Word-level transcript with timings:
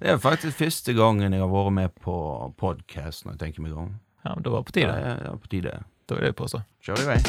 Det 0.00 0.08
er 0.08 0.16
faktisk 0.16 0.56
første 0.56 0.94
gangen 0.96 1.34
jeg 1.34 1.42
har 1.42 1.50
vært 1.52 1.74
med 1.76 1.90
på 2.00 2.14
podkast, 2.56 3.26
når 3.26 3.34
jeg 3.34 3.40
tenker 3.42 3.64
meg 3.66 3.74
om. 3.76 3.90
Ja, 4.24 4.32
men 4.32 4.42
Da 4.42 4.50
var 4.50 4.62
det 4.62 4.66
på 4.70 4.72
tide. 4.72 4.92
tide. 4.94 5.16
det 5.18 5.26
ja, 5.26 5.32
på 5.36 5.48
tide. 5.52 5.72
Da 6.08 6.14
vil 6.14 6.24
jeg 6.24 6.36
påstå. 6.36 6.60
Kjør 6.80 7.02
i 7.02 7.08
vei. 7.10 7.20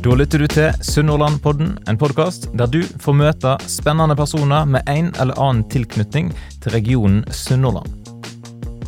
Da 0.00 0.14
lytter 0.16 0.38
du 0.38 0.46
til 0.46 0.72
Sunnhordlandpodden, 0.80 1.76
en 1.88 1.98
podkast 1.98 2.48
der 2.56 2.66
du 2.72 2.80
får 3.04 3.14
møte 3.20 3.58
spennende 3.68 4.16
personer 4.16 4.64
med 4.64 4.80
en 4.88 5.12
eller 5.20 5.36
annen 5.36 5.68
tilknytning 5.68 6.32
til 6.62 6.72
regionen 6.72 7.24
Sunnhordland. 7.28 7.92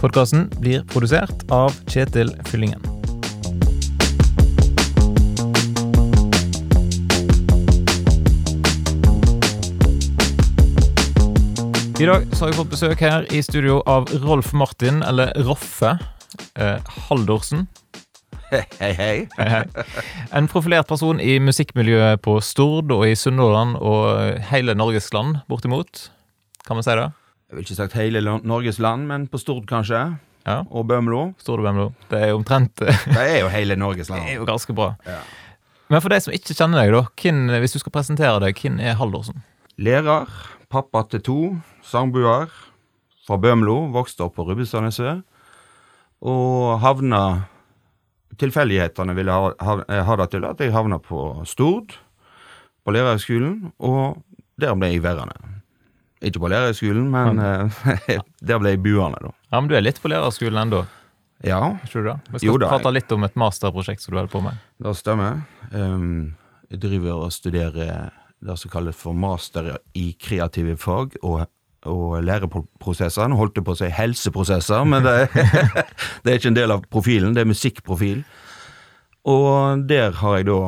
Podkasten 0.00 0.48
blir 0.56 0.86
produsert 0.88 1.44
av 1.52 1.76
Kjetil 1.84 2.32
Fyllingen. 2.48 2.89
I 12.00 12.06
dag 12.06 12.22
så 12.32 12.44
har 12.44 12.52
vi 12.52 12.56
fått 12.56 12.70
besøk 12.72 13.02
her 13.04 13.26
i 13.28 13.42
studio 13.44 13.82
av 13.84 14.06
Rolf 14.22 14.54
Martin, 14.56 15.02
eller 15.04 15.34
Roffe 15.44 15.90
eh, 16.56 16.92
Haldorsen. 17.10 17.66
Hei, 18.48 18.62
hei, 18.78 18.92
hei. 18.96 19.16
Hei. 19.36 19.58
En 20.32 20.48
profilert 20.48 20.88
person 20.88 21.20
i 21.20 21.34
musikkmiljøet 21.44 22.22
på 22.24 22.38
Stord 22.40 22.88
og 22.96 23.04
i 23.04 23.12
Sunnhordland 23.20 23.76
og 23.76 24.40
hele 24.48 24.72
Norges 24.80 25.10
land, 25.12 25.42
bortimot. 25.52 26.06
Kan 26.64 26.78
man 26.78 26.86
si 26.86 26.94
det? 26.96 27.04
Jeg 27.50 27.58
vil 27.58 27.66
ikke 27.66 27.76
sagt 27.82 27.96
hele 28.00 28.22
Norges 28.24 28.80
land, 28.80 29.04
men 29.10 29.26
på 29.28 29.40
Stord 29.42 29.66
kanskje. 29.68 30.00
Ja. 30.48 30.62
Og 30.72 30.86
Bømlo. 30.88 31.34
Stord 31.42 31.60
og 31.60 31.68
Bømlo. 31.68 31.90
Det 32.08 32.22
er 32.22 32.32
jo 32.32 32.38
omtrent 32.40 32.80
Det 32.80 32.94
Det 33.18 33.26
er 33.26 33.42
jo 33.42 33.50
hele 33.52 33.76
Norges 33.76 34.08
land. 34.08 34.24
er 34.24 34.38
jo 34.38 34.46
ganske 34.48 34.72
bra. 34.72 34.94
Ja. 35.04 35.20
Men 35.92 36.00
for 36.00 36.08
de 36.08 36.22
som 36.24 36.32
ikke 36.32 36.56
kjenner 36.56 36.80
deg, 36.80 36.94
da, 36.96 37.04
hvem, 37.20 37.44
hvis 37.60 37.76
du 37.76 37.82
skal 37.84 37.92
presentere 37.92 38.40
deg, 38.46 38.56
hvem 38.56 38.80
er 38.80 38.96
Haldorsen? 38.96 39.44
Lærer, 39.76 40.32
pappa 40.70 41.02
til 41.10 41.22
to, 41.26 41.38
sangbuer 41.90 42.50
fra 43.26 43.38
Bømlo, 43.40 43.88
vokste 43.94 44.24
opp 44.26 44.36
på 44.38 44.46
Rubbestadneset, 44.48 45.24
og 46.20 46.78
havna 46.82 47.22
Tilfeldighetene 48.40 49.12
ville 49.18 49.34
ha, 49.34 49.50
ha, 49.60 49.74
ha 50.06 50.14
det 50.16 50.26
til 50.32 50.44
at 50.48 50.60
jeg 50.62 50.72
havna 50.72 50.96
på 51.02 51.42
Stord, 51.48 51.92
på 52.86 52.94
lærerhøgskolen, 52.94 53.72
og 53.84 54.22
der 54.60 54.72
ble 54.78 54.88
jeg 54.94 55.02
værende. 55.04 55.34
Ikke 56.24 56.40
på 56.40 56.48
lærerhøgskolen, 56.52 57.10
men 57.12 57.42
eh, 57.44 57.82
der 58.48 58.62
ble 58.62 58.72
jeg 58.72 58.80
buende, 58.86 59.20
da. 59.26 59.34
Ja, 59.50 59.60
men 59.60 59.68
du 59.68 59.76
er 59.76 59.84
litt 59.84 60.00
på 60.00 60.08
lærerskolen 60.12 60.62
ennå, 60.62 60.84
Ja, 61.44 61.58
ikke 61.84 62.02
du 62.02 62.06
det? 62.10 62.14
Vi 62.28 62.38
skal 62.38 62.46
Jo 62.50 62.56
da, 62.60 62.68
prate 62.68 62.90
litt 62.92 63.12
om 63.16 63.22
et 63.24 63.36
masterprosjekt 63.40 64.02
som 64.04 64.12
du 64.12 64.18
holder 64.18 64.32
på 64.32 64.42
med. 64.44 64.58
det 64.84 64.92
stemmer. 64.98 65.38
Um, 65.72 66.34
jeg 66.68 66.82
driver 66.82 67.22
og 67.26 67.32
studerer 67.32 68.10
det 68.40 68.56
som 68.60 68.72
kalles 68.72 68.96
for 68.96 69.16
master 69.16 69.70
i 69.96 70.10
kreative 70.20 70.76
fag 70.80 71.16
og, 71.22 71.46
og 71.88 72.20
læreprosesser. 72.24 73.28
Nå 73.30 73.38
holdt 73.38 73.60
jeg 73.60 73.66
på 73.66 73.74
å 73.74 73.80
si 73.80 73.90
helseprosesser, 73.94 74.84
men 74.88 75.06
det, 75.06 75.16
det 76.22 76.32
er 76.32 76.38
ikke 76.40 76.52
en 76.52 76.58
del 76.58 76.76
av 76.76 76.86
profilen. 76.92 77.34
Det 77.36 77.44
er 77.44 77.50
musikkprofil. 77.50 78.22
Og 79.30 79.84
der 79.88 80.16
har 80.20 80.40
jeg 80.40 80.48
da 80.50 80.60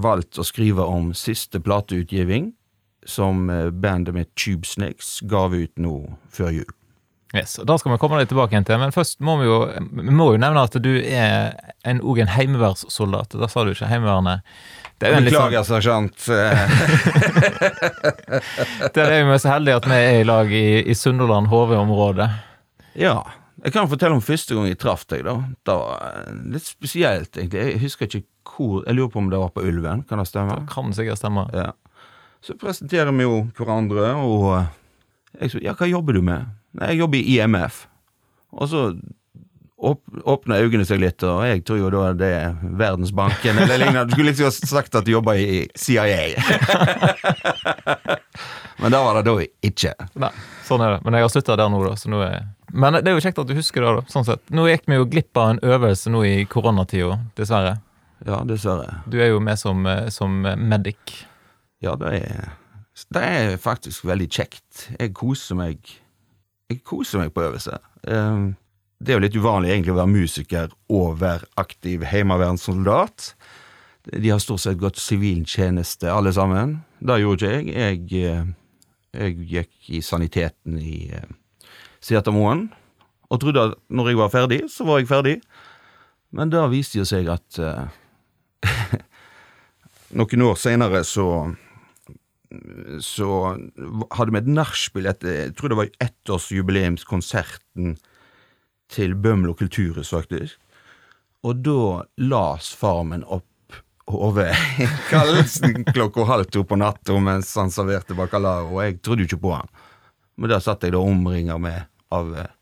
valgt 0.00 0.38
å 0.38 0.46
skrive 0.46 0.84
om 0.86 1.12
siste 1.16 1.60
plateutgivning, 1.62 2.52
som 3.08 3.48
eh, 3.50 3.70
bandet 3.72 4.14
mitt 4.14 4.30
Tube 4.36 4.68
Snakes 4.68 5.18
gav 5.28 5.56
ut 5.56 5.72
nå 5.80 5.96
før 6.30 6.52
jul. 6.60 6.76
Yes, 7.30 7.60
og 7.62 7.66
Da 7.70 7.76
skal 7.78 7.94
vi 7.94 8.00
komme 8.02 8.18
litt 8.18 8.30
tilbake 8.32 8.56
igjen 8.56 8.66
til, 8.66 8.78
men 8.82 8.94
først 8.94 9.20
må 9.22 9.36
vi 9.38 9.46
jo, 9.46 9.60
vi 9.78 10.14
må 10.14 10.32
jo 10.34 10.40
nevne 10.42 10.64
at 10.66 10.74
du 10.82 10.90
er 10.98 11.54
en, 11.86 12.02
og 12.02 12.18
en 12.18 12.32
heimevernssoldat. 12.32 13.36
Da 13.38 13.48
sa 13.50 13.62
du 13.64 13.70
ikke 13.70 13.88
Heimevernet. 13.90 14.42
Det 15.00 15.08
er 15.08 15.14
jo 15.14 15.16
en 15.16 15.24
sånn, 15.24 15.32
Beklager, 15.32 15.64
sersjant. 15.64 16.18
Der 18.96 19.12
er 19.14 19.24
vi 19.30 19.38
så 19.40 19.48
heldige 19.54 19.78
at 19.80 19.86
vi 19.88 19.96
er 19.96 20.18
i 20.20 20.26
lag 20.28 20.50
i, 20.52 20.64
i 20.84 20.94
Sunderland 20.98 21.48
HV-området. 21.48 22.28
Ja. 23.00 23.22
Jeg 23.64 23.72
kan 23.74 23.88
fortelle 23.88 24.16
om 24.16 24.22
første 24.24 24.54
gang 24.56 24.66
jeg 24.68 24.78
traff 24.80 25.06
deg. 25.08 25.24
da. 25.24 25.34
Det 25.64 25.74
var 25.76 26.04
eh, 26.10 26.34
litt 26.52 26.66
spesielt, 26.68 27.32
egentlig. 27.36 27.60
Jeg 27.74 27.82
husker 27.86 28.06
ikke 28.08 28.26
hvor 28.50 28.82
Jeg 28.84 28.94
lurer 28.98 29.10
på 29.12 29.20
om 29.20 29.28
det 29.32 29.38
var 29.40 29.50
på 29.54 29.62
Ulven. 29.64 30.02
Kan 30.08 30.18
det 30.20 30.28
stemme? 30.28 30.54
Det 30.60 30.68
kan 30.72 30.92
sikkert 30.96 31.18
stemme. 31.20 31.42
Ja. 31.56 31.70
Så 32.44 32.52
presenterer 32.60 33.12
vi 33.12 33.22
jo 33.24 33.34
hverandre, 33.56 34.04
og 34.20 34.44
eh, 34.58 34.66
jeg 35.40 35.48
sa 35.54 35.58
Ja, 35.64 35.72
hva 35.78 35.86
jobber 35.88 36.12
du 36.16 36.22
med? 36.24 36.40
Nei, 36.76 36.86
jeg 36.92 37.00
jobber 37.02 37.18
i 37.20 37.36
IMF. 37.38 37.74
Og 38.56 38.64
så 38.68 38.80
åp 39.80 40.02
åpner 40.28 40.60
øynene 40.64 40.84
seg 40.84 41.00
litt, 41.00 41.22
og 41.24 41.40
jeg 41.48 41.62
tror 41.64 41.78
jo 41.80 41.90
da 41.94 42.10
det 42.16 42.28
er 42.36 42.56
Verdensbanken 42.60 43.62
eller 43.62 43.80
lignende. 43.80 44.06
Du 44.10 44.16
skulle 44.16 44.34
liksom 44.34 44.68
sagt 44.68 44.98
at 44.98 45.06
du 45.06 45.14
jobber 45.14 45.40
i 45.40 45.62
CIA. 45.78 46.34
Men 48.80 48.92
det 48.92 48.98
var 48.98 49.14
det 49.18 49.24
da 49.28 49.34
ikke. 49.66 49.92
Nei, 50.20 50.30
sånn 50.68 50.84
er 50.84 50.96
det. 50.96 51.00
Men 51.04 51.16
jeg 51.16 51.26
har 51.26 51.32
slutta 51.32 51.56
der 51.60 51.72
nå, 51.72 51.80
da. 51.84 51.94
Så 52.00 52.12
nå 52.12 52.20
er 52.24 52.46
Men 52.72 52.96
det 53.00 53.10
er 53.10 53.16
jo 53.18 53.24
kjekt 53.24 53.40
at 53.42 53.48
du 53.48 53.56
husker 53.56 53.84
det, 53.84 53.92
da. 53.98 54.04
Sånn 54.12 54.26
sett. 54.28 54.42
Nå 54.54 54.66
gikk 54.70 54.84
vi 54.88 55.00
jo 55.00 55.08
glipp 55.10 55.40
av 55.40 55.54
en 55.54 55.62
øvelse 55.74 56.12
nå 56.12 56.22
i 56.28 56.34
koronatida, 56.48 57.18
dessverre. 57.40 57.78
Ja, 58.26 58.40
dessverre. 58.48 59.00
Du 59.08 59.18
er 59.20 59.32
jo 59.32 59.40
med 59.44 59.60
som, 59.60 59.84
eh, 59.88 60.08
som 60.12 60.42
medic. 60.44 61.22
Ja, 61.84 61.96
det 62.00 62.14
er, 62.20 62.52
det 63.16 63.24
er 63.24 63.56
faktisk 63.60 64.04
veldig 64.08 64.28
kjekt. 64.28 64.86
Jeg 64.98 65.16
koser 65.16 65.60
meg 65.60 65.96
Jeg 66.70 66.84
koser 66.86 67.18
meg 67.18 67.32
på 67.34 67.42
øvelse. 67.42 67.80
Eh, 68.06 68.42
Det 69.00 69.14
er 69.14 69.16
jo 69.16 69.24
litt 69.24 69.36
uvanlig 69.40 69.70
egentlig 69.72 69.94
å 69.94 70.00
være 70.02 70.12
musiker 70.12 70.72
og 70.92 71.20
være 71.22 71.48
aktiv 71.60 72.02
heimevernssoldat. 72.04 73.30
De 74.12 74.28
har 74.28 74.40
stort 74.44 74.60
sett 74.60 74.80
gått 74.80 75.00
siviltjeneste, 75.00 76.10
alle 76.12 76.32
sammen. 76.36 76.82
Det 77.00 77.16
gjorde 77.22 77.48
ikke 77.48 77.72
jeg. 77.72 78.10
Jeg, 78.10 78.26
eh, 78.28 78.44
jeg 79.16 79.46
gikk 79.54 79.88
i 79.96 80.02
saniteten 80.04 80.76
i 80.80 80.98
eh, 81.16 81.32
Setermoen 82.04 82.68
og 83.30 83.40
trodde 83.40 83.62
at 83.70 83.78
når 83.88 84.10
jeg 84.10 84.18
var 84.20 84.34
ferdig, 84.34 84.60
så 84.68 84.84
var 84.84 85.00
jeg 85.00 85.08
ferdig. 85.08 85.36
Men 86.36 86.52
da 86.52 86.66
viste 86.68 87.00
det 87.00 87.08
seg 87.08 87.30
at 87.32 87.56
eh, 87.56 87.88
noen 90.20 90.46
år 90.50 90.60
senere 90.60 91.04
så 91.08 91.54
så 92.98 93.26
hadde 94.16 94.32
vi 94.34 94.40
et 94.40 94.48
nachspiel 94.50 95.06
etter 95.06 95.36
Jeg 95.36 95.52
tror 95.54 95.70
det 95.70 95.76
var 95.78 95.92
ettårsjubileumskonserten 96.02 97.92
til 98.90 99.14
Bømlo 99.14 99.54
kulturhus, 99.54 100.10
faktisk. 100.10 100.58
Og 101.46 101.62
da 101.64 102.02
las 102.20 102.72
farmen 102.76 103.24
opp 103.24 103.46
hovedkallelsen 104.10 105.84
klokka 105.94 106.26
halv 106.28 106.50
to 106.50 106.64
på 106.66 106.76
natta 106.76 107.16
mens 107.22 107.54
han 107.56 107.70
serverte 107.72 108.16
bacalao, 108.18 108.74
og 108.74 108.84
jeg 108.84 109.00
trodde 109.00 109.24
jo 109.24 109.30
ikke 109.30 109.42
på 109.46 109.54
han. 109.54 109.70
Men 110.40 110.52
der 110.52 110.62
satt 110.64 110.84
jeg 110.84 110.94
da 110.96 111.02
omringa 111.02 111.58
med 111.60 111.86
av 112.10 112.32
eh, 112.36 112.52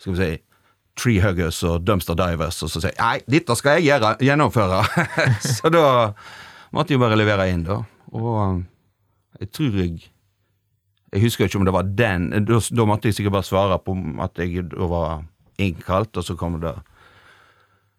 skal 0.00 0.14
vi 0.14 0.20
si 0.20 0.30
treehuggers 1.00 1.62
og 1.68 1.84
dumpster 1.86 2.18
divers, 2.18 2.58
og 2.64 2.72
så 2.72 2.82
sier 2.82 2.92
jeg 2.92 3.00
nei, 3.00 3.36
dette 3.38 3.56
skal 3.56 3.78
jeg 3.78 3.88
gjøre, 3.88 4.14
gjennomføre. 4.26 4.80
så 5.56 5.70
da 5.72 5.84
måtte 6.76 6.94
jeg 6.94 7.02
bare 7.02 7.18
levere 7.18 7.48
inn, 7.52 7.64
da. 7.68 7.80
Og 8.10 8.30
um, 8.34 8.64
jeg 9.40 9.52
tror 9.54 9.76
jeg 9.78 10.00
Jeg 11.10 11.22
husker 11.22 11.46
ikke 11.46 11.58
om 11.58 11.64
det 11.64 11.72
var 11.74 11.86
den 11.86 12.24
Da, 12.46 12.58
da 12.58 12.84
måtte 12.86 13.06
jeg 13.08 13.14
sikkert 13.14 13.36
bare 13.36 13.46
svare 13.46 13.78
på 13.82 13.94
at 14.22 14.38
jeg 14.38 14.64
da 14.70 14.88
var 14.90 15.22
innkalt, 15.60 16.16
og 16.16 16.26
så 16.26 16.36
kom 16.38 16.58
det 16.62 16.74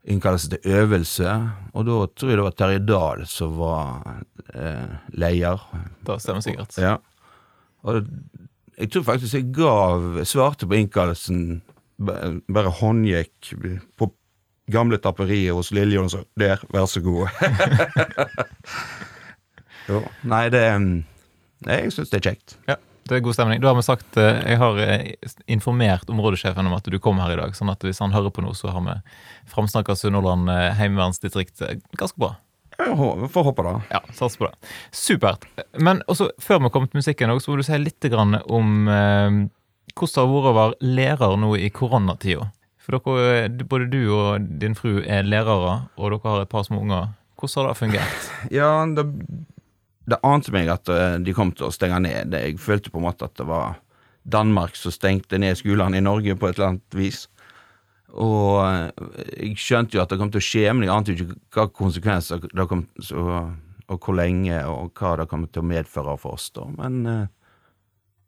innkallelse 0.03 0.49
til 0.49 0.77
øvelse. 0.77 1.33
Og 1.73 1.85
da 1.85 1.97
tror 2.15 2.31
jeg 2.31 2.39
det 2.39 2.45
var 2.45 2.57
Terje 2.57 2.83
Dahl 2.85 3.25
som 3.29 3.57
var 3.59 4.21
eh, 4.53 4.95
leder. 5.13 5.65
Det 6.07 6.21
stemmer 6.21 6.45
sikkert. 6.45 6.77
Ja. 6.81 6.95
Og 7.83 8.01
jeg 8.77 8.91
tror 8.91 9.03
faktisk 9.03 9.33
jeg 9.37 9.51
gav 9.53 10.23
Svarte 10.25 10.67
på 10.67 10.79
innkallelsen, 10.79 11.61
bare 12.01 12.73
håndgikk 12.81 13.53
på 13.97 14.09
gamle 14.71 14.97
tapperiet 15.01 15.53
hos 15.53 15.71
Lilje 15.75 15.99
og 16.01 16.11
sa 16.13 16.21
der, 16.39 16.61
vær 16.73 16.87
så 16.89 17.01
god. 17.03 17.27
jo. 19.89 20.01
Nei, 20.23 20.47
det 20.53 20.63
Nei, 20.81 21.75
jeg 21.77 21.93
syns 21.93 22.09
det 22.09 22.21
er 22.21 22.31
kjekt. 22.31 22.55
Ja, 22.69 22.75
det 23.09 23.17
er 23.17 23.23
god 23.25 23.35
stemning. 23.35 23.61
Da 23.63 23.71
har 23.71 23.77
vi 23.79 23.85
sagt, 23.85 24.17
eh, 24.17 24.41
Jeg 24.51 24.59
har 24.61 24.77
eh, 24.83 25.13
informert 25.47 26.09
områdesjefen 26.09 26.67
om 26.67 26.77
at 26.77 26.85
du 26.85 26.99
kom 26.99 27.19
her 27.19 27.33
i 27.33 27.39
dag, 27.39 27.55
sånn 27.57 27.71
at 27.73 27.81
hvis 27.85 27.99
han 28.03 28.13
hører 28.13 28.33
på 28.33 28.43
noe, 28.45 28.53
så 28.57 28.71
har 28.71 28.85
vi 28.85 28.95
framsnakka 29.51 29.95
Sunnhordland 29.97 30.49
eh, 30.49 30.69
heimevernsdistrikt 30.79 31.63
ganske 31.97 32.21
bra. 32.21 32.35
Jeg 32.81 33.29
får 33.29 33.45
håpe 33.45 33.65
det. 33.65 33.73
Ja, 33.91 33.99
Sats 34.15 34.37
på 34.39 34.47
det. 34.47 34.71
Supert. 34.95 35.45
Men 35.77 36.01
også, 36.09 36.31
før 36.41 36.63
vi 36.63 36.71
kommer 36.73 36.89
til 36.89 37.01
musikken, 37.01 37.33
så 37.41 37.51
må 37.51 37.59
du 37.59 37.65
si 37.67 37.77
litt 37.77 38.07
om 38.15 38.87
eh, 38.89 39.41
hvordan 39.91 40.15
det 40.15 40.23
har 40.23 40.31
vært 40.31 40.51
å 40.51 40.57
være 40.57 40.91
lærer 40.97 41.37
nå 41.41 41.55
i 41.59 41.69
koronatida. 41.73 42.49
For 42.81 42.97
dere, 42.97 43.49
både 43.69 43.89
du 43.91 43.99
og 44.15 44.47
din 44.61 44.73
fru 44.77 45.01
er 45.05 45.27
lærere, 45.27 45.81
og 45.97 46.13
dere 46.15 46.31
har 46.31 46.45
et 46.45 46.51
par 46.51 46.65
små 46.65 46.81
unger. 46.81 47.11
Hvordan 47.37 47.65
har 47.65 47.73
det 47.73 47.79
fungert? 47.79 48.29
Ja, 48.57 48.71
det, 48.85 49.05
det 50.11 50.21
ante 50.27 50.53
meg 50.55 50.69
at 50.73 50.91
eh, 50.91 51.17
de 51.23 51.35
kom 51.37 51.53
til 51.55 51.69
å 51.69 51.73
stenge 51.73 51.99
ned. 52.03 52.35
Jeg 52.35 52.59
følte 52.61 52.93
på 52.93 53.01
en 53.01 53.07
måte 53.07 53.27
at 53.27 53.35
det 53.39 53.47
var 53.49 53.79
Danmark 54.21 54.77
som 54.77 54.93
stengte 54.93 55.39
ned 55.41 55.57
skolene 55.57 55.97
i 55.97 56.05
Norge 56.05 56.37
på 56.37 56.49
et 56.49 56.59
eller 56.59 56.73
annet 56.73 56.97
vis. 56.97 57.25
Og 58.11 58.61
eh, 58.67 59.11
jeg 59.47 59.59
skjønte 59.59 59.97
jo 59.97 60.05
at 60.05 60.13
det 60.13 60.19
kom 60.21 60.31
til 60.33 60.43
å 60.43 60.47
skje, 60.51 60.65
men 60.75 60.87
jeg 60.87 60.95
ante 60.95 61.15
jo 61.15 61.25
ikke 61.25 61.41
hva 61.57 61.69
konsekvenser 61.81 62.47
det 62.47 62.69
kom 62.69 62.87
til 62.99 63.27
å 63.27 63.43
og 63.91 64.05
hvor 64.05 64.15
lenge, 64.15 64.55
og 64.71 64.93
hva 64.95 65.17
det 65.19 65.25
kom 65.27 65.41
til 65.51 65.65
å 65.65 65.67
medføre 65.67 66.13
for 66.21 66.37
oss. 66.37 66.45
da. 66.55 66.63
Men 66.77 66.99
eh, 67.11 67.25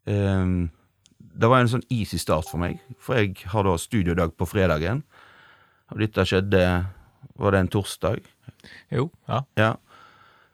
Ehm, 0.06 0.69
det 1.18 1.50
var 1.50 1.63
en 1.63 1.71
sånn 1.71 1.86
easy 1.94 2.19
start 2.21 2.50
for 2.50 2.62
meg, 2.62 2.81
for 3.01 3.19
jeg 3.19 3.38
har 3.53 3.65
da 3.65 3.77
studiodag 3.79 4.36
på 4.38 4.47
fredagen. 4.50 5.03
Og 5.94 6.03
dette 6.03 6.25
skjedde 6.27 6.65
Var 7.39 7.51
det 7.51 7.59
en 7.59 7.69
torsdag? 7.71 8.19
Jo, 8.91 9.07
ja. 9.27 9.39
Ja. 9.57 9.69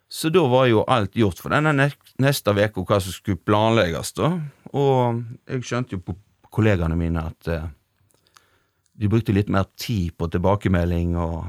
Så 0.09 0.31
da 0.33 0.41
var 0.49 0.65
jo 0.65 0.83
alt 0.89 1.13
gjort 1.13 1.37
for 1.37 1.53
denne 1.53 1.73
ne- 1.75 2.15
neste 2.17 2.49
uka 2.49 2.81
hva 2.81 2.97
som 3.01 3.13
skulle 3.13 3.37
planlegges, 3.45 4.13
da. 4.17 4.31
Og 4.73 5.21
jeg 5.45 5.61
skjønte 5.67 5.95
jo 5.97 6.01
på 6.01 6.15
kollegaene 6.49 6.97
mine 6.97 7.27
at 7.29 7.47
eh, 7.47 7.67
de 8.99 9.07
brukte 9.07 9.35
litt 9.35 9.51
mer 9.53 9.69
tid 9.77 10.15
på 10.17 10.27
tilbakemelding 10.33 11.13
og, 11.17 11.45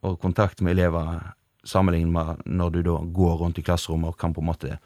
og 0.00 0.16
kontakt 0.22 0.64
med 0.64 0.78
elever, 0.78 1.20
sammenlignet 1.64 2.12
med 2.14 2.42
når 2.48 2.72
du 2.72 2.80
da 2.88 2.96
går 3.20 3.36
rundt 3.42 3.60
i 3.60 3.64
klasserommet 3.66 4.14
og 4.14 4.18
kan 4.18 4.32
på 4.32 4.40
en 4.40 4.48
måte 4.48 4.78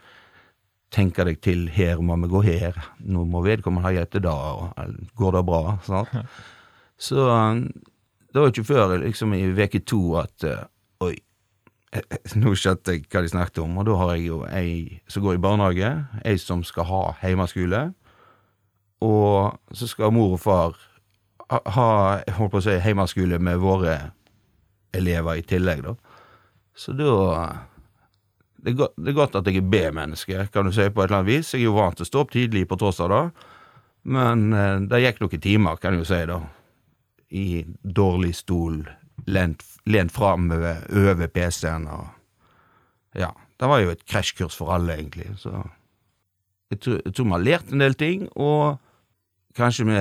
tenke 0.95 1.25
deg 1.27 1.39
til 1.43 1.69
her 1.75 2.03
må 2.03 2.19
vi 2.23 2.31
gå 2.31 2.43
her, 2.47 2.77
nå 2.99 3.23
må 3.31 3.43
vedkommende 3.47 3.87
ha 3.87 3.95
hjelp 3.95 4.11
til 4.11 4.27
det, 4.27 4.35
og 4.35 4.99
går 5.19 5.39
det 5.39 5.47
bra? 5.47 5.63
Sant? 5.87 6.15
Så 6.99 7.31
eh, 7.31 7.63
det 8.35 8.43
var 8.43 8.51
ikke 8.51 8.67
før 8.67 8.99
liksom 9.07 9.35
i 9.39 9.47
uke 9.55 9.87
to 9.87 10.03
at 10.19 10.51
eh, 10.51 10.65
nå 12.41 12.55
skjønte 12.58 12.96
jeg 12.96 13.05
hva 13.11 13.23
de 13.25 13.31
snakket 13.32 13.62
om, 13.64 13.76
og 13.79 13.87
da 13.88 13.99
har 14.00 14.14
jeg 14.17 14.26
jo 14.29 14.41
ei 14.49 14.73
som 15.11 15.25
går 15.25 15.38
i 15.38 15.44
barnehage, 15.44 15.93
ei 16.25 16.41
som 16.41 16.64
skal 16.67 16.88
ha 16.88 17.02
hjemmeskole, 17.23 17.85
og 19.05 19.76
så 19.76 19.88
skal 19.91 20.14
mor 20.14 20.37
og 20.38 20.43
far 20.43 20.81
ha, 21.50 21.87
jeg 22.25 22.35
holdt 22.38 22.55
på 22.55 22.61
å 22.62 22.64
si, 22.64 22.75
hjemmeskole 22.81 23.38
med 23.43 23.61
våre 23.62 23.99
elever 24.94 25.38
i 25.38 25.46
tillegg, 25.46 25.85
da. 25.85 25.94
Så 26.75 26.94
da 26.96 27.14
det 28.64 28.73
er, 28.73 28.76
godt, 28.79 28.94
det 28.96 29.11
er 29.12 29.17
godt 29.19 29.35
at 29.37 29.49
jeg 29.50 29.61
er 29.61 29.67
B-menneske, 29.69 30.46
kan 30.52 30.64
du 30.64 30.73
si, 30.73 30.87
på 30.88 31.02
et 31.02 31.11
eller 31.11 31.19
annet 31.19 31.29
vis. 31.29 31.50
Jeg 31.52 31.61
er 31.61 31.67
jo 31.67 31.75
vant 31.76 31.99
til 31.99 32.06
å 32.06 32.08
stå 32.08 32.23
opp 32.25 32.31
tidlig 32.32 32.62
på 32.70 32.79
torsdag, 32.81 33.12
det, 33.12 33.50
Men 34.08 34.52
eh, 34.56 34.79
det 34.88 35.02
gikk 35.02 35.20
noen 35.20 35.43
timer, 35.44 35.76
kan 35.76 35.99
du 35.99 36.05
si, 36.08 36.23
da. 36.29 36.38
I 37.29 37.64
dårlig 37.82 38.32
stol, 38.38 38.81
lent, 39.26 39.65
lent 39.87 40.12
fram 40.12 40.50
over 40.53 41.26
PC-en 41.29 41.88
og 41.88 42.06
Ja. 43.15 43.32
Det 43.55 43.69
var 43.71 43.79
jo 43.79 43.93
et 43.93 44.03
krasjkurs 44.11 44.56
for 44.59 44.73
alle, 44.75 44.97
egentlig. 44.99 45.29
Så 45.38 45.53
jeg 46.73 46.81
tror, 46.81 46.97
jeg 47.05 47.15
tror 47.15 47.25
vi 47.29 47.31
har 47.37 47.44
lært 47.44 47.69
en 47.73 47.85
del 47.85 47.94
ting, 47.94 48.25
og 48.35 48.81
kanskje 49.55 49.87
vi 49.87 50.00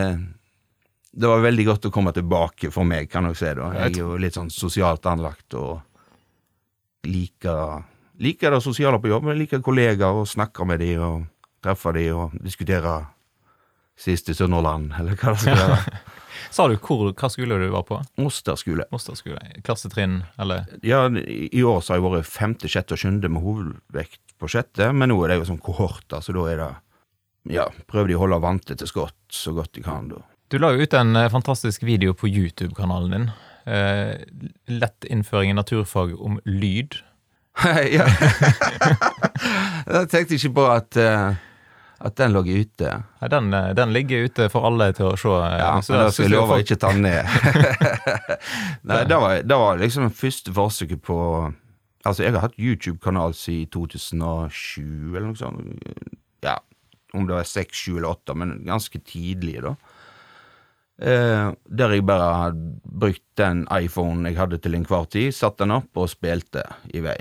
Det 1.14 1.30
var 1.30 1.44
veldig 1.46 1.66
godt 1.68 1.86
å 1.86 1.92
komme 1.94 2.10
tilbake 2.12 2.72
for 2.74 2.84
meg, 2.90 3.06
kan 3.08 3.28
dere 3.28 3.38
si, 3.38 3.46
da. 3.54 3.68
Jeg 3.78 3.92
er 3.92 4.00
jo 4.00 4.16
litt 4.18 4.34
sånn 4.34 4.50
sosialt 4.50 5.06
anlagt 5.06 5.54
og 5.54 5.84
liker 7.06 7.84
liker 8.18 8.52
det 8.52 8.62
sosiale 8.64 8.98
på 8.98 9.12
jobb. 9.12 9.28
Jeg 9.30 9.44
liker 9.44 9.62
kollegaer 9.62 10.24
og 10.24 10.28
snakker 10.28 10.66
med 10.66 10.82
dem 10.82 11.04
og 11.06 11.28
treffer 11.62 11.94
dem 11.94 12.18
og 12.18 12.34
diskutere 12.42 12.96
siste 13.94 14.34
Sunnhordland, 14.34 14.90
eller 14.98 15.14
hva 15.14 15.36
det 15.36 15.44
skal 15.44 15.62
være. 15.62 16.02
Sa 16.54 16.68
du 16.70 16.76
hvor, 16.78 17.08
hva 17.18 17.30
skole 17.34 17.58
du 17.58 17.70
var 17.74 17.86
på? 17.88 17.98
Moster 18.22 18.58
skole. 18.60 18.86
Moster 18.94 19.18
skole? 19.18 19.42
Klassetrinn, 19.66 20.20
eller? 20.38 20.68
Ja, 20.86 21.08
i 21.10 21.64
år 21.66 21.80
så 21.82 21.96
har 21.96 22.00
jeg 22.00 22.06
vært 22.06 22.30
femte, 22.30 22.70
sjette 22.70 22.94
og 22.94 23.02
sjuende 23.02 23.32
med 23.32 23.42
hovedvekt 23.42 24.36
på 24.38 24.50
sjette, 24.54 24.92
men 24.94 25.10
nå 25.10 25.18
er 25.24 25.34
det 25.34 25.40
jo 25.40 25.48
sånn 25.50 25.64
kohorter, 25.64 26.22
så 26.22 26.36
da 26.36 26.44
er 26.52 26.62
det 26.62 26.74
Ja, 27.58 27.66
prøver 27.90 28.12
de 28.12 28.16
å 28.16 28.22
holde 28.22 28.40
vante 28.44 28.78
til 28.78 28.88
skott 28.88 29.18
så 29.34 29.52
godt 29.58 29.74
de 29.76 29.82
kan, 29.84 30.12
da. 30.14 30.22
Du 30.54 30.60
la 30.62 30.70
jo 30.76 30.86
ut 30.86 30.94
en 30.94 31.16
eh, 31.18 31.32
fantastisk 31.34 31.84
video 31.84 32.14
på 32.14 32.30
YouTube-kanalen 32.30 33.16
din. 33.16 33.26
Eh, 33.66 34.22
lett 34.70 35.08
innføring 35.10 35.50
i 35.50 35.58
naturfag 35.58 36.14
om 36.22 36.38
lyd. 36.46 37.00
ja. 37.98 38.06
jeg 39.98 40.12
tenkte 40.14 40.38
ikke 40.38 40.54
på 40.60 40.68
at, 40.70 41.02
eh, 41.02 41.42
at 42.02 42.16
den 42.20 42.34
lå 42.34 42.42
ute. 42.48 42.90
Nei, 43.22 43.28
Den, 43.30 43.54
eh, 43.54 43.74
den 43.78 43.94
ligger 43.94 44.26
ute 44.26 44.50
for 44.52 44.66
alle 44.68 44.92
til 44.94 45.06
å 45.12 45.18
se. 45.18 45.30
eh, 45.30 45.58
Ja, 45.60 45.80
så 45.82 45.94
men 45.94 46.02
da 46.06 46.12
skal 46.12 46.26
jeg 46.26 46.32
love 46.34 46.58
å 46.58 46.60
ikke 46.64 46.80
ta 46.80 46.92
den 46.92 47.02
ned. 47.02 47.26
Nei, 48.90 49.04
det 49.08 49.18
var, 49.22 49.42
det 49.44 49.58
var 49.60 49.78
liksom 49.82 50.10
første 50.12 50.54
forsøket 50.56 51.02
på 51.06 51.18
Altså, 52.04 52.26
jeg 52.26 52.34
har 52.36 52.42
hatt 52.50 52.58
YouTube-kanal 52.60 53.32
siden 53.32 53.70
2007, 53.72 54.82
eller 55.16 55.30
noe 55.30 55.38
sånt. 55.40 55.86
Ja, 56.44 56.58
om 57.16 57.30
det 57.30 57.38
var 57.38 57.46
seks, 57.48 57.80
sju 57.86 57.94
eller 57.96 58.10
åtte, 58.10 58.36
men 58.36 58.58
ganske 58.68 59.00
tidlig, 59.08 59.62
da. 59.64 59.72
Eh, 61.00 61.54
der 61.72 61.94
jeg 61.96 62.04
bare 62.06 62.28
hadde 62.42 62.76
brukt 62.84 63.24
den 63.40 63.64
iPhonen 63.72 64.28
jeg 64.28 64.36
hadde 64.36 64.60
til 64.60 64.76
enhver 64.76 65.08
tid, 65.16 65.32
satt 65.34 65.58
den 65.64 65.72
opp 65.78 65.96
og 66.04 66.12
spilte 66.12 66.66
i 66.92 67.00
vei. 67.08 67.16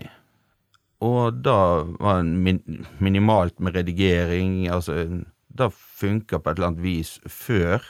Og 1.03 1.41
da 1.43 1.83
var 1.99 2.23
det 2.23 2.31
min 2.31 2.87
minimalt 3.03 3.59
med 3.61 3.75
redigering, 3.75 4.69
altså 4.71 5.25
Det 5.53 5.73
funka 5.73 6.39
på 6.39 6.51
et 6.51 6.57
eller 6.57 6.71
annet 6.71 6.83
vis 6.83 7.21
før. 7.29 7.83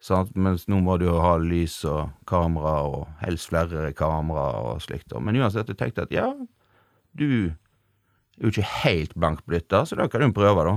Sant? 0.00 0.34
Mens 0.36 0.66
nå 0.68 0.80
må 0.84 0.98
du 1.00 1.06
jo 1.06 1.20
ha 1.22 1.36
lys 1.40 1.78
og 1.88 2.10
kamera, 2.28 2.82
og 2.84 3.06
helst 3.22 3.48
flere 3.48 3.92
kamera 3.96 4.50
og 4.60 4.82
slikt. 4.84 5.14
Men 5.20 5.38
uansett, 5.40 5.68
jeg 5.68 5.78
tenkte 5.80 6.04
at 6.04 6.12
ja, 6.12 6.26
du 7.16 7.26
er 7.48 8.44
jo 8.44 8.52
ikke 8.52 8.68
helt 8.82 9.16
blank 9.16 9.40
blitt 9.46 9.70
dette, 9.70 9.86
så 9.88 9.96
da 9.96 10.08
kan 10.08 10.24
du 10.24 10.36
prøve, 10.36 10.66
da. 10.68 10.76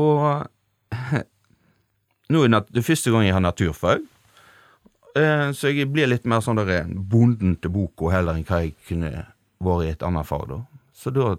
Og 0.00 1.24
nå 2.32 2.44
er 2.44 2.56
det 2.72 2.86
første 2.86 3.12
gang 3.12 3.28
jeg 3.28 3.36
har 3.36 3.44
naturfag, 3.44 4.04
eh, 5.16 5.48
så 5.52 5.72
jeg 5.72 5.92
blir 5.92 6.08
litt 6.08 6.24
mer 6.28 6.44
sånn 6.44 6.60
der 6.60 6.88
bonden 6.88 7.56
til 7.60 7.72
boka 7.72 8.12
heller 8.16 8.36
enn 8.36 8.48
hva 8.48 8.64
jeg 8.64 8.76
kunne 8.88 9.12
vært 9.66 9.88
i 9.88 9.92
et 9.94 10.06
annet 10.06 10.28
fag, 10.28 10.46
da. 10.50 10.60
Så 10.94 11.12
da 11.14 11.34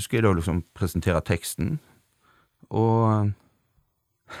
skal 0.00 0.20
jeg 0.20 0.24
da 0.24 0.34
liksom 0.36 0.62
presentere 0.76 1.24
teksten, 1.26 1.76
og 2.72 3.32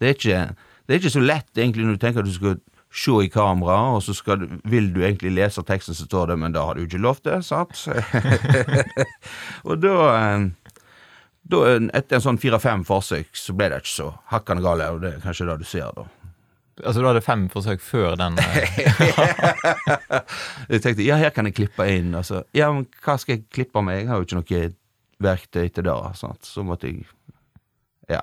det 0.00 0.08
er 0.08 0.16
ikke 0.16 0.40
det 0.86 0.94
er 0.94 1.00
ikke 1.00 1.16
så 1.16 1.22
lett 1.22 1.58
egentlig 1.58 1.86
når 1.86 1.96
du 1.96 2.02
tenker 2.02 2.22
at 2.22 2.28
du 2.28 2.34
skal 2.34 2.58
se 2.96 3.14
i 3.26 3.30
kamera, 3.32 3.76
og 3.96 4.02
så 4.06 4.14
skal 4.16 4.46
vil 4.64 4.92
du 4.94 5.02
egentlig 5.02 5.34
lese 5.34 5.64
teksten 5.66 5.96
som 5.96 6.08
står 6.08 6.30
der, 6.30 6.38
men 6.40 6.54
da 6.54 6.62
har 6.68 6.76
du 6.76 6.84
ikke 6.86 7.02
lov 7.02 7.18
til, 7.24 7.42
sant? 7.44 7.74
og 9.68 9.82
da, 9.82 9.96
eh, 10.14 10.46
da 11.46 11.64
Etter 11.76 12.18
en 12.18 12.24
sånn 12.24 12.40
fire-fem 12.40 12.86
forsøk 12.86 13.34
så 13.36 13.54
ble 13.56 13.68
det 13.72 13.82
ikke 13.82 13.96
så 13.96 14.12
hakkende 14.32 14.64
gale, 14.64 14.88
og 14.94 15.02
det 15.02 15.16
er 15.16 15.26
kanskje 15.26 15.48
det 15.50 15.58
du 15.60 15.66
ser, 15.68 15.90
da. 15.96 16.06
Altså, 16.84 17.00
du 17.00 17.06
hadde 17.08 17.22
fem 17.24 17.46
forsøk 17.48 17.80
før 17.80 18.16
den. 18.20 18.36
eh, 18.38 18.80
Jeg 20.74 20.82
tenkte 20.84 21.06
ja, 21.06 21.16
her 21.20 21.32
kan 21.32 21.48
jeg 21.48 21.56
klippe 21.56 21.86
inn. 21.88 22.12
Altså, 22.18 22.42
ja, 22.56 22.68
men 22.72 22.84
hva 23.04 23.16
skal 23.20 23.38
jeg 23.38 23.46
klippe 23.52 23.82
med? 23.84 24.02
Jeg 24.02 24.10
har 24.10 24.20
jo 24.20 24.28
ikke 24.28 24.40
noe 24.42 24.64
verktøy 25.24 25.70
til 25.72 25.86
det. 25.88 25.96
Sant? 26.20 26.44
Så 26.44 26.66
måtte 26.66 26.90
jeg 26.90 27.06
ja, 28.12 28.20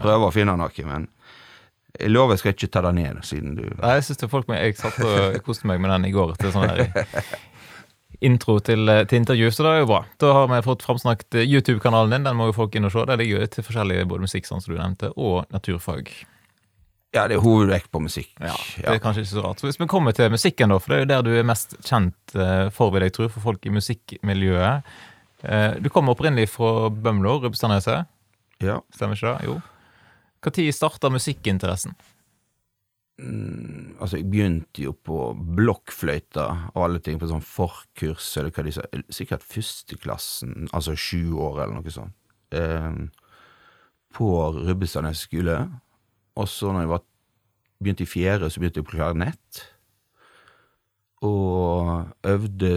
prøve 0.00 0.30
å 0.30 0.34
finne 0.34 0.56
noe, 0.58 0.86
men 0.88 1.08
jeg 2.00 2.08
lover 2.08 2.34
jeg 2.34 2.40
skal 2.40 2.54
ikke 2.56 2.72
ta 2.72 2.80
det 2.86 2.94
ned, 2.96 3.18
siden 3.28 3.52
du 3.58 3.66
Nei, 3.68 3.98
jeg 3.98 4.16
er 4.16 4.30
folk 4.32 4.48
med 4.48 4.62
Jeg 4.64 4.78
satt 4.80 4.96
og 5.04 5.36
koste 5.44 5.68
meg 5.68 5.82
med 5.82 5.92
den 5.92 6.08
i 6.08 6.14
går 6.14 6.32
til 6.40 6.54
sånn 6.54 6.70
her 6.70 7.10
intro 8.22 8.58
til, 8.62 8.88
eh, 8.88 9.04
til 9.04 9.18
intervju, 9.18 9.50
så 9.50 9.64
det 9.66 9.70
er 9.72 9.80
jo 9.82 9.86
bra. 9.90 10.04
Da 10.22 10.32
har 10.32 10.48
vi 10.48 10.62
fått 10.62 10.84
framsnakket 10.86 11.42
YouTube-kanalen 11.42 12.10
din. 12.10 12.22
Den 12.24 12.36
må 12.38 12.46
jo 12.46 12.52
folk 12.56 12.74
inn 12.78 12.86
og 12.86 12.92
se. 12.94 13.04
Der 13.08 13.18
ligger 13.18 13.40
jo 13.40 13.46
til 13.50 13.66
forskjellige 13.66 14.06
både 14.06 14.26
musikk, 14.26 14.46
sånn 14.46 14.62
som 14.62 14.74
du 14.74 14.78
nevnte, 14.78 15.10
og 15.16 15.50
naturfag. 15.50 16.12
Ja, 17.12 17.26
det 17.28 17.36
er 17.36 17.42
hovedvekt 17.44 17.90
på 17.92 18.00
musikk. 18.00 18.30
Ja, 18.40 18.54
Det 18.78 18.88
er 18.94 19.00
kanskje 19.04 19.20
ikke 19.26 19.34
så 19.34 19.42
rart. 19.44 19.60
Så 19.60 19.66
Hvis 19.68 19.78
vi 19.80 19.86
kommer 19.86 20.12
til 20.16 20.30
musikken, 20.32 20.68
da, 20.72 20.78
for 20.80 20.88
det 20.92 20.96
er 20.96 21.02
jo 21.02 21.10
der 21.10 21.22
du 21.26 21.32
er 21.36 21.44
mest 21.44 21.74
kjent 21.84 22.34
eh, 22.34 22.70
for, 22.72 22.90
vil 22.94 23.02
jeg 23.04 23.12
tro, 23.12 23.28
for 23.28 23.40
folk 23.44 23.66
i 23.68 23.74
musikkmiljøet. 23.74 24.82
Eh, 25.44 25.74
Du 25.80 25.90
kommer 25.90 26.14
opprinnelig 26.14 26.48
fra 26.48 26.88
Bømlo, 26.88 27.38
Rubbestadneset. 27.42 28.06
ja. 28.62 28.80
Stemmer 28.94 29.14
ikke 29.16 29.36
det? 29.38 29.46
Jo. 29.50 29.60
Når 30.42 30.72
starta 30.72 31.10
musikkinteressen? 31.10 31.94
Mm, 33.20 33.94
altså, 34.00 34.16
jeg 34.16 34.30
begynte 34.30 34.82
jo 34.82 34.92
på 34.96 35.18
blokkfløyta 35.36 36.46
og 36.74 36.84
alle 36.86 36.98
ting 36.98 37.18
på 37.20 37.28
sånn 37.28 37.44
forkurs, 37.44 38.30
eller 38.40 38.50
hva 38.50 38.64
de 38.64 38.72
sa, 38.72 38.82
sikkert 39.12 39.44
førsteklassen, 39.44 40.70
altså 40.72 40.96
sju 40.96 41.36
år 41.36 41.60
eller 41.62 41.74
noe 41.76 41.92
sånt, 41.92 42.14
eh, 42.56 42.90
på 44.16 44.30
Rubbestadnes 44.66 45.26
skole. 45.28 45.58
Og 46.36 46.48
så 46.48 46.72
når 46.72 46.80
jeg 46.86 46.92
var, 46.94 47.02
begynte 47.82 48.04
i 48.06 48.08
fjerde, 48.08 48.50
så 48.50 48.60
begynte 48.62 48.80
jeg 48.80 48.86
på 48.88 48.96
klarinett. 48.96 49.62
Og 51.22 52.06
øvde 52.26 52.72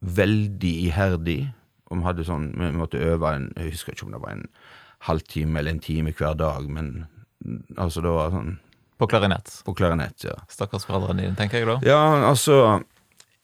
veldig 0.00 0.74
iherdig. 0.86 1.40
Og 1.88 1.98
vi 1.98 2.04
hadde 2.06 2.26
sånn, 2.28 2.50
vi 2.58 2.68
måtte 2.76 3.00
øve 3.02 3.32
en, 3.34 3.48
jeg 3.56 3.72
husker 3.74 3.94
ikke 3.96 4.06
om 4.06 4.14
det 4.14 4.20
var 4.22 4.34
en 4.36 4.44
halvtime 5.08 5.58
eller 5.58 5.74
en 5.76 5.82
time 5.82 6.12
hver 6.12 6.36
dag, 6.38 6.66
men 6.70 7.06
altså 7.78 8.02
det 8.04 8.12
var 8.12 8.32
sånn 8.34 8.56
På 8.98 9.06
klarinett. 9.06 9.50
på 9.64 9.74
klarinett, 9.78 10.24
ja. 10.26 10.34
Stakkars 10.50 10.84
foreldrene 10.88 11.22
dine, 11.22 11.36
tenker 11.38 11.62
jeg 11.62 11.68
da. 11.70 11.76
Ja, 11.86 12.00
altså 12.28 12.82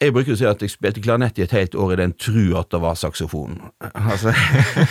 Jeg 0.05 0.13
bruker 0.13 0.35
å 0.35 0.37
si 0.37 0.45
at 0.45 0.61
jeg 0.61 0.73
spilte 0.73 1.01
klarinett 1.01 1.39
i 1.41 1.45
et 1.47 1.53
helt 1.57 1.75
år 1.81 1.95
i 1.95 1.97
den 2.03 2.13
tru 2.21 2.53
at 2.59 2.69
det 2.75 2.81
var 2.83 2.99
saksofon. 3.01 3.57
Altså, 4.13 4.35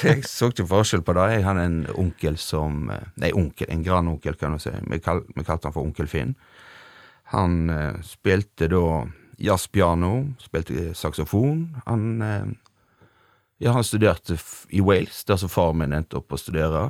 jeg 0.01 0.23
så 0.25 0.49
ikke 0.49 0.65
forskjell 0.71 1.03
på 1.05 1.13
det. 1.13 1.27
Jeg 1.35 1.45
hadde 1.45 1.65
en 1.67 1.79
onkel 2.01 2.37
som 2.41 2.87
Nei, 2.89 3.29
onkel, 3.37 3.69
en 3.69 3.83
grandonkel, 3.85 4.37
kan 4.39 4.55
du 4.55 4.61
si. 4.63 4.73
Vi, 4.89 4.99
kal, 5.03 5.21
vi 5.35 5.45
kalte 5.45 5.69
han 5.69 5.75
for 5.75 5.85
Onkel 5.85 6.09
Finn. 6.09 6.33
Han 7.35 7.69
eh, 7.69 7.99
spilte 8.05 8.71
da 8.73 9.03
jazzpiano, 9.43 10.13
spilte 10.41 10.91
saksofon. 10.97 11.67
Han 11.85 12.09
eh, 12.21 12.51
Ja, 13.63 13.77
han 13.77 13.85
studerte 13.85 14.35
i 14.75 14.81
Wales, 14.81 15.21
der 15.29 15.37
som 15.39 15.51
far 15.51 15.75
min 15.77 15.93
endte 15.93 16.17
opp 16.19 16.33
å 16.33 16.41
studere. 16.41 16.87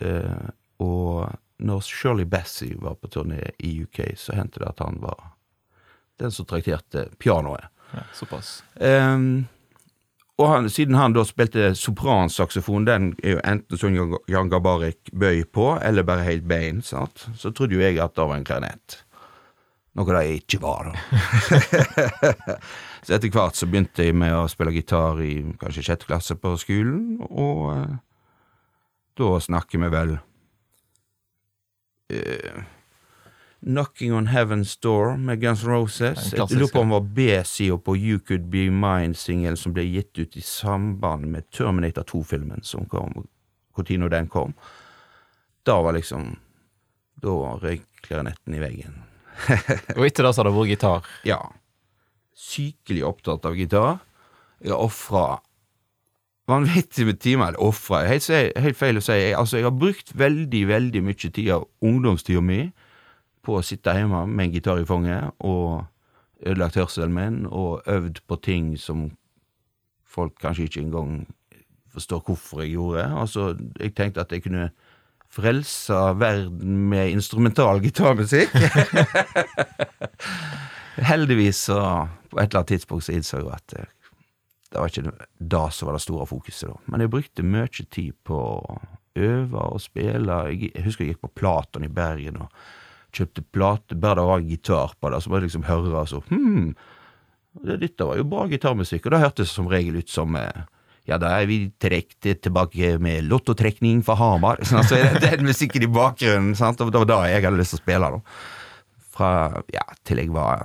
Eh, 0.00 0.46
og 0.80 1.26
når 1.58 1.82
Shirley 1.90 2.24
Bassey 2.24 2.78
var 2.78 2.96
på 3.02 3.10
turné 3.10 3.50
i 3.58 3.80
UK, 3.82 4.14
så 4.16 4.38
hendte 4.38 4.62
det 4.62 4.70
at 4.70 4.80
han 4.86 5.02
var 5.02 5.33
den 6.20 6.30
som 6.34 6.46
trakterte 6.46 7.08
pianoet. 7.18 7.66
Ja, 7.94 8.02
såpass. 8.14 8.56
Um, 8.80 9.46
og 10.38 10.48
han, 10.50 10.66
siden 10.70 10.96
han 10.98 11.14
da 11.14 11.22
spilte 11.26 11.68
sopransaksofon, 11.78 12.86
den 12.88 13.12
er 13.22 13.36
jo 13.36 13.42
enten 13.46 13.78
sånn 13.78 13.98
Jan- 14.30 14.50
Gabarek 14.50 15.12
bøy 15.14 15.44
på, 15.46 15.68
eller 15.78 16.02
bare 16.06 16.26
helt 16.26 16.46
bein, 16.50 16.80
sant? 16.82 17.28
så 17.38 17.52
trodde 17.54 17.76
jo 17.76 17.84
jeg 17.84 18.00
at 18.02 18.16
det 18.16 18.26
var 18.26 18.40
en 18.40 18.46
klarinett. 18.46 18.96
Noe 19.94 20.10
det 20.10 20.24
ikke 20.40 20.58
var, 20.58 20.88
da. 20.90 20.94
så 23.06 23.14
etter 23.14 23.30
hvert 23.30 23.54
så 23.54 23.68
begynte 23.70 24.08
jeg 24.08 24.16
med 24.18 24.34
å 24.34 24.48
spille 24.50 24.74
gitar 24.74 25.20
i 25.22 25.36
kanskje 25.60 25.84
sjette 25.86 26.08
klasse 26.10 26.34
på 26.34 26.56
skolen, 26.58 27.20
og 27.30 27.68
eh, 27.76 27.94
da 29.22 29.28
snakker 29.38 29.84
vi 29.84 29.92
vel 29.94 30.16
eh, 32.10 32.58
Knocking 33.66 34.12
on 34.12 34.26
Heaven's 34.26 34.76
Door 34.82 35.16
med 35.16 35.40
Guns 35.40 35.64
N' 35.64 35.70
Roses. 35.70 36.32
Jeg 36.32 36.50
lurer 36.52 36.68
på 36.72 36.80
om 36.80 36.90
det 36.90 36.94
var 36.98 37.06
B-sida 37.16 37.78
på 37.80 37.96
You 37.96 38.18
Could 38.20 38.50
Be 38.52 38.66
Mine-singelen 38.68 39.56
som 39.56 39.72
ble 39.72 39.86
gitt 39.88 40.18
ut 40.20 40.36
i 40.36 40.42
samband 40.44 41.30
med 41.32 41.48
Terminator 41.48 42.04
2-filmen 42.10 42.60
som 42.62 42.84
kom, 42.92 43.24
når 43.76 43.96
nå 44.02 44.10
den 44.12 44.28
kom. 44.28 44.52
Da 45.64 45.78
var 45.80 45.96
liksom 45.96 46.34
Da 47.24 47.32
røyk 47.62 47.88
klarinetten 48.04 48.54
i 48.54 48.60
veggen. 48.60 49.00
Og 49.96 50.04
etter 50.04 50.26
det 50.26 50.34
så 50.34 50.42
har 50.42 50.50
det 50.50 50.56
vært 50.58 50.72
gitar. 50.74 51.08
Ja. 51.24 51.40
Sykelig 52.36 53.06
opptatt 53.08 53.48
av 53.48 53.56
gitar. 53.56 54.02
Jeg 54.60 54.74
har 54.74 54.84
ofra 54.84 55.38
vanvittig 56.52 57.06
med 57.08 57.20
timer. 57.24 57.56
Ofra, 57.64 58.02
helt, 58.04 58.28
helt 58.28 58.76
feil 58.76 59.00
å 59.00 59.04
si. 59.04 59.16
Jeg, 59.16 59.38
altså, 59.40 59.56
jeg 59.56 59.70
har 59.70 59.78
brukt 59.78 60.12
veldig, 60.12 60.66
veldig 60.68 61.04
mye 61.06 61.30
tid 61.30 61.48
av 61.56 61.64
ungdomstida 61.80 62.44
mi 62.44 62.66
på 63.44 63.58
å 63.58 63.64
sitte 63.64 63.94
hjemme 63.94 64.24
med 64.26 64.48
en 64.48 64.54
gitar 64.54 64.80
i 64.80 64.88
fanget 64.88 65.34
og 65.44 65.84
ødelagt 66.44 66.78
hørselen 66.80 67.14
min 67.14 67.44
og 67.46 67.84
øvd 67.90 68.22
på 68.28 68.38
ting 68.44 68.74
som 68.80 69.10
folk 70.04 70.36
kanskje 70.42 70.68
ikke 70.68 70.84
engang 70.84 71.14
forstår 71.94 72.22
hvorfor 72.26 72.62
jeg 72.64 72.74
gjorde. 72.74 73.04
Altså, 73.20 73.54
jeg 73.80 73.94
tenkte 73.94 74.24
at 74.24 74.32
jeg 74.32 74.42
kunne 74.42 74.70
frelse 75.34 75.94
verden 76.18 76.76
med 76.90 77.10
instrumental 77.10 77.80
gitarmusikk. 77.82 78.54
Heldigvis 81.10 81.64
så 81.70 81.80
på 82.30 82.38
et 82.38 82.48
eller 82.48 82.60
annet 82.60 82.72
tidspunkt 82.74 83.06
så 83.06 83.14
innså 83.16 83.40
jeg 83.40 83.50
at 83.54 83.74
det 84.74 84.80
var 84.82 84.90
ikke 84.90 85.10
det 85.38 85.66
som 85.74 85.86
var 85.86 85.96
det 85.96 86.02
store 86.02 86.26
fokuset 86.26 86.68
da. 86.70 86.76
Men 86.90 87.04
jeg 87.04 87.10
brukte 87.10 87.46
mye 87.46 87.68
tid 87.70 88.14
på 88.26 88.38
å 88.38 88.78
øve 89.14 89.66
og 89.70 89.82
spille. 89.82 90.38
Jeg 90.50 90.82
husker 90.82 91.04
jeg 91.04 91.14
gikk 91.14 91.22
på 91.22 91.34
Platon 91.38 91.86
i 91.86 91.92
Bergen 91.94 92.40
og 92.42 92.64
kjøpte 93.14 93.44
plate, 93.54 93.96
bare 94.00 94.18
det 94.20 94.28
var 94.28 94.44
gitar 94.50 94.94
på 95.00 95.10
det, 95.12 95.22
så 95.24 95.32
bare 95.32 95.46
liksom 95.46 95.66
høre 95.68 95.94
altså, 96.00 96.20
så 96.20 96.34
hm, 96.34 96.70
det, 97.64 97.78
dette 97.84 98.06
var 98.08 98.18
jo 98.18 98.26
bra 98.28 98.46
gitarmusikk, 98.50 99.06
og 99.06 99.14
det 99.14 99.22
hørtes 99.22 99.52
som 99.54 99.68
regel 99.70 100.00
ut 100.02 100.10
som 100.10 100.34
eh, 100.38 100.64
ja, 101.06 101.18
da 101.20 101.34
er 101.38 101.46
vi 101.46 101.58
direkte 101.82 102.32
tilbake 102.40 102.94
med 103.04 103.26
lottotrekning 103.28 104.00
for 104.06 104.16
Hamar. 104.18 104.62
Så 104.64 104.78
altså, 104.80 104.98
den 105.20 105.44
musikken 105.44 105.84
i 105.84 105.90
bakgrunnen, 105.92 106.54
sant? 106.58 106.80
og 106.80 106.90
det 106.90 107.02
var 107.04 107.10
da 107.10 107.18
jeg 107.28 107.44
hadde 107.44 107.60
lyst 107.60 107.74
til 107.76 107.82
å 107.82 107.84
spille, 107.84 108.12
da. 108.16 108.38
Fra, 109.14 109.32
ja, 109.70 109.84
til 110.02 110.22
jeg 110.24 110.32
var 110.34 110.64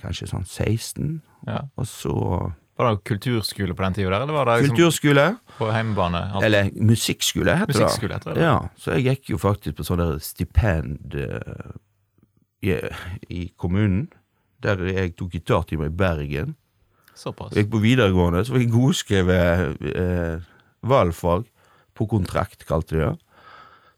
kanskje 0.00 0.30
sånn 0.32 0.46
16, 0.48 1.20
Ja. 1.46 1.62
og 1.76 1.86
så 1.88 2.14
Var 2.80 2.94
det 2.94 3.04
kulturskole 3.10 3.74
på 3.76 3.84
den 3.84 3.96
tida 3.98 4.08
der, 4.14 4.22
eller 4.24 4.32
var 4.38 4.48
det 4.48 4.54
liksom 4.62 4.76
kulturskole, 4.76 5.24
på 5.58 5.68
hjemmebane? 5.68 6.22
alt? 6.32 6.44
eller 6.48 6.70
musikkskole, 6.72 7.56
heter 7.60 7.74
det. 7.74 7.76
Musikkskole, 7.76 8.16
heter 8.16 8.38
det. 8.38 8.46
Ja, 8.46 8.54
så 8.80 8.96
jeg 8.96 9.04
gikk 9.04 9.34
jo 9.34 9.40
faktisk 9.42 9.76
på 9.76 9.84
sånn 9.84 10.00
der 10.00 10.16
stipend 10.24 11.18
uh, 11.18 11.74
i, 12.64 12.78
i 13.28 13.42
kommunen, 13.60 14.08
der 14.64 14.80
jeg 14.88 15.12
tok 15.20 15.36
gitartimer 15.36 15.92
i 15.92 15.94
Bergen. 16.00 16.56
Såpass. 17.16 17.52
Jeg 17.52 17.66
gikk 17.66 17.74
på 17.74 17.82
videregående, 17.84 18.46
så 18.48 18.56
var 18.56 18.62
jeg 18.62 18.72
godskrevet 18.72 19.88
eh, 19.92 20.48
valgfag 20.88 21.44
på 21.96 22.06
kontrakt, 22.08 22.64
kalte 22.68 22.96
de 22.96 23.02
det. 23.02 23.12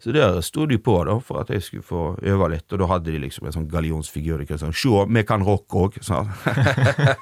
Så 0.03 0.11
der 0.11 0.41
sto 0.43 0.65
de 0.67 0.81
på 0.83 0.97
da, 1.07 1.15
for 1.23 1.45
at 1.45 1.51
jeg 1.55 1.63
skulle 1.63 1.87
få 1.87 2.01
øve 2.19 2.49
litt, 2.51 2.67
og 2.75 2.81
da 2.81 2.89
hadde 2.91 3.13
de 3.15 3.21
liksom 3.23 3.47
en 3.47 3.55
sånn 3.55 3.69
gallionsfigur. 3.71 4.43
Sånn, 4.59 4.75
Sjå, 4.75 5.05
vi 5.07 5.23
kan 5.27 5.45
rock 5.47 5.77
òg! 5.79 5.99
Sånn. 6.03 6.27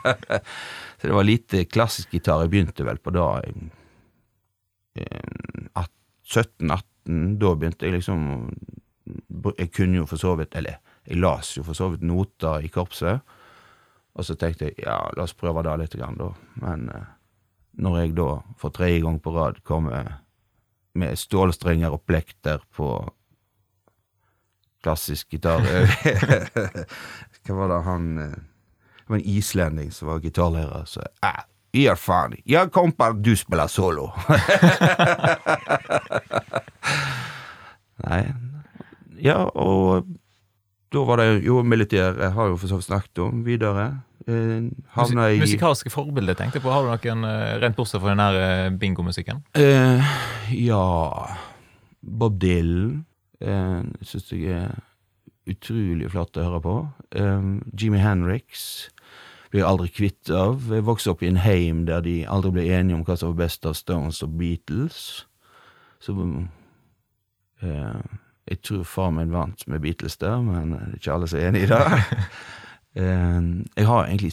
så 0.98 1.02
det 1.04 1.12
var 1.12 1.28
lite 1.28 1.66
klassisk 1.68 2.14
gitar. 2.16 2.46
Jeg 2.46 2.54
begynte 2.54 2.86
vel 2.88 3.00
på 3.04 3.12
da 3.12 3.26
eh, 3.44 3.68
17-18. 6.30 7.36
Da 7.40 7.52
begynte 7.58 7.88
jeg 7.88 7.96
liksom 7.96 8.24
Jeg 9.58 9.70
kunne 9.74 9.96
jo 9.98 10.04
for 10.06 10.20
så 10.20 10.34
vidt 10.38 10.52
Eller 10.54 10.76
jeg 11.08 11.16
las 11.18 11.54
jo 11.56 11.64
for 11.66 11.74
så 11.74 11.88
vidt 11.90 12.04
noter 12.06 12.64
i 12.64 12.70
korpset. 12.72 13.20
Og 14.14 14.26
så 14.26 14.36
tenkte 14.38 14.68
jeg 14.68 14.84
ja, 14.84 14.98
la 15.16 15.24
oss 15.24 15.36
prøve 15.36 15.64
det 15.66 15.76
litt, 15.80 15.96
grann, 16.00 16.18
da. 16.20 16.32
Men 16.64 16.88
eh, 16.94 17.08
når 17.84 18.00
jeg 18.00 18.16
da 18.18 18.30
for 18.60 18.72
tredje 18.74 19.04
gang 19.04 19.20
på 19.22 19.36
rad 19.36 19.60
kommer 19.68 20.20
med 20.98 21.18
stålstrenger 21.18 21.92
og 21.94 22.02
plekter 22.06 22.62
på 22.76 22.92
klassisk 24.82 25.36
gitar 25.36 25.60
Hva 27.44 27.56
var 27.56 27.68
det 27.72 27.80
han 27.84 28.06
eh, 28.18 28.34
Det 28.34 29.08
var 29.12 29.18
en 29.18 29.28
islending 29.28 29.92
som 29.92 30.08
var 30.08 30.22
gitarlærer, 30.24 30.84
så 30.88 31.04
ah, 31.26 31.44
Gjør 31.70 31.94
faen. 31.94 32.32
Ja, 32.50 32.64
kompa, 32.66 33.12
du 33.14 33.36
spiller 33.38 33.68
solo. 33.70 34.08
Nei 38.06 38.24
Ja, 39.22 39.44
og 39.54 40.08
da 40.90 41.02
var 41.06 41.20
det 41.20 41.28
jo 41.46 41.60
militær, 41.62 42.16
jeg 42.18 42.32
har 42.34 42.48
jo 42.50 42.56
for 42.58 42.70
så 42.70 42.78
vidt 42.80 42.88
snakket 42.88 43.22
om, 43.22 43.44
videre. 43.46 43.88
Eh, 44.26 44.66
havna 44.96 45.30
i 45.32 45.38
Musikalske 45.40 45.90
forbilder, 45.92 46.36
tenkte 46.38 46.58
jeg 46.58 46.64
på. 46.64 46.72
Har 46.74 46.84
du 46.84 46.90
noen, 46.90 47.24
eh, 47.24 47.56
rent 47.62 47.78
bortsett 47.78 48.02
fra 48.02 48.12
den 48.12 48.22
der 48.22 48.38
eh, 48.40 48.70
bingomusikken? 48.76 49.42
Eh, 49.54 50.12
ja 50.58 50.84
Bob 52.02 52.38
Dylan 52.40 53.04
eh, 53.40 53.82
syns 54.02 54.32
jeg 54.32 54.50
er 54.56 54.78
utrolig 55.50 56.10
flott 56.12 56.36
å 56.38 56.46
høre 56.46 56.62
på. 56.64 56.76
Eh, 57.16 57.50
Jimmy 57.72 58.02
Henriks 58.02 58.90
blir 59.50 59.62
jeg 59.64 59.68
aldri 59.70 59.90
kvitt 59.90 60.30
av. 60.34 60.68
Jeg 60.70 60.86
vokste 60.86 61.14
opp 61.14 61.24
i 61.24 61.30
en 61.30 61.40
heim 61.42 61.84
der 61.88 62.04
de 62.06 62.20
aldri 62.30 62.52
ble 62.58 62.66
enige 62.70 62.98
om 62.98 63.04
hva 63.06 63.16
som 63.18 63.32
var 63.32 63.46
best 63.46 63.66
av 63.66 63.74
Stones 63.78 64.22
og 64.26 64.36
Beatles. 64.38 65.24
Så 66.00 66.14
eh, 67.62 68.02
jeg 68.48 68.62
tror 68.66 68.86
far 68.88 69.10
min 69.14 69.32
vant 69.34 69.66
med 69.68 69.82
Beatles 69.84 70.16
der, 70.20 70.40
men 70.42 70.72
det 70.72 70.80
er 70.80 70.96
ikke 70.98 71.12
alle 71.14 71.28
som 71.30 71.40
er 71.40 71.50
enig 71.50 71.66
i 71.66 71.70
det. 71.74 71.84
Eh, 72.98 73.42
jeg 73.78 73.86
har 73.86 74.08
egentlig 74.08 74.32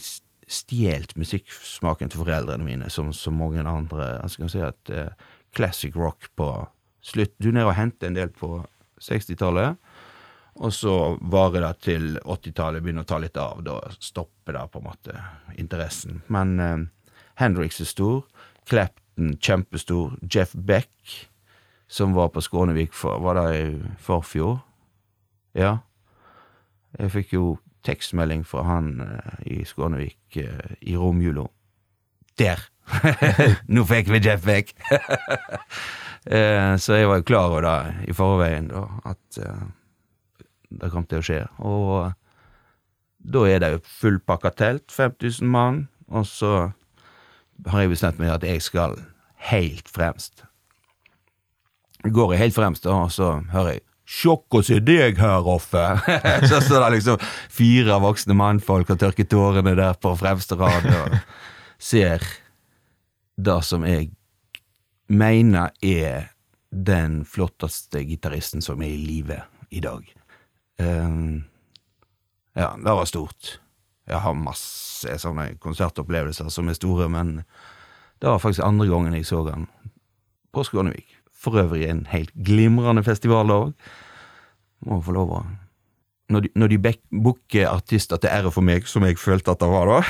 stjålet 0.50 1.12
musikksmaken 1.14 2.10
til 2.10 2.18
foreldrene 2.24 2.64
mine, 2.66 2.88
som 2.90 3.12
så 3.14 3.30
mange 3.30 3.62
andre. 3.62 4.08
Jeg 4.16 4.32
skal 4.34 4.50
si 4.50 4.62
at 4.66 4.90
eh, 4.90 5.28
classic 5.54 5.94
rock 5.94 6.26
på 6.34 6.48
slutt 6.98 7.36
Du 7.38 7.52
nede 7.52 7.68
og 7.68 7.76
henter 7.78 8.08
en 8.08 8.16
del 8.16 8.32
på 8.34 8.56
60-tallet, 8.98 9.78
og 10.58 10.74
så 10.74 10.96
varer 11.22 11.68
det 11.68 11.72
til 11.86 12.18
80-tallet 12.18 12.82
begynner 12.82 13.06
å 13.06 13.10
ta 13.12 13.20
litt 13.22 13.38
av. 13.38 13.62
Da 13.62 13.78
stopper 14.02 14.58
det 14.58 14.66
på 14.72 14.82
en 14.82 14.88
måte 14.88 15.22
interessen. 15.54 16.24
Men 16.26 16.58
eh, 16.58 16.76
Hendrix 17.38 17.78
er 17.78 17.92
stor, 17.94 18.24
Clapton 18.66 19.36
kjempestor, 19.38 20.18
Jeff 20.26 20.58
Beck, 20.58 20.90
som 21.88 22.14
var 22.14 22.28
på 22.28 22.42
Skånevik 22.44 22.92
for 22.92 23.20
Var 23.24 23.38
det 23.38 23.46
i 23.58 23.68
forfjor? 24.04 24.58
Ja. 25.56 25.78
Jeg 26.98 27.12
fikk 27.12 27.32
jo 27.32 27.44
tekstmelding 27.86 28.44
fra 28.46 28.64
han 28.68 29.00
eh, 29.00 29.38
i 29.58 29.64
Skånevik 29.64 30.36
eh, 30.36 30.76
i 30.80 30.96
romjula. 30.96 31.46
Der! 32.38 32.60
Nå 33.72 33.84
fikk 33.88 34.12
vi 34.12 34.20
Jeff 34.24 34.44
Beck! 34.44 34.74
eh, 36.36 36.76
så 36.76 36.98
jeg 37.00 37.08
var 37.08 37.20
jo 37.20 37.28
klar 37.28 37.50
over 37.50 37.64
det 37.64 38.08
i 38.12 38.16
forveien, 38.16 38.70
da, 38.72 38.84
at 39.08 39.40
eh, 39.42 39.68
det 40.80 40.90
kom 40.92 41.06
til 41.08 41.22
å 41.22 41.26
skje. 41.28 41.42
Og 41.64 42.12
da 43.18 43.44
er 43.48 43.62
det 43.62 43.72
jo 43.74 43.84
fullpakka 44.00 44.52
telt, 44.56 44.92
5000 44.92 45.48
mann, 45.48 45.86
og 46.08 46.26
så 46.28 46.52
har 47.66 47.84
jeg 47.84 47.94
bestemt 47.96 48.20
meg 48.20 48.36
at 48.36 48.46
jeg 48.46 48.62
skal 48.64 48.96
helt 49.50 49.88
fremst. 49.90 50.44
Går 52.06 52.34
jeg 52.34 52.42
helt 52.44 52.54
fremst, 52.54 52.86
og 52.86 53.10
så 53.12 53.38
hører 53.52 53.78
jeg 53.78 53.84
Sjokk 54.08 54.56
å 54.56 54.62
se 54.64 54.78
deg 54.80 55.18
her, 55.20 55.42
Roffe! 55.44 55.82
så 56.48 56.62
står 56.64 56.86
det 56.86 56.94
liksom 56.94 57.24
fire 57.52 57.98
voksne 58.00 58.32
mannfolk 58.38 58.94
og 58.94 59.02
tørker 59.02 59.26
tårene 59.28 59.74
der 59.76 59.98
på 60.00 60.14
fremste 60.16 60.56
rad 60.56 60.86
og 60.88 61.18
ser 61.76 62.24
det 63.36 63.58
som 63.68 63.84
jeg 63.84 64.08
mener 65.12 65.76
er 65.84 66.30
den 66.72 67.20
flotteste 67.28 68.00
gitaristen 68.08 68.64
som 68.64 68.80
er 68.80 68.94
i 68.94 69.02
live 69.02 69.42
i 69.68 69.84
dag. 69.84 70.08
Um, 70.80 71.44
ja, 72.56 72.72
det 72.80 72.96
var 72.96 73.04
stort. 73.12 73.58
Jeg 74.08 74.24
har 74.24 74.40
masse 74.40 75.18
sånne 75.20 75.50
konsertopplevelser 75.60 76.48
som 76.52 76.68
er 76.68 76.80
store, 76.80 77.10
men 77.12 77.42
Det 78.18 78.26
var 78.26 78.40
faktisk 78.42 78.64
andre 78.66 78.88
gangen 78.88 79.14
jeg 79.14 79.26
så 79.28 79.44
han 79.46 79.68
på 80.50 80.64
Skånevik. 80.64 81.17
For 81.38 81.58
øvrig 81.62 81.86
en 81.86 82.04
helt 82.10 82.32
glimrende 82.34 83.04
festival 83.06 83.52
òg. 83.54 83.72
Må 84.86 85.00
få 85.02 85.14
lov 85.16 85.32
å 85.38 85.46
Når 86.28 86.44
de, 86.44 86.48
når 86.60 86.74
booker 87.24 87.70
artister 87.70 88.18
til 88.20 88.28
ære 88.28 88.50
for 88.52 88.60
meg, 88.60 88.84
som 88.86 89.04
jeg 89.06 89.16
følte 89.16 89.54
at 89.54 89.62
det 89.62 89.68
var 89.72 89.88
da 89.88 90.00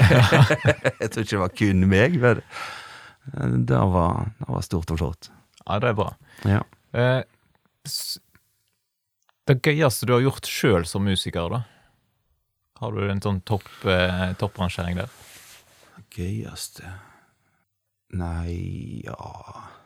Jeg 1.00 1.10
tror 1.14 1.22
ikke 1.22 1.36
det 1.36 1.42
var 1.44 1.52
kun 1.54 1.84
meg, 1.86 2.16
men 2.18 3.66
det 3.68 3.78
var, 3.78 4.32
det 4.40 4.48
var 4.48 4.64
stort 4.66 4.90
og 4.90 4.98
flott. 4.98 5.30
Ja, 5.62 5.78
det 5.78 5.92
er 5.92 5.94
bra. 5.94 6.08
Ja. 6.42 6.64
Eh, 6.90 7.22
det 9.46 9.60
gøyeste 9.62 10.08
du 10.08 10.16
har 10.16 10.26
gjort 10.26 10.50
sjøl 10.50 10.88
som 10.90 11.06
musiker, 11.06 11.54
da? 11.54 11.62
Har 12.82 12.98
du 12.98 13.06
en 13.06 13.22
sånn 13.22 13.38
topp, 13.46 13.70
eh, 13.86 14.32
topprangering 14.42 14.98
der? 14.98 15.14
Gøyeste 16.14 16.96
Nei, 18.18 19.04
ja 19.04 19.77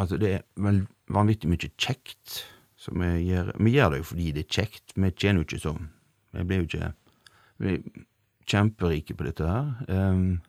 Altså, 0.00 0.16
det 0.16 0.30
er 0.34 0.44
vel 0.56 0.84
vanvittig 1.12 1.50
mye 1.50 1.70
kjekt 1.76 2.42
som 2.80 3.02
vi 3.02 3.10
gjør. 3.28 3.52
Vi 3.58 3.74
gjør 3.74 3.92
det 3.92 4.00
jo 4.02 4.08
fordi 4.08 4.30
det 4.32 4.46
er 4.46 4.56
kjekt. 4.56 4.94
Vi 4.96 5.10
tjener 5.10 5.42
jo 5.42 5.48
ikke 5.48 5.62
sånn. 5.62 5.90
Vi 6.32 6.46
blir 6.48 6.62
jo 6.62 6.70
ikke 6.70 6.92
Vi 7.60 7.66
blir 7.66 8.06
kjemperike 8.48 9.14
på 9.14 9.26
dette 9.28 9.46
her. 9.46 9.68
Um, 9.88 10.40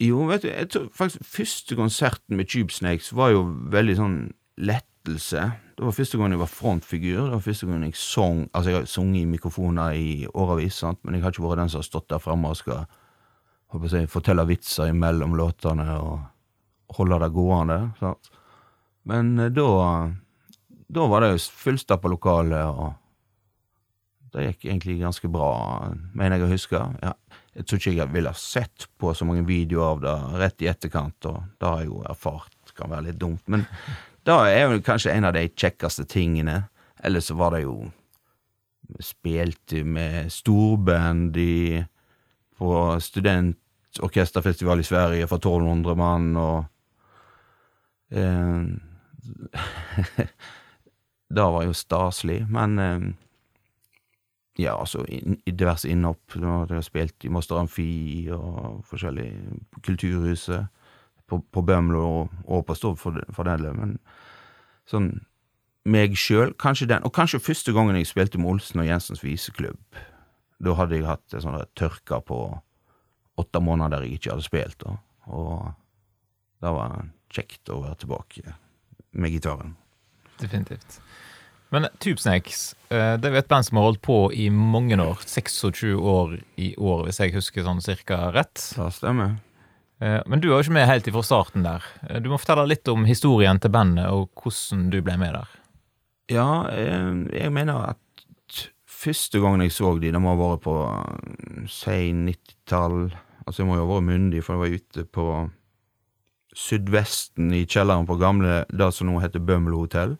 jo, 0.00 0.24
vet 0.28 0.44
du, 0.44 0.48
jeg 0.50 0.68
tror 0.72 0.88
faktisk 0.96 1.24
første 1.24 1.76
konserten 1.76 2.36
med 2.36 2.48
Tube 2.48 2.72
Snakes 2.72 3.12
var 3.16 3.32
jo 3.32 3.44
veldig 3.72 3.96
sånn 3.96 4.18
lettelse. 4.60 5.46
Det 5.76 5.86
var 5.86 5.96
første 5.96 6.20
gang 6.20 6.34
jeg 6.34 6.42
var 6.42 6.52
frontfigur. 6.52 7.22
Det 7.22 7.36
var 7.38 7.44
første 7.44 7.68
gang 7.68 7.86
jeg 7.86 7.96
sang 7.96 8.42
Altså, 8.52 8.70
jeg 8.70 8.78
har 8.78 8.90
sunget 8.90 9.22
i 9.22 9.30
mikrofoner 9.30 9.96
i 9.96 10.10
årevis, 10.34 10.80
sant, 10.82 11.00
men 11.04 11.16
jeg 11.16 11.24
har 11.24 11.32
ikke 11.32 11.46
vært 11.46 11.62
den 11.62 11.72
som 11.72 11.80
har 11.80 11.88
stått 11.88 12.10
der 12.12 12.20
framme 12.20 12.52
og 12.52 12.60
skal 12.60 12.84
håper 13.70 13.96
jeg, 13.96 14.10
fortelle 14.10 14.44
vitser 14.48 14.90
imellom 14.90 15.36
låtene 15.38 15.86
og 16.02 16.96
holde 16.98 17.20
det 17.22 17.32
gående. 17.36 17.78
Sant? 18.00 18.32
Men 19.08 19.38
eh, 19.38 19.52
da 19.54 20.10
Da 20.90 21.06
var 21.06 21.22
det 21.22 21.34
jo 21.36 21.42
fullstappa 21.54 22.10
lokale, 22.10 22.64
og 22.66 22.96
det 24.34 24.48
gikk 24.48 24.64
egentlig 24.64 24.96
ganske 25.00 25.28
bra, 25.30 25.50
mener 26.14 26.36
jeg 26.36 26.46
å 26.46 26.50
huske. 26.50 26.80
Ja, 27.02 27.12
jeg 27.54 27.66
tror 27.66 27.78
ikke 27.78 27.92
jeg 27.94 28.12
ville 28.14 28.32
ha 28.32 28.38
sett 28.38 28.88
på 28.98 29.12
så 29.14 29.26
mange 29.26 29.44
videoer 29.46 29.92
av 29.92 30.02
det 30.02 30.14
rett 30.42 30.64
i 30.64 30.70
etterkant, 30.70 31.30
og 31.30 31.44
det 31.58 31.68
har 31.68 31.84
jeg 31.84 31.92
jo 31.92 32.02
erfart 32.10 32.74
kan 32.74 32.90
være 32.90 33.10
litt 33.10 33.20
dumt. 33.20 33.42
Men 33.50 33.66
det 34.26 34.36
er 34.50 34.68
vel 34.70 34.82
kanskje 34.84 35.14
en 35.14 35.28
av 35.28 35.34
de 35.36 35.46
kjekkeste 35.48 36.06
tingene. 36.10 36.64
Ellers 37.04 37.30
så 37.30 37.38
var 37.38 37.56
det 37.56 37.64
jo 37.66 37.78
Spilte 38.98 39.84
med 39.86 40.32
storband 40.34 41.36
i 41.38 41.78
på 42.58 42.70
studentorkesterfestival 42.98 44.82
i 44.82 44.86
Sverige 44.88 45.28
for 45.30 45.38
1200 45.38 45.94
mann, 45.94 46.26
og 46.34 46.64
eh, 48.10 48.64
Det 51.30 51.42
var 51.46 51.62
jo 51.62 51.74
staselig, 51.78 52.40
men 52.50 52.78
eh, 52.82 53.02
ja, 54.58 54.80
altså, 54.80 55.04
i, 55.08 55.20
diverse 55.46 55.88
innhopp. 55.88 56.34
Hadde 56.34 56.74
jeg 56.74 56.88
spilt 56.88 57.24
i 57.24 57.30
Moster 57.30 57.60
Amfi 57.60 58.28
og 58.34 58.80
forskjellig 58.90 59.30
på 59.70 59.82
Kulturhuset, 59.86 60.66
på, 61.30 61.38
på 61.52 61.62
Bømlo 61.62 62.02
og, 62.02 62.38
og 62.44 62.64
på 62.66 62.74
Stord 62.74 62.98
for, 62.98 63.20
for 63.30 63.46
den 63.46 63.62
del, 63.62 63.76
men 63.78 63.98
sånn 64.90 65.12
meg 65.90 66.16
sjøl, 66.18 66.50
kanskje 66.60 66.88
den, 66.90 67.06
og 67.06 67.14
kanskje 67.16 67.40
første 67.40 67.72
gangen 67.72 67.96
jeg 67.96 68.10
spilte 68.10 68.40
med 68.40 68.50
Olsen 68.50 68.82
og 68.82 68.88
Jensens 68.88 69.22
viseklubb. 69.24 70.00
Da 70.60 70.74
hadde 70.76 70.98
jeg 70.98 71.08
hatt 71.08 71.36
en 71.36 71.44
sånn 71.46 71.62
tørke 71.78 72.18
på 72.26 72.40
åtte 73.40 73.62
måneder 73.64 73.94
der 73.94 74.08
jeg 74.08 74.18
ikke 74.18 74.34
hadde 74.34 74.44
spilt, 74.44 74.82
da. 74.82 74.98
og 75.30 75.70
det 76.60 76.74
var 76.76 77.06
kjekt 77.32 77.72
å 77.72 77.78
være 77.86 78.02
tilbake 78.02 78.58
med 79.12 79.30
gitaren. 79.34 79.76
Definitivt. 80.40 81.00
Men 81.70 81.86
Tubesnakes, 82.02 82.74
eh, 82.90 83.16
det 83.20 83.28
er 83.28 83.36
jo 83.36 83.38
et 83.44 83.48
band 83.48 83.64
som 83.66 83.76
har 83.78 83.84
holdt 83.90 84.02
på 84.02 84.16
i 84.34 84.48
mange 84.50 84.96
år. 84.98 85.20
26 85.22 85.94
år 86.00 86.32
i 86.58 86.72
år, 86.76 87.04
hvis 87.06 87.20
jeg 87.22 87.34
husker 87.36 87.62
sånn 87.66 87.82
cirka 87.84 88.32
rett. 88.34 88.58
Det 88.76 88.88
stemmer. 88.96 89.36
Eh, 90.00 90.20
Men 90.26 90.40
du 90.40 90.48
var 90.48 90.58
jo 90.62 90.66
ikke 90.70 90.78
med 90.80 90.88
helt 90.88 91.06
fra 91.12 91.22
starten 91.22 91.62
der. 91.62 91.82
Eh, 92.08 92.18
Du 92.20 92.28
må 92.30 92.38
fortelle 92.40 92.66
litt 92.66 92.88
om 92.88 93.04
historien 93.04 93.60
til 93.60 93.70
bandet, 93.70 94.06
og 94.10 94.30
hvordan 94.34 94.90
du 94.90 95.00
ble 95.02 95.16
med 95.16 95.34
der. 95.34 95.48
Ja, 96.30 96.66
jeg 96.70 97.50
mener 97.52 97.90
at 97.90 98.66
første 98.86 99.40
gangen 99.40 99.60
jeg 99.62 99.72
så 99.72 99.98
de, 100.00 100.10
det 100.12 100.20
må 100.20 100.34
ha 100.34 100.36
vært 100.56 100.62
på 100.62 100.74
sein 101.68 102.26
si 102.26 102.34
90-tall. 102.34 103.10
Altså, 103.46 103.62
jeg 103.62 103.66
må 103.66 103.76
jo 103.78 103.86
ha 103.86 103.94
vært 103.94 104.06
myndig, 104.10 104.42
for 104.44 104.54
jeg 104.54 104.60
var 104.60 104.78
ute 104.78 105.04
på 105.10 105.24
Sydvesten 106.56 107.52
i 107.54 107.62
kjelleren 107.66 108.08
på 108.08 108.18
gamle, 108.18 108.64
det 108.70 108.90
som 108.94 109.10
nå 109.10 109.20
heter 109.22 109.42
Bømlo 109.42 109.84
hotell. 109.84 110.16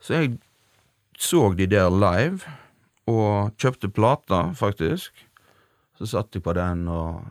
Så 0.00 0.16
jeg 0.16 0.38
så 1.20 1.52
de 1.54 1.66
der 1.68 1.90
live, 1.92 2.48
og 3.10 3.52
kjøpte 3.60 3.90
plata, 3.92 4.50
faktisk. 4.56 5.26
Så 5.98 6.08
satt 6.08 6.34
jeg 6.34 6.42
på 6.42 6.54
den 6.56 6.86
og 6.88 7.26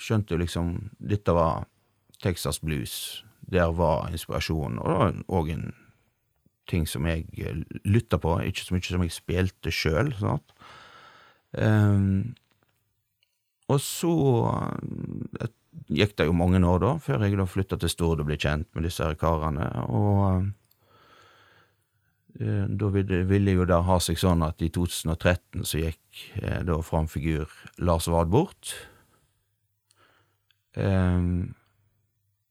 skjønte 0.00 0.38
liksom 0.40 0.74
Dette 0.98 1.34
var 1.36 1.68
Texas 2.22 2.58
blues. 2.58 3.24
Der 3.52 3.72
var 3.76 4.10
inspirasjonen, 4.10 4.78
og 4.78 5.22
òg 5.28 5.52
en 5.52 5.72
ting 6.70 6.86
som 6.88 7.06
jeg 7.06 7.26
eh, 7.38 7.62
lytta 7.84 8.18
på, 8.22 8.36
ikke 8.46 8.64
så 8.64 8.74
mye 8.74 8.86
som 8.86 9.02
jeg 9.04 9.14
spilte 9.14 9.72
sjøl. 9.74 10.12
Um, 11.52 12.34
og 13.68 13.80
så 13.82 14.14
eh, 15.40 15.50
gikk 15.92 16.16
det 16.18 16.26
jo 16.28 16.34
mange 16.36 16.60
år, 16.66 16.82
da, 16.82 16.90
før 17.02 17.24
jeg 17.24 17.38
da 17.38 17.46
flytta 17.48 17.78
til 17.80 17.92
Stord 17.92 18.22
og 18.22 18.28
ble 18.28 18.38
kjent 18.40 18.68
med 18.74 18.86
disse 18.86 19.04
her 19.04 19.16
karene. 19.18 19.68
Og 19.88 20.46
eh, 22.40 22.68
da 22.68 22.90
ville, 22.92 23.56
jo 23.56 23.66
det 23.68 23.80
ha 23.88 23.98
seg 24.02 24.20
sånn 24.20 24.44
at 24.46 24.62
i 24.64 24.70
2013 24.72 25.66
så 25.68 25.82
gikk 25.82 26.22
eh, 26.42 26.60
da 26.68 26.78
framfigur 26.84 27.50
Lars 27.80 28.08
Wad 28.12 28.32
bort. 28.32 28.74
Eh, 30.76 31.20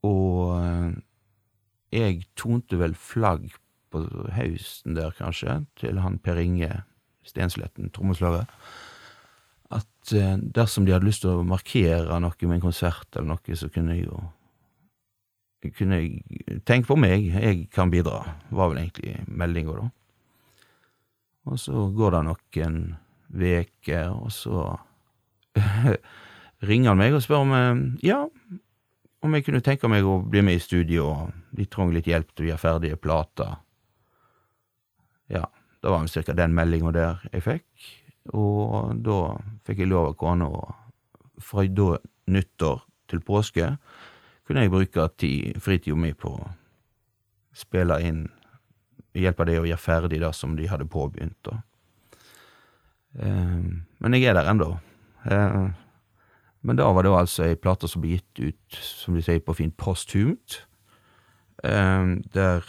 og 0.08 0.54
eh, 0.58 0.92
jeg 1.92 2.24
tonte 2.40 2.80
vel 2.80 2.96
flagg 2.98 3.50
på 3.92 4.06
høsten 4.38 4.96
der, 4.96 5.12
kanskje, 5.18 5.66
til 5.80 6.00
han 6.00 6.18
Per 6.24 6.40
Inge 6.40 6.72
Stensletten, 7.28 7.92
trommeslager, 7.94 8.48
eh, 10.18 10.38
dersom 10.56 10.86
de 10.86 10.94
hadde 10.96 11.08
lyst 11.08 11.24
til 11.26 11.36
å 11.36 11.48
markere 11.48 12.20
noe 12.22 12.48
med 12.48 12.58
en 12.58 12.64
konsert 12.64 13.08
eller 13.16 13.34
noe, 13.34 13.58
så 13.58 13.70
kunne 13.74 13.98
jeg 13.98 14.08
jo 14.10 14.22
kunne 15.78 16.00
jeg 16.02 16.62
Tenk 16.66 16.88
på 16.90 16.98
meg, 16.98 17.28
jeg 17.38 17.68
kan 17.74 17.92
bidra, 17.94 18.24
var 18.50 18.72
vel 18.72 18.82
egentlig 18.82 19.20
meldinga, 19.30 19.76
da. 19.78 19.90
Og 21.52 21.60
så 21.62 21.86
går 21.94 22.16
det 22.16 22.22
noen 22.28 22.80
veker, 23.42 24.10
og 24.14 24.32
så 24.34 24.66
ringer 26.70 26.92
han 26.92 27.00
meg 27.02 27.16
og 27.18 27.24
spør 27.26 27.46
om 27.46 27.56
eh, 27.58 27.86
ja, 28.10 28.24
om 29.22 29.38
jeg 29.38 29.46
kunne 29.46 29.62
tenke 29.66 29.90
meg 29.92 30.06
å 30.06 30.20
bli 30.26 30.42
med 30.46 30.58
i 30.58 30.64
studio, 30.64 31.30
de 31.54 31.68
trenger 31.70 32.00
litt 32.00 32.10
hjelp 32.10 32.32
til 32.34 32.48
å 32.48 32.52
gjøre 32.52 32.62
ferdige 32.62 33.02
plater. 33.02 33.58
Ja, 35.32 35.46
det 35.82 35.94
var 35.94 36.08
cirka 36.10 36.36
den 36.38 36.56
meldinga 36.58 36.94
der 36.96 37.26
jeg 37.32 37.46
fikk, 37.46 37.68
og 38.30 39.02
da 39.02 39.20
fikk 39.66 39.84
jeg 39.84 39.92
lov 39.92 40.12
av 40.12 40.18
kona 40.20 40.48
og 40.48 41.42
fra 41.42 41.66
da 41.66 41.96
nyttår 42.32 42.84
til 43.10 43.24
påske 43.26 43.72
kunne 44.46 44.66
jeg 44.66 44.74
bruke 44.74 45.08
tid, 45.18 45.58
fritida 45.64 45.96
mi 45.96 46.12
på 46.18 46.34
å 46.36 46.50
spille 47.56 47.98
inn, 48.04 48.26
hjelpe 49.16 49.46
det 49.48 49.60
å 49.62 49.68
gjøre 49.68 49.80
ferdig 49.80 50.22
det 50.24 50.32
som 50.36 50.58
de 50.58 50.68
hadde 50.68 50.90
påbegynt. 50.92 51.52
Eh, 53.16 53.62
men 54.04 54.18
jeg 54.18 54.28
er 54.28 54.36
der 54.36 54.50
ennå. 54.52 54.74
Eh, 55.24 55.72
men 56.62 56.78
da 56.78 56.90
var 56.92 57.08
det 57.08 57.14
altså 57.16 57.48
ei 57.48 57.56
plate 57.60 57.88
som 57.88 58.04
ble 58.04 58.18
gitt 58.18 58.44
ut, 58.44 58.80
som 58.82 59.16
de 59.16 59.24
sier 59.24 59.40
på 59.44 59.56
fint, 59.58 59.76
posthumt. 59.80 60.62
Eh, 61.64 62.16
der 62.36 62.68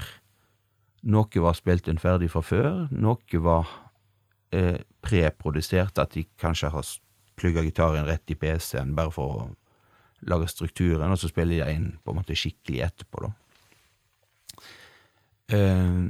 noe 1.03 1.45
var 1.47 1.59
spilt 1.59 1.91
inn 1.91 1.99
ferdig 1.99 2.31
fra 2.31 2.45
før, 2.47 2.87
noe 2.95 3.43
var 3.43 3.71
eh, 4.53 4.79
preprodusert, 5.03 5.99
at 5.99 6.15
de 6.17 6.25
kanskje 6.41 6.71
har 6.73 6.89
plugga 7.39 7.65
gitaren 7.65 8.07
rett 8.07 8.31
i 8.31 8.39
PC-en 8.39 8.95
bare 8.97 9.13
for 9.15 9.37
å 9.37 9.47
lage 10.31 10.51
strukturen, 10.53 11.11
og 11.11 11.19
så 11.19 11.31
spiller 11.31 11.65
de 11.65 11.77
inn 11.77 11.89
på 12.03 12.13
en 12.13 12.21
måte 12.21 12.37
skikkelig 12.39 12.85
etterpå, 12.87 13.25
da. 13.27 13.33
Eh, 15.53 16.05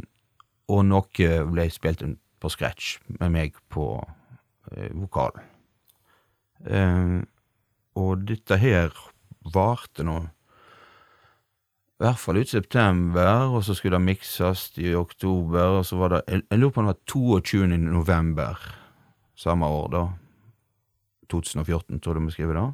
og 0.72 0.84
noe 0.86 1.30
ble 1.52 1.68
spilt 1.72 2.04
på 2.42 2.50
scratch 2.50 2.98
med 3.18 3.32
meg 3.34 3.56
på 3.72 3.86
eh, 4.72 4.90
vokalen. 4.92 5.48
Eh, 6.62 7.16
og 7.98 8.26
dette 8.28 8.58
her 8.60 8.94
varte 9.52 10.04
nå 10.06 10.20
i 12.00 12.04
hvert 12.04 12.18
fall 12.18 12.40
ut 12.40 12.50
september, 12.50 13.52
og 13.52 13.62
så 13.64 13.76
skulle 13.78 13.98
det 13.98 14.06
mikses 14.06 14.70
i 14.82 14.94
oktober, 14.98 15.78
og 15.78 15.86
så 15.86 15.96
var 16.00 16.08
det 16.08 16.22
Jeg, 16.28 16.58
lurer 16.58 16.70
på 16.70 16.80
om 16.80 16.86
det 16.86 16.94
var 16.94 17.04
22. 17.06 17.66
november 17.78 18.58
samme 19.36 19.66
år, 19.66 19.88
da. 19.92 20.04
2014, 21.30 22.00
tror 22.00 22.18
jeg 22.18 22.26
vi 22.26 22.34
skriver 22.34 22.58
da. 22.58 22.66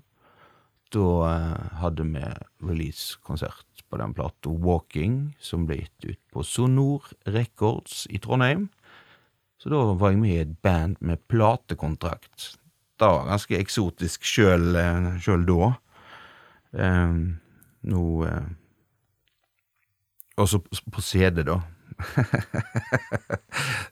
da 0.92 1.08
eh, 1.28 1.76
hadde 1.82 2.06
vi 2.08 2.24
release-konsert 2.64 3.84
på 3.88 3.96
den 4.00 4.14
plata 4.14 4.50
Walking, 4.50 5.34
som 5.38 5.66
ble 5.66 5.82
gitt 5.82 6.08
ut 6.08 6.20
på 6.32 6.44
Sonor 6.44 7.06
Records 7.26 8.06
i 8.10 8.18
Trondheim. 8.18 8.68
Så 9.58 9.72
da 9.72 9.82
var 9.98 10.12
jeg 10.12 10.20
med 10.22 10.34
i 10.34 10.42
et 10.42 10.56
band 10.62 10.96
med 11.00 11.22
platekontrakt. 11.28 12.54
Det 12.98 13.06
var 13.06 13.28
ganske 13.28 13.58
eksotisk 13.58 14.24
sjøl, 14.26 14.74
eh, 14.76 15.44
da. 15.46 15.72
Eh, 16.78 17.14
nå 17.92 18.04
eh, 18.26 18.48
Også 20.38 20.60
på 20.62 21.02
CD, 21.02 21.42
da. 21.46 21.58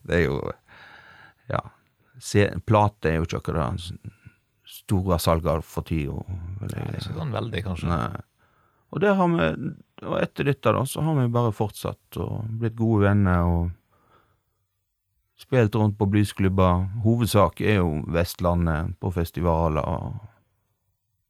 det 0.07 0.21
er 0.21 0.25
jo 0.27 0.39
Ja. 1.51 1.61
Plate 2.65 3.11
er 3.11 3.19
jo 3.19 3.27
ikke 3.27 3.41
akkurat 3.43 3.83
store 4.67 5.19
salg 5.21 5.45
av 5.47 5.61
for 5.67 5.85
tida. 5.85 6.15
Ikke 6.65 7.11
sånn 7.11 7.35
veldig, 7.35 7.61
kanskje. 7.67 7.91
Nei. 7.91 8.23
Og 8.95 9.03
det 9.03 9.11
har 9.19 9.27
vi, 9.31 9.47
og 10.07 10.15
etter 10.21 10.47
dette 10.47 10.71
da, 10.73 10.85
så 10.87 11.03
har 11.03 11.17
vi 11.19 11.27
bare 11.31 11.51
fortsatt 11.55 12.19
og 12.23 12.47
blitt 12.61 12.77
gode 12.79 13.03
venner 13.03 13.43
og 13.45 13.61
spilt 15.37 15.75
rundt 15.75 15.97
på 15.99 16.07
bluesklubber. 16.09 16.87
Hovedsak 17.03 17.61
er 17.61 17.81
jo 17.81 18.01
Vestlandet, 18.15 18.95
på 18.99 19.11
festivaler. 19.13 19.83
og 19.83 20.15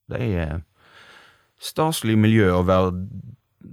Det 0.07 0.21
er 0.21 0.61
staselig 1.59 2.17
miljø 2.19 2.51
å 2.53 2.63
være 2.67 2.93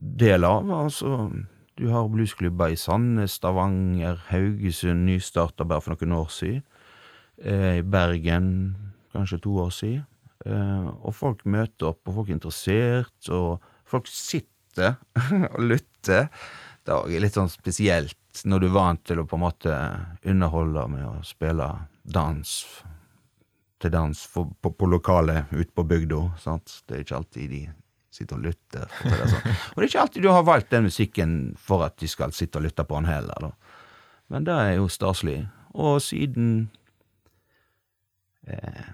del 0.00 0.44
av. 0.44 0.70
altså 0.70 1.30
Du 1.78 1.88
har 1.90 2.08
bluesklubber 2.08 2.72
i 2.72 2.78
Sandnes, 2.78 3.38
Stavanger, 3.40 4.20
Haugesund, 4.30 5.06
nystarta 5.08 5.66
bare 5.66 5.82
for 5.82 5.94
noen 5.94 6.16
år 6.20 6.30
siden. 6.30 6.62
Eh, 7.42 7.80
I 7.80 7.82
Bergen, 7.82 8.76
kanskje 9.12 9.40
to 9.42 9.56
år 9.64 9.72
siden. 9.74 10.04
Eh, 10.46 10.88
og 11.02 11.14
folk 11.14 11.44
møter 11.44 11.90
opp, 11.90 12.02
og 12.06 12.20
folk 12.20 12.30
er 12.30 12.38
interessert, 12.38 13.30
og 13.30 13.64
folk 13.84 14.06
sitter 14.10 14.96
og 15.54 15.60
lytter. 15.62 16.30
Det 16.84 16.94
er 16.94 17.24
litt 17.24 17.38
sånn 17.38 17.50
spesielt 17.50 18.44
når 18.44 18.60
du 18.60 18.66
er 18.68 18.74
vant 18.74 19.04
til 19.06 19.22
å 19.22 19.28
på 19.28 19.38
en 19.38 19.44
måte 19.46 19.76
underholde 20.26 20.88
med 20.90 21.06
å 21.06 21.14
spille 21.26 21.68
dans 22.04 22.50
til 23.84 23.92
dans 23.92 24.26
for, 24.30 24.48
på, 24.60 24.72
på 24.72 24.88
lokale 24.88 25.44
ute 25.52 25.72
på 25.74 25.84
bygda. 25.84 26.20
Det 26.40 26.96
er 26.96 27.04
ikke 27.04 27.18
alltid 27.18 27.50
de 27.52 27.62
sitter 28.14 28.38
og 28.38 28.46
lytter. 28.46 28.90
Og 29.04 29.12
det 29.12 29.30
sånn. 29.32 29.48
Og 29.50 29.76
det 29.76 29.84
er 29.84 29.90
ikke 29.90 30.04
alltid 30.04 30.24
du 30.24 30.30
har 30.30 30.46
valgt 30.46 30.72
den 30.74 30.86
musikken 30.88 31.36
for 31.60 31.84
at 31.86 31.98
de 32.02 32.10
skal 32.10 32.34
sitte 32.36 32.60
og 32.60 32.66
lytte 32.68 32.86
på 32.86 33.00
den 33.00 33.10
heller, 33.10 33.48
da. 33.48 33.80
Men 34.32 34.46
det 34.46 34.54
er 34.56 34.76
jo 34.78 34.86
staselig. 34.88 35.40
Og 35.74 35.98
siden 36.02 36.70
eh, 38.46 38.86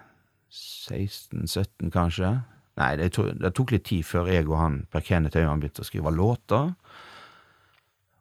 16-17, 0.50 1.92
kanskje 1.94 2.40
Nei, 2.80 2.94
det, 2.96 3.10
to, 3.12 3.26
det, 3.36 3.50
tok 3.52 3.74
litt 3.74 3.84
tid 3.90 4.06
før 4.06 4.30
jeg 4.30 4.46
og 4.46 4.56
han 4.56 4.76
Per 4.88 5.02
Kenneth 5.04 5.36
Øyan 5.36 5.60
begynte 5.60 5.82
å 5.84 5.88
skrive 5.88 6.12
låter. 6.14 6.70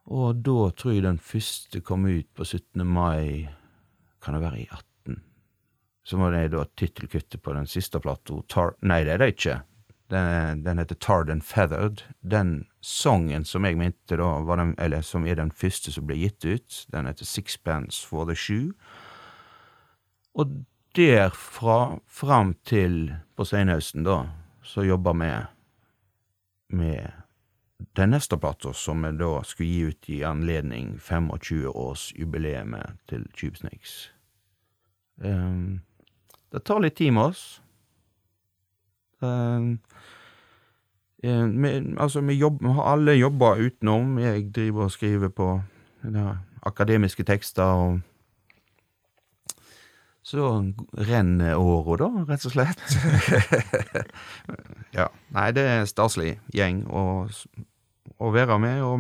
Og 0.10 0.42
da 0.44 0.66
tror 0.76 0.96
jeg 0.96 1.06
den 1.06 1.22
første 1.22 1.80
kom 1.86 2.08
ut 2.10 2.28
på 2.36 2.44
17. 2.44 2.84
mai, 2.84 3.48
kan 4.20 4.36
det 4.36 4.42
være 4.44 4.60
i 4.64 4.68
18? 4.68 5.22
Så 6.04 6.20
var 6.20 6.34
det 6.36 6.50
da 6.56 6.66
tittelkuttet 6.82 7.44
på 7.46 7.54
den 7.56 7.70
siste 7.70 8.02
plata. 8.04 8.42
Nei, 8.90 9.04
det 9.08 9.16
er 9.16 9.24
det 9.24 9.32
ikke. 9.38 9.60
Den, 10.10 10.64
den, 10.64 10.80
heter 10.82 10.96
Tard 10.96 11.30
and 11.30 11.44
Feathered. 11.44 12.02
Den 12.22 12.66
sangen 12.82 13.46
som 13.46 13.66
jeg 13.66 13.78
mente 13.78 14.18
da, 14.18 14.30
den, 14.56 14.74
eller 14.82 15.06
som 15.06 15.28
er 15.28 15.38
den 15.38 15.52
første 15.52 15.94
som 15.94 16.08
ble 16.10 16.18
gitt 16.18 16.46
ut, 16.46 16.80
den 16.90 17.06
heter 17.06 17.30
Sixpence 17.30 18.02
for 18.08 18.26
the 18.26 18.36
Shoe. 18.36 18.74
Og 20.34 20.64
derfra 20.98 22.00
fram 22.08 22.56
til 22.66 23.14
på 23.38 23.46
senhøsten, 23.46 24.08
da, 24.08 24.24
så 24.66 24.88
jobba 24.88 25.14
vi 25.14 25.32
med 26.80 27.12
den 27.96 28.10
neste 28.10 28.38
plata, 28.38 28.74
som 28.74 29.06
vi 29.06 29.12
da 29.18 29.44
skulle 29.44 29.70
gi 29.70 29.92
ut 29.92 30.10
i 30.10 30.24
anledning 30.24 30.98
25-årsjubileet 30.98 32.98
til 33.08 33.28
Tubesnakes. 33.34 34.12
Um, 35.24 35.82
det 36.52 36.66
tar 36.66 36.84
litt 36.84 36.98
tid 36.98 37.14
med 37.14 37.34
oss. 37.34 37.62
Vi, 41.20 41.32
altså, 42.00 42.22
vi, 42.22 42.38
jobb, 42.40 42.64
har 42.64 42.94
alle 42.94 43.18
jobber 43.20 43.60
utenom. 43.60 44.20
Jeg 44.24 44.46
driver 44.56 44.88
og 44.88 44.94
skriver 44.96 45.34
på 45.36 45.50
ja, 46.04 46.38
akademiske 46.64 47.24
tekster 47.28 47.64
og 47.64 48.00
så 50.30 50.50
renner 50.94 51.58
åra, 51.58 51.96
da, 52.04 52.24
rett 52.30 52.44
og 52.46 52.54
slett. 52.54 52.82
ja. 54.98 55.08
Nei, 55.34 55.48
det 55.58 55.64
er 55.66 55.88
staselig 55.90 56.36
gjeng 56.54 56.84
å, 56.86 57.04
å 58.22 58.30
være 58.36 58.60
med, 58.62 58.84
og 58.86 59.00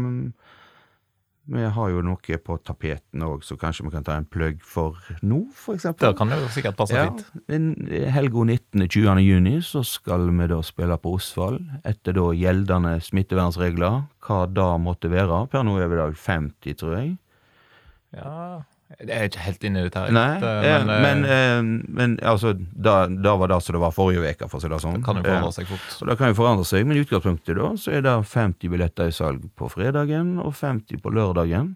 vi 1.49 1.65
har 1.75 1.91
jo 1.93 2.01
noe 2.05 2.39
på 2.45 2.57
tapeten 2.65 3.23
òg, 3.25 3.43
så 3.45 3.57
kanskje 3.59 3.87
vi 3.87 3.93
kan 3.93 4.05
ta 4.05 4.15
en 4.19 4.27
plugg 4.29 4.61
for 4.65 4.97
nå, 5.25 5.41
eksempel. 5.73 6.11
Det 6.11 6.19
kan 6.19 6.33
jo 6.33 6.49
sikkert 6.53 6.77
passe 6.79 6.97
ja, 6.97 7.07
fint. 7.09 7.25
Helga 8.13 8.45
19.-20. 8.53 9.23
juni 9.25 9.55
så 9.65 9.83
skal 9.87 10.29
vi 10.29 10.49
da 10.51 10.59
spille 10.65 10.99
på 11.01 11.15
Osvald, 11.17 11.61
etter 11.87 12.17
da 12.17 12.27
gjeldende 12.37 12.97
smittevernregler, 13.03 14.03
hva 14.25 14.41
da 14.49 14.71
måtte 14.81 15.11
være. 15.11 15.45
Per 15.49 15.65
nå 15.65 15.79
er 15.81 15.89
vi 15.89 16.01
da 16.01 16.09
50, 16.13 16.81
tror 16.81 16.99
jeg. 16.99 17.15
Ja 18.17 18.61
jeg 18.97 19.09
er 19.13 19.27
ikke 19.29 19.43
helt 19.45 19.65
inne 19.67 19.81
i 19.83 19.85
dette. 19.85 20.01
Nei, 20.15 20.39
men, 20.41 20.89
men, 21.03 21.19
eh, 21.29 21.59
men 21.93 22.15
altså, 22.25 22.55
da, 22.57 23.03
da, 23.07 23.35
var 23.37 23.51
det 23.51 23.59
som 23.61 23.77
det 23.77 23.83
var 23.83 23.93
forrige 23.93 24.33
uke, 24.33 24.49
for 24.49 24.57
å 24.57 24.63
si 24.63 24.71
det 24.71 24.79
sånn. 24.81 24.97
Det 24.97 25.05
kan 25.05 25.19
jo 25.21 25.25
forandre 25.27 25.51
seg 25.55 25.69
fort. 25.69 25.91
Og 25.99 26.09
det 26.09 26.15
kan 26.19 26.31
jo 26.31 26.37
forandre 26.39 26.65
seg, 26.65 26.87
men 26.89 26.97
i 26.97 27.03
utgangspunktet 27.05 27.59
da, 27.59 27.69
så 27.77 27.93
er 27.93 28.03
det 28.07 28.15
50 28.33 28.73
billetter 28.73 29.11
i 29.11 29.15
salg 29.15 29.45
på 29.59 29.69
fredagen 29.69 30.33
og 30.41 30.55
50 30.57 31.03
på 31.03 31.13
lørdagen. 31.13 31.75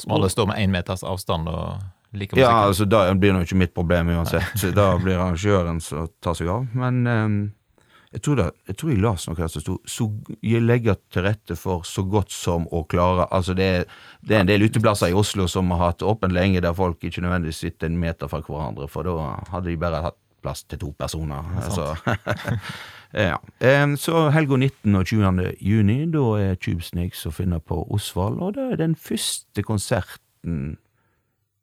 Som 0.00 0.16
alle 0.16 0.32
står 0.32 0.50
med 0.50 0.58
én 0.58 0.74
meters 0.74 1.06
avstand 1.06 1.46
og 1.52 1.78
liker 2.10 2.34
musikken? 2.34 2.42
Ja, 2.42 2.66
altså, 2.66 2.88
da 2.90 3.06
blir 3.14 3.30
det 3.30 3.44
jo 3.44 3.48
ikke 3.52 3.60
mitt 3.62 3.74
problem 3.78 4.10
uansett. 4.16 4.66
da 4.74 4.90
blir 4.98 5.14
arrangøren 5.20 5.78
som 5.84 6.10
tar 6.24 6.34
seg 6.34 6.50
av. 6.50 6.66
Men 6.74 7.04
um, 7.06 7.38
jeg 8.14 8.22
tror, 8.22 8.36
da, 8.38 8.44
jeg 8.68 8.76
tror 8.78 8.90
jeg 8.92 9.00
las 9.02 9.24
noe 9.26 9.48
som 9.50 9.62
sto 9.62 9.74
så, 9.90 10.04
Jeg 10.38 10.62
legger 10.62 10.94
til 11.10 11.24
rette 11.26 11.56
for 11.58 11.82
så 11.88 12.04
godt 12.06 12.30
som 12.30 12.68
å 12.70 12.84
klare 12.86 13.26
Altså, 13.34 13.56
det 13.58 13.86
det 14.22 14.36
er 14.36 14.44
en 14.44 14.48
del 14.48 14.62
uteplasser 14.62 15.10
i 15.10 15.16
Oslo 15.18 15.48
som 15.50 15.70
har 15.74 15.90
hatt 15.90 16.02
åpent 16.02 16.32
lenge, 16.32 16.62
der 16.62 16.72
folk 16.72 17.02
ikke 17.04 17.20
nødvendigvis 17.20 17.58
sitter 17.64 17.90
en 17.90 17.98
meter 17.98 18.30
fra 18.30 18.40
hverandre, 18.40 18.86
for 18.88 19.04
da 19.04 19.34
hadde 19.50 19.68
de 19.68 19.76
bare 19.76 20.00
hatt 20.06 20.16
plass 20.42 20.62
til 20.64 20.78
to 20.78 20.92
personer. 20.98 21.44
Altså. 21.60 21.96
ja. 23.26 23.36
Så 23.96 24.30
helga 24.30 24.56
19. 24.56 24.94
og 24.94 25.06
20. 25.06 25.42
juni, 25.60 25.98
da 26.12 26.24
er 26.40 26.54
Tubesnakes 26.54 27.26
å 27.26 27.34
finne 27.34 27.60
på 27.60 27.82
Osvald, 27.92 28.40
og 28.40 28.54
det 28.56 28.70
er 28.72 28.80
den 28.80 28.96
første 28.96 29.62
konserten 29.62 30.78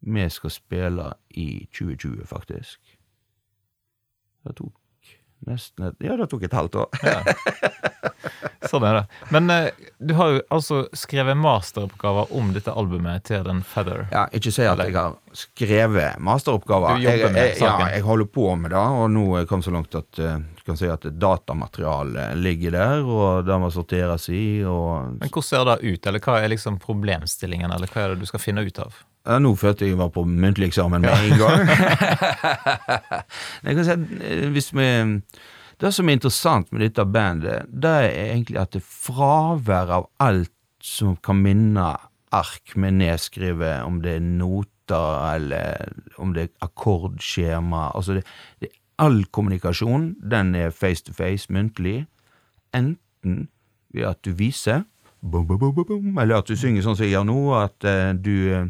vi 0.01 0.29
skal 0.29 0.53
spille 0.53 1.13
i 1.33 1.65
2020, 1.73 2.25
faktisk. 2.29 2.79
Det 4.45 4.55
tok 4.57 4.80
Nesten 5.49 5.89
et 5.89 6.05
Ja, 6.05 6.17
det 6.19 6.29
tok 6.31 6.43
et 6.45 6.53
halvt 6.53 6.75
år. 6.83 7.01
ja. 7.03 7.21
Sånn 8.69 8.83
er 8.85 8.93
det. 8.99 9.01
Men 9.33 9.49
eh, 9.49 9.87
du 9.97 10.13
har 10.15 10.35
jo 10.35 10.41
altså 10.53 10.83
skrevet 10.95 11.37
masteroppgaver 11.39 12.29
om 12.37 12.51
dette 12.53 12.73
albumet 12.77 13.25
til 13.27 13.43
den 13.47 13.63
Feather. 13.65 14.05
Ja, 14.13 14.27
ikke 14.37 14.53
si 14.53 14.65
at 14.69 14.79
jeg 14.83 14.93
har 14.95 15.17
skrevet 15.35 16.21
masteroppgaver. 16.21 17.01
Du 17.01 17.07
jobber 17.07 17.33
med 17.33 17.41
jeg, 17.41 17.57
jeg, 17.57 17.65
ja, 17.65 17.89
jeg 17.95 18.05
holder 18.05 18.29
på 18.37 18.47
med 18.61 18.73
det, 18.75 18.85
og 19.01 19.09
nå 19.15 19.25
er 19.33 19.43
jeg 19.43 19.51
kommet 19.51 19.67
så 19.67 19.75
langt 19.75 19.97
at 19.97 20.21
uh, 20.21 20.37
du 20.37 20.63
kan 20.67 20.79
si 20.79 20.89
at 20.93 21.07
datamaterialet 21.17 22.37
ligger 22.39 22.77
der, 22.77 23.05
og 23.05 23.47
det 23.49 23.59
må 23.63 23.71
sorteres 23.73 24.29
i, 24.29 24.61
og 24.67 25.17
Men 25.17 25.31
hvordan 25.31 25.49
ser 25.49 25.67
det 25.71 25.79
ut, 25.81 26.11
eller 26.11 26.23
hva 26.23 26.37
er 26.39 26.53
liksom 26.53 26.77
problemstillingen, 26.83 27.73
eller 27.73 27.89
hva 27.91 28.05
er 28.05 28.13
det 28.13 28.21
du 28.21 28.29
skal 28.29 28.43
finne 28.43 28.65
ut 28.67 28.83
av? 28.83 29.01
Ja, 29.21 29.37
nå 29.37 29.53
følte 29.59 29.85
jeg 29.85 29.99
var 29.99 30.09
på 30.13 30.23
muntlig 30.25 30.71
eksamen 30.71 31.03
med 31.03 31.13
en 31.13 31.37
gang. 31.37 31.67
jeg 33.65 33.77
kan 33.77 33.85
si 33.85 33.97
eh, 34.25 34.47
hvis 34.49 34.71
vi 34.73 34.87
Det 35.81 35.91
som 35.93 36.09
er 36.09 36.17
interessant 36.17 36.71
med 36.71 36.81
dette 36.85 37.05
bandet, 37.05 37.65
det 37.69 37.89
er 37.89 38.09
egentlig 38.31 38.59
at 38.61 38.73
det 38.73 38.83
fravær 38.85 39.93
av 39.95 40.09
alt 40.21 40.53
som 40.81 41.15
kan 41.17 41.39
minne 41.41 41.87
ark 42.31 42.75
med 42.75 42.99
nedskrevet, 42.99 43.81
om 43.85 44.01
det 44.01 44.19
er 44.19 44.25
noter 44.25 45.35
eller 45.35 45.93
om 46.21 46.35
det 46.35 46.43
er 46.43 46.67
akkordskjema 46.67 47.91
Altså, 47.95 48.19
det, 48.19 48.23
det, 48.61 48.69
all 49.01 49.23
kommunikasjon, 49.25 50.15
den 50.21 50.55
er 50.55 50.69
face 50.69 51.03
to 51.03 51.13
face, 51.13 51.49
muntlig. 51.49 52.05
Enten 52.73 53.47
ved 53.93 54.05
at 54.05 54.21
du 54.25 54.31
viser, 54.37 54.83
eller 55.23 56.35
at 56.37 56.47
du 56.47 56.55
synger 56.55 56.85
sånn 56.85 56.95
som 56.97 57.05
jeg 57.05 57.15
gjør 57.15 57.25
nå, 57.29 57.39
at 57.57 57.85
uh, 57.85 58.13
du 58.13 58.35
uh, 58.53 58.69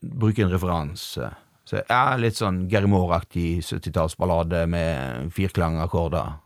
bruke 0.00 0.44
en 0.44 0.52
referanse. 0.52 1.32
Så 1.64 1.82
ja, 1.88 2.16
Litt 2.18 2.38
sånn 2.38 2.66
Gary 2.70 2.88
Moore-aktig 2.90 3.62
70-tallsballade 3.64 4.64
med 4.70 5.30
firklangakkorder. 5.34 6.38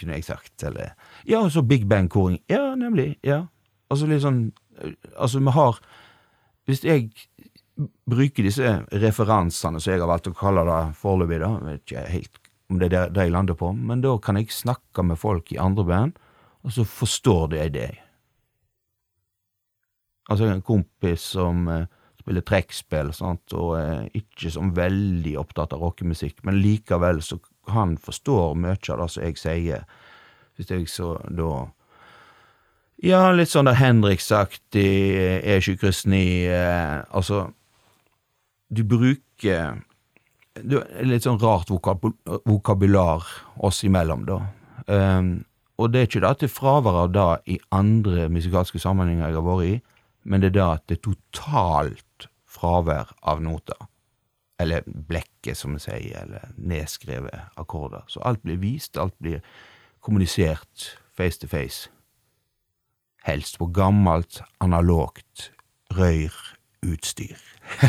Kunne 0.00 0.16
jeg 0.16 0.24
sagt, 0.24 0.54
eller 0.64 0.94
Ja, 1.28 1.42
og 1.42 1.50
så 1.52 1.62
Big 1.66 1.86
Bang-koring. 1.90 2.38
Ja, 2.48 2.74
nemlig. 2.78 3.18
Ja. 3.26 3.44
Altså 3.90 4.08
litt 4.08 4.24
sånn 4.24 4.50
Altså, 5.18 5.42
vi 5.44 5.52
har 5.52 5.76
Hvis 6.64 6.84
jeg 6.86 7.10
bruker 8.08 8.44
disse 8.44 8.70
referansene 8.92 9.80
som 9.80 9.92
jeg 9.92 10.00
har 10.02 10.08
valgt 10.10 10.28
å 10.28 10.36
kalle 10.36 10.64
det 10.68 10.80
foreløpig, 11.00 11.38
da, 11.40 11.50
vet 11.64 11.84
ikke 11.84 12.02
helt 12.12 12.40
om 12.70 12.78
det 12.78 12.90
er 12.92 13.10
det 13.10 13.24
jeg 13.24 13.32
lander 13.34 13.56
på, 13.58 13.70
men 13.74 14.02
da 14.04 14.12
kan 14.22 14.38
jeg 14.38 14.52
snakke 14.54 15.02
med 15.06 15.18
folk 15.18 15.48
i 15.50 15.58
andre 15.58 15.84
band, 15.88 16.18
og 16.62 16.74
så 16.76 16.84
forstår 16.86 17.48
de 17.54 17.64
det. 17.74 17.88
Altså, 20.30 20.46
en 20.46 20.62
kompis 20.62 21.24
som 21.34 21.66
eh, 21.68 21.88
spiller 22.20 22.44
trekkspill, 22.46 23.10
sant, 23.16 23.54
og 23.56 23.74
er 23.80 24.06
ikke 24.16 24.52
sånn 24.54 24.74
veldig 24.76 25.34
opptatt 25.40 25.74
av 25.74 25.82
rockemusikk, 25.82 26.44
men 26.46 26.60
likevel 26.62 27.22
så 27.24 27.40
han 27.70 27.96
forstår 28.00 28.54
mye 28.58 28.78
av 28.92 29.02
det 29.02 29.10
som 29.12 29.24
jeg 29.24 29.38
sier. 29.40 29.84
Hvis 30.56 30.72
jeg 30.72 30.88
så 30.92 31.14
da 31.28 31.68
Ja, 33.00 33.30
litt 33.32 33.48
sånn 33.48 33.64
der 33.64 33.78
Henrik 33.80 34.20
sagt 34.20 34.76
er 34.76 35.56
ikke 35.56 35.86
kryssen 35.86 36.12
i 36.12 36.44
eh, 36.44 37.00
Altså, 37.16 37.46
du 38.68 38.82
bruker 38.84 39.80
du, 40.60 40.76
Litt 41.06 41.24
sånn 41.24 41.40
rart 41.40 41.70
vokab 41.72 42.04
vokabular 42.44 43.24
oss 43.56 43.80
imellom, 43.86 44.26
da. 44.28 44.40
Um, 44.90 45.30
og 45.80 45.94
det 45.94 46.00
er 46.00 46.08
ikke 46.08 46.20
det 46.20 46.28
at 46.34 46.42
det 46.42 46.50
er 46.50 46.52
fravær 46.52 46.98
av 47.06 47.12
det 47.14 47.54
i 47.54 47.56
andre 47.72 48.28
musikalske 48.32 48.80
sammenhenger 48.82 49.30
jeg 49.30 49.38
har 49.38 49.46
vært 49.46 49.68
i, 49.70 49.74
men 50.22 50.42
det 50.42 50.52
er 50.52 50.56
det 50.56 50.66
at 50.66 50.86
det 50.88 50.98
er 50.98 51.04
totalt 51.10 52.28
fravær 52.50 53.14
av 53.22 53.42
noter. 53.44 53.86
Eller 54.60 54.84
blekket, 54.84 55.56
som 55.56 55.76
vi 55.76 55.80
sier, 55.86 56.24
eller 56.24 56.50
nedskrevet 56.56 57.56
akkorder. 57.60 58.04
Så 58.12 58.20
alt 58.28 58.42
blir 58.44 58.60
vist, 58.60 58.98
alt 59.00 59.16
blir 59.18 59.40
kommunisert 60.04 60.90
face 61.16 61.40
to 61.40 61.48
face. 61.48 61.88
Helst 63.24 63.58
på 63.60 63.70
gammelt, 63.72 64.42
analogt 64.60 65.50
røyrutstyr. 65.96 67.40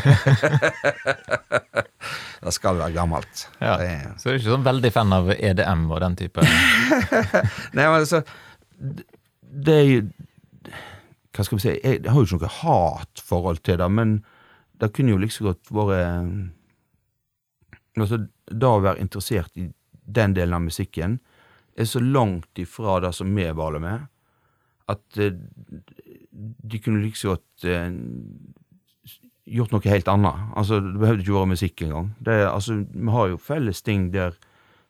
det 2.44 2.54
skal 2.54 2.78
være 2.80 2.94
gammelt. 2.96 3.48
Ja. 3.60 3.78
Så 4.18 4.30
du 4.30 4.34
er 4.34 4.40
ikke 4.40 4.54
sånn 4.54 4.68
veldig 4.68 4.92
fan 4.94 5.16
av 5.16 5.32
EDM 5.34 5.88
og 5.90 6.02
den 6.04 6.18
type 6.20 6.44
Nei, 7.76 7.86
men 7.88 7.96
altså 7.96 8.22
Det 9.42 9.74
er 9.74 9.88
jo 9.88 10.04
Hva 11.32 11.46
skal 11.46 11.58
vi 11.58 11.64
si 11.64 11.74
Jeg 11.80 12.02
har 12.08 12.18
jo 12.18 12.28
ikke 12.28 12.42
noe 12.42 12.56
hatforhold 12.60 13.62
til 13.64 13.80
det, 13.80 13.90
men 13.92 14.18
det 14.82 14.92
kunne 14.96 15.14
jo 15.14 15.22
liksom 15.22 15.52
godt 15.52 15.72
vært 15.72 16.58
Altså, 18.00 18.22
det 18.48 18.68
å 18.68 18.80
være 18.80 19.04
interessert 19.04 19.58
i 19.60 19.66
den 20.08 20.32
delen 20.36 20.56
av 20.56 20.64
musikken 20.64 21.18
er 21.76 21.88
så 21.88 22.00
langt 22.00 22.60
ifra 22.60 23.02
det 23.04 23.12
som 23.16 23.32
vi 23.36 23.50
baler 23.56 23.84
med, 23.84 24.06
at 24.92 25.20
eh, 25.20 25.36
de 26.32 26.80
kunne 26.84 27.04
liksom 27.04 27.34
godt 27.34 27.66
eh, 27.68 27.92
gjort 29.52 29.76
noe 29.76 29.92
helt 29.92 30.08
annet. 30.12 30.48
Altså, 30.56 30.80
det 30.84 31.00
behøvde 31.00 31.26
ikke 31.26 31.36
være 31.36 31.52
musikk 31.52 31.84
engang. 31.86 32.14
Det, 32.20 32.38
altså, 32.48 32.80
vi 32.88 33.16
har 33.16 33.30
jo 33.32 33.42
felles 33.42 33.84
ting 33.86 34.10
der 34.14 34.40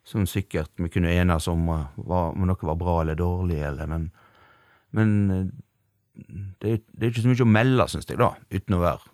som 0.04 0.26
sikkert 0.26 0.72
vi 0.82 0.90
kunne 0.90 1.14
enes 1.14 1.48
om 1.52 1.68
eh, 1.70 1.90
var, 1.96 2.34
om 2.34 2.48
noe 2.48 2.70
var 2.70 2.80
bra 2.80 3.02
eller 3.02 3.20
dårlig, 3.20 3.62
eller, 3.66 3.90
men, 3.90 4.10
men 4.98 5.12
eh, 5.36 5.46
det, 6.62 6.82
det 6.92 7.06
er 7.08 7.12
ikke 7.12 7.24
så 7.26 7.32
mye 7.32 7.46
å 7.46 7.54
melde, 7.58 7.88
syns 7.92 8.10
jeg, 8.10 8.20
da, 8.22 8.34
uten 8.54 8.78
å 8.78 8.84
være 8.84 9.12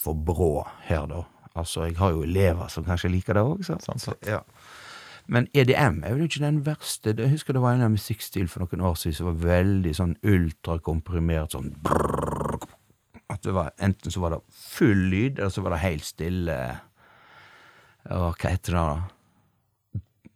for 0.00 0.16
brå 0.16 0.52
her, 0.86 1.06
da. 1.10 1.24
Altså, 1.58 1.84
jeg 1.88 1.98
har 1.98 2.14
jo 2.14 2.22
elever 2.24 2.70
som 2.72 2.86
kanskje 2.86 3.10
liker 3.12 3.36
det 3.36 3.44
òg, 3.44 3.64
sant? 3.66 3.84
Sant, 3.84 4.02
sant. 4.04 4.28
Ja. 4.28 4.40
Men 5.30 5.46
EDM 5.54 6.00
er 6.06 6.16
vel 6.16 6.26
ikke 6.26 6.42
den 6.42 6.62
verste. 6.66 7.12
Jeg 7.14 7.32
husker 7.34 7.54
det 7.54 7.62
var 7.62 7.76
en 7.76 7.94
musikkstil 7.94 8.48
for 8.50 8.64
noen 8.64 8.82
år 8.88 8.96
siden 8.98 9.18
som 9.18 9.28
var 9.28 9.40
veldig 9.44 9.92
sånn 9.94 10.16
ultrakomprimert, 10.26 11.54
sånn 11.54 11.72
brrr, 11.84 12.58
At 13.30 13.44
det 13.46 13.54
var 13.54 13.70
enten 13.78 14.10
så 14.10 14.22
var 14.24 14.34
det 14.34 14.40
full 14.50 15.04
lyd, 15.12 15.38
eller 15.38 15.52
så 15.54 15.62
var 15.62 15.76
det 15.76 15.84
helt 15.84 16.06
stille. 16.06 16.58
Og 18.10 18.40
hva 18.40 18.50
heter 18.50 18.74
det, 18.74 18.80
da? 18.80 19.19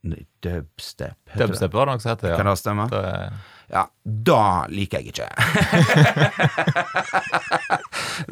Dubstep. 0.05 1.17
Dubstep 1.39 1.73
var 1.75 1.87
det 1.87 1.93
nok 1.95 2.03
som 2.05 2.11
heter, 2.13 2.37
Kan 2.37 2.47
det 2.51 2.59
stemme? 2.61 2.85
Det 2.93 3.05
Ja, 3.73 3.87
da 4.05 4.67
liker 4.69 4.99
jeg 5.01 5.07
ikke. 5.15 5.25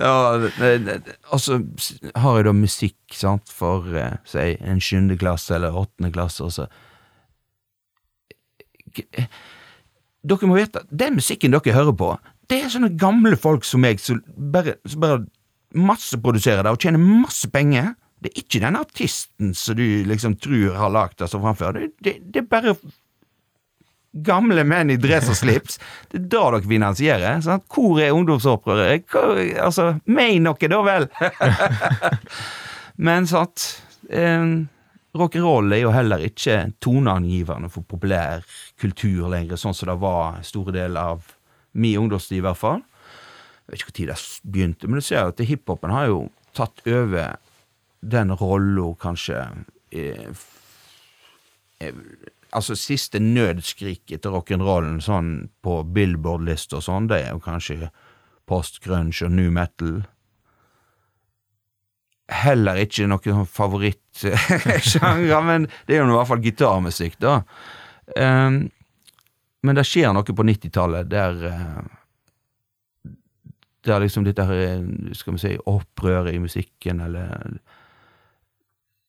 ja, 0.04 0.14
Og 1.32 1.40
så 1.40 1.56
har 2.20 2.32
jeg 2.36 2.44
da 2.46 2.52
musikk, 2.52 3.00
sant, 3.16 3.48
for 3.48 3.88
eh, 3.96 4.12
si 4.28 4.56
en 4.60 4.80
sjuende 4.84 5.16
klasse 5.18 5.54
eller 5.56 5.72
åttende 5.72 6.12
klasse, 6.12 6.44
og 6.44 6.52
så 6.52 6.68
Dere 10.22 10.46
må 10.46 10.54
vite, 10.58 10.82
den 10.92 11.16
musikken 11.16 11.50
dere 11.54 11.72
hører 11.74 11.94
på, 11.96 12.18
det 12.52 12.58
er 12.60 12.68
sånne 12.70 12.92
gamle 13.00 13.36
folk 13.40 13.64
som 13.64 13.80
meg, 13.82 14.00
som 14.02 14.20
bare, 14.36 14.74
som 14.84 15.00
bare 15.02 15.24
masseproduserer 15.72 16.62
det 16.66 16.72
og 16.74 16.80
tjener 16.82 17.00
masse 17.00 17.48
penger. 17.50 17.94
Det 18.22 18.30
er 18.30 18.42
ikke 18.44 18.60
den 18.62 18.76
artisten 18.78 19.54
som 19.58 19.74
du 19.78 19.86
liksom 20.06 20.36
tror 20.38 20.76
har 20.78 20.92
lagd 20.94 21.16
det 21.18 21.26
som 21.32 21.42
framfører 21.42 21.88
Det, 21.98 22.18
det, 22.22 22.42
er 22.44 22.46
bare 22.50 22.76
gamle 24.12 24.62
menn 24.68 24.92
i 24.92 24.98
dress 25.00 25.30
og 25.32 25.38
slips. 25.40 25.78
Det 26.12 26.20
er 26.20 26.26
da 26.34 26.42
dere 26.52 26.68
finansierer. 26.68 27.40
Sant? 27.44 27.64
Hvor 27.72 27.98
er 28.02 28.12
ungdomsopprøret? 28.14 29.06
Hvor- 29.10 29.40
Altså, 29.64 29.88
meg 30.06 30.42
dere 30.44 30.70
da 30.70 30.82
vel? 30.86 31.08
Men 33.08 33.26
sant 33.26 33.64
eh, 34.12 34.46
Rock'n'roll 35.16 35.72
er 35.76 35.82
jo 35.82 35.92
heller 35.92 36.22
ikke 36.24 36.58
toneangivende 36.80 37.68
for 37.72 37.84
populær 37.88 38.44
kultur 38.80 39.28
lenger, 39.32 39.58
sånn 39.60 39.74
som 39.76 39.90
det 39.90 39.98
var 40.00 40.38
store 40.46 40.72
deler 40.76 41.14
av 41.16 41.34
min 41.72 41.98
ungdomstid, 42.04 42.38
i 42.38 42.44
hvert 42.44 42.60
fall. 42.60 42.80
Jeg 43.68 43.72
vet 43.72 43.82
ikke 43.82 44.06
når 44.06 44.12
det 44.12 44.52
begynte, 44.52 44.88
men 44.88 45.00
du 45.00 45.04
ser 45.06 45.28
at 45.30 45.40
hiphopen 45.48 45.92
har 45.92 46.08
jo 46.10 46.22
tatt 46.56 46.80
over 46.88 47.36
den 48.02 48.34
rolla, 48.36 48.94
kanskje 49.00 49.48
eh, 49.90 50.30
eh, 51.80 51.94
Altså, 52.52 52.74
siste 52.76 53.16
nødskriket 53.16 54.20
til 54.20 54.34
rock'n'rollen 54.34 54.98
sånn 55.00 55.48
på 55.64 55.78
Billboard-lista 55.88 56.76
og 56.76 56.84
sånn, 56.84 57.06
det 57.08 57.22
er 57.22 57.30
jo 57.32 57.40
kanskje 57.40 57.88
post-grunge 58.44 59.24
og 59.24 59.32
new 59.32 59.48
metal. 59.48 60.02
Heller 62.28 62.82
ikke 62.82 63.08
noen 63.08 63.48
favorittsjanger, 63.48 65.40
men 65.48 65.64
det 65.88 65.96
er 65.96 66.02
jo 66.02 66.10
i 66.10 66.18
hvert 66.18 66.28
fall 66.28 66.44
gitarmusikk, 66.44 67.16
da. 67.24 67.38
Um, 68.20 68.66
men 69.64 69.78
det 69.78 69.86
skjer 69.88 70.12
noe 70.12 70.36
på 70.36 70.44
90-tallet 70.44 71.08
der 71.08 71.44
eh, 71.48 71.82
Der 73.86 74.02
liksom 74.02 74.26
dette 74.26 74.44
her, 74.46 74.84
skal 75.16 75.38
vi 75.38 75.40
si, 75.42 75.56
opprøret 75.66 76.34
i 76.36 76.42
musikken, 76.42 77.00
eller 77.00 77.56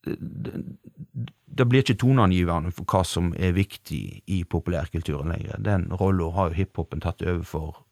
det, 0.03 1.65
blir 1.65 1.83
ikke 1.83 1.99
toneangivende 2.01 2.73
for 2.75 2.87
hva 2.89 3.03
som 3.07 3.31
er 3.39 3.55
viktig 3.55 4.23
i 4.27 4.43
populærkulturen 4.43 5.31
lenger. 5.31 5.61
Den 5.63 5.87
rolla 5.99 6.31
har 6.35 6.51
jo 6.51 6.59
hiphopen 6.59 7.03
tatt 7.03 7.23
over 7.23 7.43
for 7.47 7.83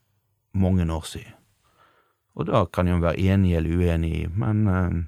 mange 0.54 0.88
år 0.92 1.08
siden. 1.08 1.38
Og 2.36 2.48
da 2.48 2.66
kan 2.66 2.88
jo 2.88 3.00
være 3.04 3.20
enig 3.20 3.56
eller 3.56 3.76
uenig 3.76 4.30
men 4.40 4.68
eh, 4.68 5.02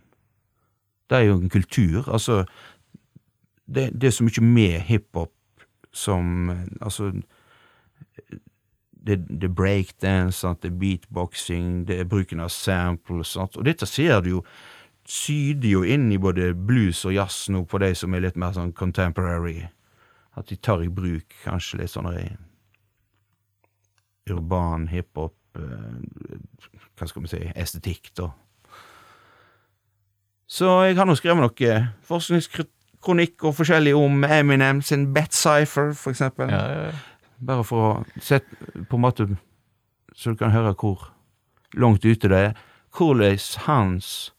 det 1.09 1.17
er 1.17 1.29
jo 1.29 1.37
en 1.39 1.49
kultur. 1.49 2.09
Altså, 2.11 2.43
det, 3.65 3.93
det 4.01 4.07
er 4.07 4.11
så 4.11 4.23
mye 4.27 4.43
med 4.43 4.79
hiphop 4.89 5.31
som 5.91 6.49
eh, 6.49 6.67
Altså, 6.81 7.11
det, 9.07 9.17
det 9.29 9.43
er 9.43 9.55
breakdance, 9.55 10.47
det 10.61 10.71
er 10.71 10.79
beatboxing, 10.79 11.87
det 11.87 11.99
er 11.99 12.07
bruken 12.07 12.39
av 12.39 12.49
samples, 12.49 13.33
sant? 13.35 13.57
og 13.57 13.65
dette 13.65 13.85
ser 13.85 14.21
du 14.23 14.29
jo 14.29 14.43
syder 15.09 15.69
jo 15.69 15.83
inn 15.83 16.11
i 16.11 16.19
både 16.21 16.53
blues 16.55 17.03
og 17.05 17.15
jazz 17.15 17.49
nå 17.51 17.65
på 17.69 17.79
de 17.83 17.91
som 17.97 18.13
er 18.13 18.23
litt 18.25 18.39
mer 18.39 18.55
sånn 18.55 18.73
contemporary. 18.77 19.67
At 20.39 20.49
de 20.49 20.57
tar 20.57 20.81
i 20.83 20.89
bruk 20.89 21.35
kanskje 21.43 21.83
litt 21.83 21.93
sånn 21.93 22.09
urban 24.29 24.87
hiphop 24.87 25.35
eh, 25.59 26.79
Hva 26.97 27.09
skal 27.09 27.25
vi 27.25 27.31
si 27.33 27.41
estetikk, 27.59 28.13
da. 28.17 28.29
Så 30.47 30.69
jeg 30.85 30.97
har 30.99 31.07
nå 31.09 31.15
skrevet 31.17 31.41
noe 31.41 31.77
forskningskronikk 32.07 33.47
og 33.47 33.55
forskjellig 33.57 33.95
om 33.97 34.23
Eminem 34.27 34.83
sin 34.85 35.07
Bet 35.15 35.33
Cypher, 35.33 35.93
for 35.97 36.13
eksempel. 36.13 36.51
Ja, 36.53 36.63
ja, 36.69 36.83
ja. 36.91 37.33
Bare 37.43 37.65
for 37.67 37.87
å 37.87 38.21
sette 38.23 38.85
på 38.87 38.95
en 38.95 39.03
måte 39.03 39.25
Så 40.15 40.31
du 40.31 40.37
kan 40.39 40.53
høre 40.53 40.75
hvor 40.77 41.09
langt 41.73 42.05
ute 42.05 42.29
det 42.29 42.37
er. 42.37 42.53
Hvordan 42.93 43.39
hans 43.65 44.32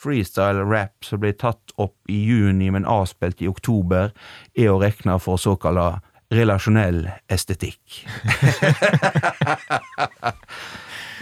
freestyle-rap 0.00 1.04
som 1.04 1.20
ble 1.20 1.32
tatt 1.36 1.74
opp 1.80 1.96
i 2.08 2.16
juni, 2.24 2.70
men 2.72 2.86
avspilt 2.88 3.42
i 3.44 3.48
oktober, 3.50 4.10
er 4.56 4.70
å 4.72 4.78
regne 4.80 5.18
for 5.20 5.36
såkalla 5.40 6.00
relasjonell 6.32 7.04
estetikk. 7.28 8.00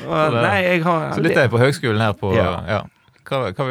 Nei, 0.08 0.58
jeg 0.62 0.82
har 0.84 1.12
Så 1.16 1.22
dette 1.24 1.42
er 1.42 1.50
på 1.50 1.58
høgskolen 1.60 2.00
her 2.02 2.12
på 2.18 2.30
Ja. 2.36 2.50
ja. 2.68 2.82
Hva, 3.28 3.50
hva 3.52 3.64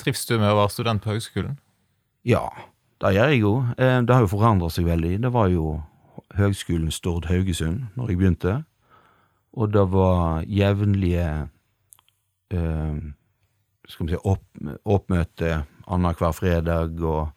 Trives 0.00 0.24
du 0.28 0.34
med 0.38 0.50
å 0.50 0.56
være 0.58 0.72
student 0.74 1.04
på 1.04 1.14
høgskolen? 1.14 1.54
Ja, 2.28 2.42
det 3.00 3.14
gjør 3.14 3.30
jeg 3.32 3.40
jo. 3.44 3.52
Eh, 3.78 4.00
Det 4.02 4.14
har 4.14 4.24
jo 4.24 4.32
forandret 4.32 4.74
seg 4.74 4.84
veldig. 4.88 5.20
Det 5.22 5.30
var 5.32 5.48
jo 5.52 5.82
Høgskolen 6.36 6.90
Stord 6.92 7.24
Haugesund 7.30 7.86
når 7.96 8.10
jeg 8.10 8.18
begynte, 8.18 8.56
og 9.56 9.70
det 9.72 9.84
var 9.90 10.42
jevnlige 10.44 11.28
eh, 12.52 12.98
skal 13.88 14.06
vi 14.06 14.14
si 14.14 14.20
opp, 14.28 14.44
oppmøte 14.84 15.62
annenhver 15.88 16.36
fredag, 16.36 17.00
og 17.00 17.34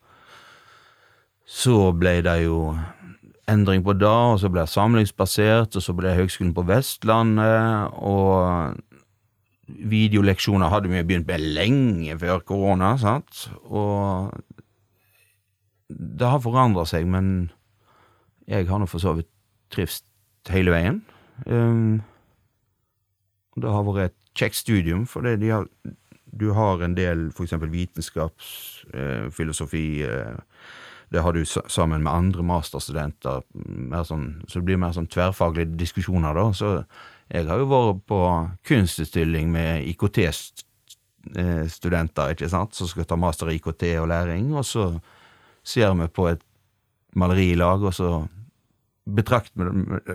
Så 1.52 1.92
ble 2.00 2.22
det 2.24 2.46
jo 2.46 2.78
endring 3.52 3.84
på 3.84 3.94
det, 4.00 4.08
og 4.08 4.38
så 4.40 4.48
ble 4.48 4.64
det 4.64 4.72
samlingsbasert, 4.72 5.76
og 5.76 5.84
så 5.84 5.96
ble 5.98 6.08
det 6.08 6.20
Høgskolen 6.22 6.54
på 6.56 6.64
Vestlandet, 6.70 7.92
og 8.00 8.78
videoleksjoner 9.68 10.72
hadde 10.72 10.92
vi 10.92 11.04
begynt 11.04 11.28
med 11.28 11.44
lenge 11.58 12.16
før 12.20 12.40
korona, 12.48 12.94
sant, 13.02 13.50
og 13.68 14.32
det 15.92 16.28
har 16.28 16.40
forandra 16.40 16.86
seg, 16.88 17.08
men 17.08 17.52
jeg 18.48 18.70
har 18.70 18.80
nå 18.80 18.88
for 18.88 19.04
så 19.04 19.16
vidt 19.18 19.30
trivst 19.72 20.06
hele 20.52 20.72
veien. 20.72 21.02
Um, 21.46 22.00
det 23.60 23.72
har 23.72 23.84
vært 23.88 24.12
et 24.12 24.18
kjekt 24.40 24.62
studium, 24.62 25.04
for 25.10 25.28
det, 25.28 25.42
de 25.44 25.52
har, 25.52 25.68
du 26.32 26.52
har 26.56 26.80
en 26.84 26.96
del 26.96 27.32
eksempel 27.32 27.70
vitenskapsfilosofi 27.74 30.04
eh, 30.06 30.10
eh, 30.10 30.36
det 31.12 31.20
har 31.20 31.34
du 31.36 31.44
sammen 31.46 32.04
med 32.06 32.14
andre 32.14 32.44
masterstudenter, 32.48 33.42
sånn, 34.08 34.40
så 34.48 34.60
det 34.60 34.66
blir 34.70 34.78
mer 34.80 34.94
sånn 34.96 35.12
tverrfaglige 35.12 35.76
diskusjoner, 35.76 36.32
da. 36.38 36.54
Så 36.56 36.88
jeg 37.28 37.44
har 37.50 37.58
jo 37.60 37.68
vært 37.68 38.08
på 38.08 38.48
kunstutstilling 38.70 39.52
med 39.52 39.84
IKT-studenter, 39.92 42.32
ikke 42.32 42.48
sant, 42.54 42.72
som 42.80 42.88
skal 42.88 43.04
ta 43.10 43.16
master 43.20 43.52
i 43.52 43.60
IKT 43.60 43.84
og 44.00 44.08
læring, 44.14 44.56
og 44.56 44.64
så 44.64 45.04
ser 45.68 45.92
vi 46.00 46.08
på 46.08 46.32
et 46.32 46.40
malerilag, 47.20 47.84
og 47.84 47.92
så 47.98 48.24
betrakter 49.06 49.72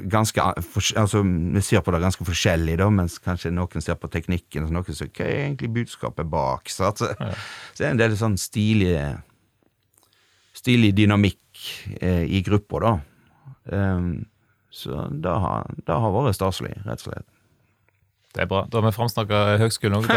ganske 0.07 0.43
Altså, 0.97 1.23
vi 1.23 1.61
ser 1.61 1.83
på 1.83 1.91
det 1.91 2.01
ganske 2.01 2.25
forskjellig, 2.25 2.79
da, 2.79 2.89
mens 2.91 3.19
kanskje 3.23 3.51
noen 3.55 3.83
ser 3.83 3.99
på 3.99 4.11
teknikken, 4.13 4.69
og 4.69 4.75
noen 4.77 4.95
ser 4.95 5.11
hva 5.11 5.27
er 5.27 5.47
egentlig 5.49 5.73
budskapet 5.75 6.31
bak? 6.31 6.71
Så, 6.71 6.93
altså, 6.93 7.11
ja. 7.19 7.33
så 7.73 7.83
det 7.83 7.89
er 7.89 7.97
en 7.97 8.05
del 8.05 8.19
sånn 8.19 8.39
stilige 8.41 9.09
Stilig 10.57 10.95
dynamikk 10.97 11.61
eh, 12.01 12.25
i 12.33 12.39
gruppa, 12.43 12.79
da. 12.81 12.93
Um, 13.69 14.25
så 14.73 15.05
det 15.13 15.35
har, 15.45 15.69
det 15.85 15.99
har 16.01 16.15
vært 16.15 16.39
staselig, 16.39 16.73
rett 16.87 17.05
og 17.05 17.11
slett. 17.11 17.27
Det 18.33 18.43
er 18.43 18.49
bra. 18.51 18.63
Da 18.73 18.81
har 18.81 18.89
vi 18.89 18.95
framsnakka 18.97 19.43
høgskolen 19.61 20.01
òg. 20.01 20.09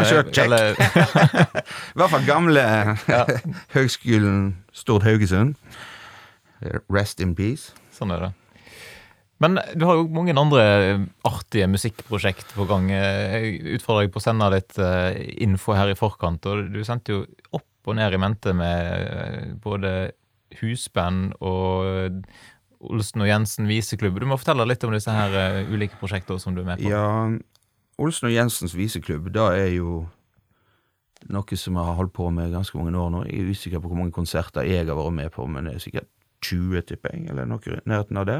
hvert 2.00 2.12
fall 2.12 2.26
gamle 2.26 2.64
ja. 2.64 3.22
Høgskolen 3.76 4.42
Stord 4.76 5.06
Haugesund. 5.08 5.54
Rest 6.88 7.20
in 7.20 7.36
peace. 7.36 7.76
Sånn 7.96 8.16
er 8.16 8.26
det. 8.26 8.32
Men 9.40 9.56
du 9.74 9.86
har 9.88 9.96
jo 9.96 10.06
mange 10.12 10.36
andre 10.36 10.64
artige 11.24 11.68
musikkprosjekt 11.70 12.52
på 12.56 12.66
gang. 12.68 12.90
Jeg 12.92 13.56
utfordrer 13.78 14.06
deg 14.06 14.14
på 14.14 14.20
å 14.20 14.24
sende 14.24 14.50
litt 14.52 14.76
eh, 14.80 15.16
info 15.46 15.76
her 15.76 15.92
i 15.92 15.98
forkant. 15.98 16.44
og 16.46 16.68
Du 16.74 16.82
sendte 16.84 17.14
jo 17.14 17.22
opp 17.56 17.66
og 17.88 17.96
ned 17.96 18.12
i 18.12 18.20
mente 18.20 18.52
med 18.52 18.90
eh, 18.92 19.52
både 19.64 19.94
husband 20.60 21.32
og 21.40 22.20
Olsen 22.80 23.24
og 23.24 23.28
Jensen 23.28 23.68
viseklubb. 23.68 24.20
Du 24.20 24.28
må 24.28 24.36
fortelle 24.40 24.68
litt 24.68 24.84
om 24.84 24.92
disse 24.92 25.12
her 25.12 25.64
ulike 25.68 25.96
prosjektene 26.00 26.40
som 26.40 26.56
du 26.56 26.62
er 26.62 26.70
med 26.72 26.82
på. 26.82 26.92
Ja, 26.92 27.06
Olsen 28.00 28.30
og 28.30 28.32
Jensens 28.32 28.72
viseklubb, 28.76 29.28
da 29.34 29.50
er 29.52 29.74
jo 29.74 30.06
noe 31.28 31.58
som 31.58 31.76
jeg 31.76 31.84
har 31.84 31.98
holdt 31.98 32.14
på 32.16 32.30
med 32.32 32.54
ganske 32.54 32.78
mange 32.78 32.96
år 32.96 33.10
nå. 33.12 33.24
Jeg 33.28 33.42
er 33.42 33.52
usikker 33.52 33.82
på 33.82 33.90
hvor 33.90 33.98
mange 33.98 34.14
konserter 34.16 34.64
jeg 34.68 34.86
har 34.88 34.96
vært 34.96 35.16
med 35.18 35.32
på, 35.34 35.44
men 35.50 35.68
det 35.68 35.76
er 35.76 35.84
sikkert 35.84 36.08
20, 36.46 36.80
tipper 36.88 37.12
jeg, 37.12 37.26
eller 37.28 37.48
noe 37.48 37.60
i 37.68 37.76
nærheten 37.84 38.20
av 38.20 38.28
det. 38.28 38.38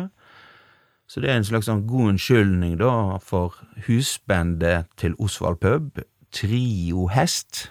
Så 1.11 1.19
det 1.19 1.31
er 1.33 1.41
en 1.41 1.47
slags 1.47 1.67
sånn 1.67 1.89
god 1.91 2.13
unnskyldning 2.13 2.77
da 2.79 3.19
for 3.27 3.57
husbandet 3.89 4.87
til 5.01 5.17
Osvald 5.19 5.59
pub, 5.59 5.99
Trio 6.31 7.09
Hest, 7.11 7.65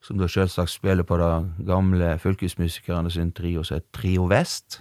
som 0.00 0.16
da 0.16 0.28
selvsagt 0.32 0.72
spiller 0.72 1.04
på 1.04 1.18
det 1.20 1.66
gamle 1.68 2.14
fylkesmusikerne 2.22 3.12
sin 3.12 3.34
trio 3.36 3.64
som 3.64 3.76
heter 3.76 3.92
Trio 4.00 4.24
Vest. 4.32 4.80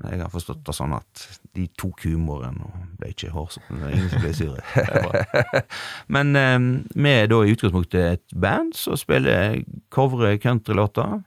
Jeg 0.00 0.22
har 0.22 0.32
forstått 0.32 0.64
det 0.64 0.72
sånn 0.72 0.94
at 0.96 1.26
de 1.52 1.66
tok 1.76 2.06
humoren 2.08 2.56
og 2.64 2.76
ble 2.96 3.10
ikke 3.12 3.34
hårsånne. 3.34 3.90
Ingen 3.92 4.08
som 4.14 4.24
ble 4.24 4.32
sure. 4.32 4.64
Men 6.16 6.32
eh, 6.40 6.56
vi 6.96 7.12
er 7.18 7.28
da 7.28 7.42
i 7.44 7.52
utgangspunktet 7.52 8.14
et 8.16 8.32
band 8.32 8.72
som 8.80 8.96
spiller 8.96 9.60
covre 9.92 10.38
countrylåter. 10.40 11.20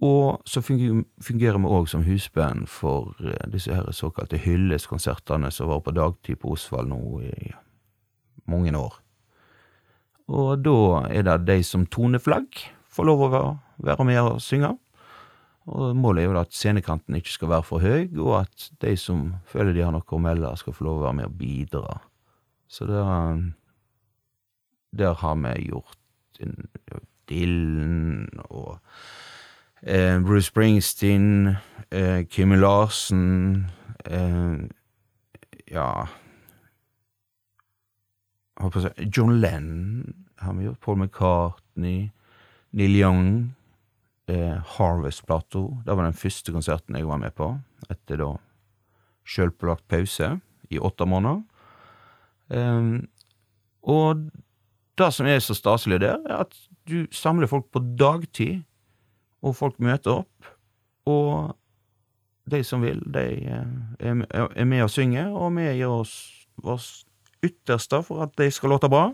Og 0.00 0.40
så 0.48 0.62
fungerer 0.64 1.58
vi 1.60 1.68
òg 1.68 1.88
som 1.92 2.06
husband 2.06 2.68
for 2.72 3.12
eh, 3.20 3.46
disse 3.52 3.74
her 3.74 3.90
såkalte 3.92 4.40
hyllestkonsertene 4.40 5.50
som 5.52 5.68
var 5.68 5.82
på 5.84 5.92
dagtid 5.92 6.40
på 6.40 6.54
Osvald 6.54 6.88
nå 6.88 7.20
i 7.28 7.50
mange 8.48 8.72
år. 8.76 8.96
Og 10.30 10.62
da 10.64 10.76
er 11.10 11.26
det 11.26 11.40
de 11.48 11.58
som 11.66 11.84
toneflagg 11.90 12.62
får 12.90 13.06
lov 13.06 13.26
å 13.26 13.42
være 13.82 14.06
med 14.08 14.22
og 14.22 14.40
synge. 14.44 14.72
Og 15.70 15.94
målet 15.98 16.24
er 16.24 16.30
jo 16.30 16.40
at 16.40 16.56
scenekanten 16.56 17.18
ikke 17.18 17.34
skal 17.34 17.50
være 17.52 17.66
for 17.66 17.84
høy, 17.84 18.08
og 18.18 18.40
at 18.40 18.70
de 18.82 18.94
som 18.98 19.34
føler 19.46 19.76
de 19.76 19.84
har 19.84 19.92
noe 19.94 20.06
å 20.06 20.22
melde, 20.22 20.50
skal 20.58 20.74
få 20.74 20.86
lov 20.86 21.00
å 21.00 21.04
være 21.04 21.18
med 21.20 21.28
og 21.28 21.36
bidra. 21.38 21.98
Så 22.70 22.86
der, 22.88 23.42
der 24.96 25.18
har 25.20 25.36
vi 25.44 25.68
gjort 25.68 25.96
Dillen 27.30 28.26
og 28.48 28.80
Bruce 29.80 30.50
Springsteen, 30.50 31.56
eh, 31.90 32.26
Kimmy 32.28 32.56
Larsen 32.56 33.66
eh, 34.04 34.68
Ja 35.72 36.08
John 38.96 39.40
Lennon 39.40 40.14
har 40.36 40.54
vi 40.54 40.64
gjort. 40.64 40.80
Paul 40.80 40.96
McCartney, 40.96 42.10
Neil 42.70 42.96
Young 42.96 43.54
eh, 44.26 44.58
Harvest-plata. 44.76 45.58
Det 45.84 45.96
var 45.96 46.04
den 46.04 46.16
første 46.16 46.52
konserten 46.52 46.96
jeg 46.96 47.08
var 47.08 47.20
med 47.20 47.34
på, 47.36 47.52
etter 47.90 48.20
da 48.20 48.30
sjølpålagt 49.24 49.86
pause 49.88 50.34
i 50.70 50.78
åtte 50.78 51.06
måneder. 51.06 51.42
Um, 52.50 53.08
og 53.86 54.26
det 54.98 55.10
som 55.14 55.28
er 55.30 55.38
så 55.44 55.54
staselig 55.54 56.00
der, 56.02 56.18
er 56.26 56.44
at 56.44 56.56
du 56.88 57.06
samler 57.14 57.50
folk 57.50 57.68
på 57.72 57.82
dagtid, 57.98 58.64
og 59.42 59.56
folk 59.56 59.78
møter 59.82 60.22
opp. 60.22 60.50
Og 61.10 61.56
de 62.50 62.62
som 62.66 62.82
vil, 62.84 63.00
de 63.14 63.24
eh, 63.46 64.24
er 64.30 64.64
med 64.68 64.84
og 64.84 64.90
synger, 64.92 65.30
og 65.32 65.54
vi 65.56 65.68
gjør 65.78 66.00
oss 66.02 66.14
vårt 66.60 67.06
ytterste 67.46 68.02
for 68.04 68.24
at 68.26 68.34
de 68.38 68.50
skal 68.52 68.74
låte 68.74 68.90
bra. 68.92 69.10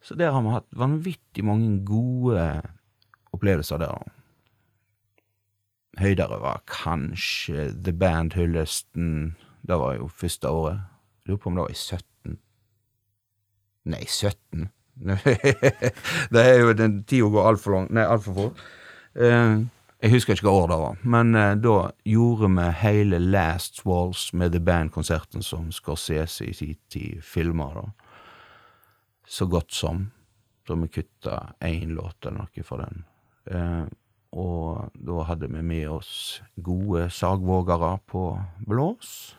Så 0.00 0.14
der 0.14 0.32
har 0.32 0.44
vi 0.44 0.54
hatt 0.54 0.68
vanvittig 0.76 1.44
mange 1.44 1.80
gode 1.84 2.44
opplevelser 3.34 3.82
der. 3.82 4.04
Høydere 5.96 6.38
var 6.40 6.62
kanskje 6.68 7.70
The 7.72 7.92
Band-hyllesten 7.96 9.36
Det 9.66 9.78
var 9.80 9.94
jo 9.96 10.08
første 10.12 10.48
året. 10.48 10.80
Lurer 11.26 11.40
på 11.40 11.48
om 11.48 11.56
det 11.56 11.64
var 11.64 11.72
i 11.72 11.74
17 11.74 12.36
Nei, 13.86 14.02
17? 14.06 14.68
det 16.34 16.42
er 16.42 16.60
jo 16.60 16.72
den 16.74 17.02
tida 17.06 17.28
går 17.30 17.48
altfor 17.52 17.74
langt. 17.76 17.92
Nei, 17.94 18.02
altfor 18.02 18.34
fort. 18.34 18.62
Uh, 19.16 19.64
jeg 20.02 20.12
husker 20.12 20.36
ikke 20.36 20.46
hva 20.48 20.56
år 20.62 20.70
det 20.70 20.80
var, 20.82 20.98
men 21.08 21.34
uh, 21.34 21.52
da 21.56 21.76
gjorde 22.04 22.50
vi 22.52 22.66
hele 22.82 23.20
Last 23.22 23.80
Walls 23.88 24.28
med 24.36 24.52
The 24.52 24.60
Band-konserten 24.60 25.42
som 25.42 25.70
Scorsese 25.72 26.50
i 26.50 26.52
sin 26.56 26.76
tid 26.92 27.22
filma, 27.24 27.70
da. 27.74 27.86
Så 29.26 29.48
godt 29.50 29.72
som. 29.72 30.10
Da 30.66 30.74
vi 30.74 30.88
kutta 30.88 31.54
én 31.60 31.94
låt 31.94 32.26
eller 32.26 32.42
noe 32.42 32.66
fra 32.66 32.78
den. 32.82 33.04
Eh, 33.46 33.86
og 34.36 34.90
da 34.94 35.24
hadde 35.28 35.48
vi 35.50 35.62
med 35.62 35.88
oss 35.88 36.42
gode 36.62 37.08
sagvågere 37.14 37.96
på 38.10 38.28
blås. 38.66 39.36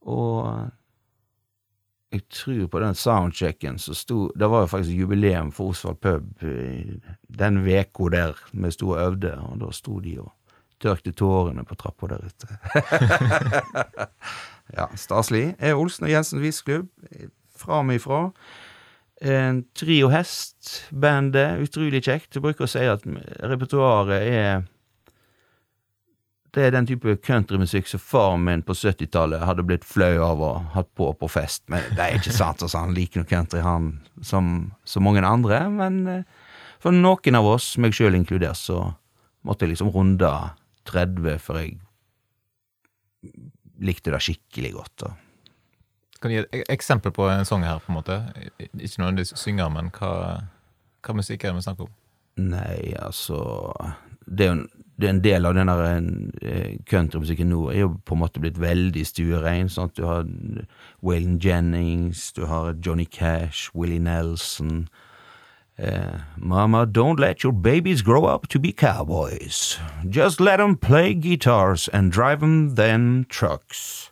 Og 0.00 0.70
jeg 2.10 2.26
tror 2.34 2.66
på 2.66 2.80
den 2.82 2.94
soundchecken 2.98 3.78
så 3.78 3.94
sto 3.94 4.32
Det 4.34 4.48
var 4.50 4.64
jo 4.64 4.70
faktisk 4.72 4.96
jubileum 4.98 5.52
for 5.54 5.70
Osvald 5.70 6.00
pub 6.02 6.42
den 7.38 7.60
veka 7.64 8.08
der 8.10 8.40
vi 8.52 8.70
sto 8.74 8.90
og 8.90 9.02
øvde, 9.04 9.34
og 9.38 9.60
da 9.60 9.70
sto 9.72 10.00
de 10.02 10.16
og 10.18 10.32
tørkte 10.80 11.12
tårene 11.12 11.64
på 11.64 11.76
trappa 11.76 12.08
der 12.08 12.24
ute. 12.24 12.48
ja, 14.78 14.86
staselig. 14.96 15.54
Er 15.58 15.76
Olsen 15.76 16.08
og 16.08 16.10
Jensen 16.10 16.40
Visklubb 16.40 16.88
fra 17.56 17.82
og 17.82 17.94
ifra. 17.94 18.20
En 19.20 19.66
Trio 19.76 20.08
Hest-bandet, 20.08 21.60
utrolig 21.60 22.00
kjekt. 22.02 22.32
Jeg 22.34 22.42
bruker 22.42 22.64
å 22.64 22.70
si 22.70 22.86
at 22.88 23.04
repertoaret 23.44 24.24
er 24.24 24.62
Det 26.50 26.64
er 26.66 26.72
den 26.74 26.86
type 26.88 27.14
countrymusikk 27.22 27.86
som 27.86 28.02
faren 28.02 28.42
min 28.46 28.62
på 28.66 28.74
70-tallet 28.74 29.44
hadde 29.46 29.62
blitt 29.66 29.84
flau 29.86 30.16
av 30.26 30.40
og 30.42 30.72
hatt 30.74 30.88
på 30.98 31.12
på 31.20 31.28
fest. 31.30 31.62
Men 31.70 31.84
det 31.94 32.02
er 32.02 32.18
ikke 32.18 32.34
sant. 32.34 32.64
Altså, 32.64 32.80
han 32.82 32.94
liker 32.96 33.22
noe 33.22 33.30
country, 33.30 33.60
han, 33.62 33.92
som 34.26 34.72
så 34.84 35.02
mange 35.02 35.22
andre. 35.22 35.62
Men 35.70 36.00
eh, 36.10 36.50
for 36.82 36.96
noen 36.96 37.38
av 37.38 37.46
oss, 37.46 37.76
meg 37.78 37.94
sjøl 37.94 38.18
inkludert, 38.18 38.58
så 38.58 38.82
måtte 39.46 39.64
jeg 39.64 39.76
liksom 39.76 39.92
runde 39.94 40.30
30 40.90 41.38
før 41.44 41.62
jeg 41.62 41.78
likte 43.80 44.12
det 44.12 44.22
skikkelig 44.24 44.74
godt. 44.74 45.06
Og 45.06 45.28
kan 46.20 46.32
du 46.32 46.36
gi 46.36 46.42
et 46.42 46.72
eksempel 46.72 47.14
på 47.16 47.30
en 47.30 47.46
sang 47.48 47.62
her? 47.64 47.78
på 47.80 47.92
en 47.92 47.96
måte? 47.96 48.18
Ikke 48.76 49.10
de 49.16 49.24
synger, 49.24 49.70
men 49.72 49.88
hva, 49.94 50.42
hva 51.00 51.16
musikk 51.16 51.44
er 51.44 51.54
det 51.54 51.62
vi 51.62 51.66
snakker 51.68 51.86
om? 51.86 51.94
Nei, 52.40 52.92
altså 53.00 53.38
det 54.30 54.46
er 54.46 54.54
jo 54.54 54.66
er 55.00 55.08
en 55.14 55.20
del 55.24 55.46
av 55.48 55.54
den 55.56 56.08
eh, 56.42 56.74
countrymusikken 56.84 57.48
nå 57.48 57.70
er 57.72 57.78
jo 57.86 57.94
på 58.04 58.12
en 58.14 58.20
måte 58.20 58.40
blitt 58.42 58.58
veldig 58.60 59.04
stuerein. 59.08 59.70
Sånn 59.72 59.88
du 59.96 60.02
har 60.04 60.26
Waylon 61.00 61.38
Jennings, 61.40 62.32
du 62.36 62.44
har 62.46 62.74
Johnny 62.84 63.06
Cash, 63.06 63.70
Willie 63.74 63.98
Nelson 63.98 64.88
eh, 65.78 66.20
Mama, 66.36 66.84
don't 66.86 67.18
let 67.18 67.42
your 67.42 67.52
babies 67.52 68.02
grow 68.02 68.26
up 68.26 68.46
to 68.48 68.58
be 68.60 68.72
cowboys. 68.72 69.78
Just 70.06 70.38
let 70.40 70.58
them 70.58 70.76
play 70.76 71.14
guitars 71.14 71.88
and 71.88 72.12
drive 72.12 72.40
them 72.40 72.74
then 72.74 73.24
trucks. 73.30 74.10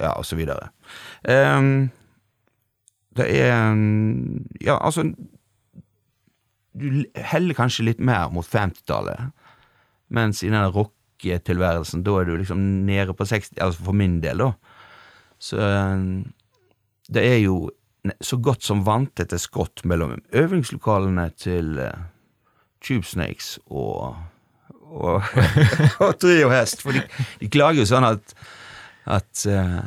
Ja, 0.00 0.08
og 0.18 0.26
så 0.26 0.34
videre. 0.36 0.70
Um, 1.28 1.90
det 3.16 3.28
er 3.40 3.70
en- 3.70 4.48
Ja, 4.60 4.78
altså 4.86 5.14
Du 6.74 7.04
heller 7.14 7.56
kanskje 7.56 7.86
litt 7.86 8.02
mer 8.02 8.32
mot 8.34 8.46
50-tallet. 8.46 9.30
Mens 10.14 10.42
i 10.42 10.50
den 10.52 10.66
rocketilværelsen, 10.74 12.02
da 12.06 12.18
er 12.20 12.28
du 12.28 12.36
liksom 12.36 12.60
nede 12.86 13.14
på 13.16 13.26
60 13.26 13.56
Altså 13.62 13.86
for 13.86 13.96
min 13.96 14.18
del, 14.24 14.42
da. 14.42 14.50
Så 15.38 15.60
eh, 15.62 16.04
det 17.14 17.24
er 17.24 17.40
jo 17.44 17.58
så 18.20 18.36
godt 18.36 18.64
som 18.66 18.82
vanntette 18.84 19.38
skott 19.40 19.80
mellom 19.88 20.18
øvingslokalene 20.36 21.24
til 21.40 21.78
uh, 21.80 22.02
Tube 22.84 23.06
Snakes 23.08 23.54
og 23.66 24.18
og, 24.94 25.24
og 26.04 26.12
Trio 26.20 26.50
Hest. 26.52 26.84
For 26.84 26.94
de, 26.94 27.00
de 27.40 27.48
klager 27.50 27.80
jo 27.80 27.88
sånn 27.88 28.06
at 28.06 28.34
at, 29.04 29.46
eh, 29.46 29.80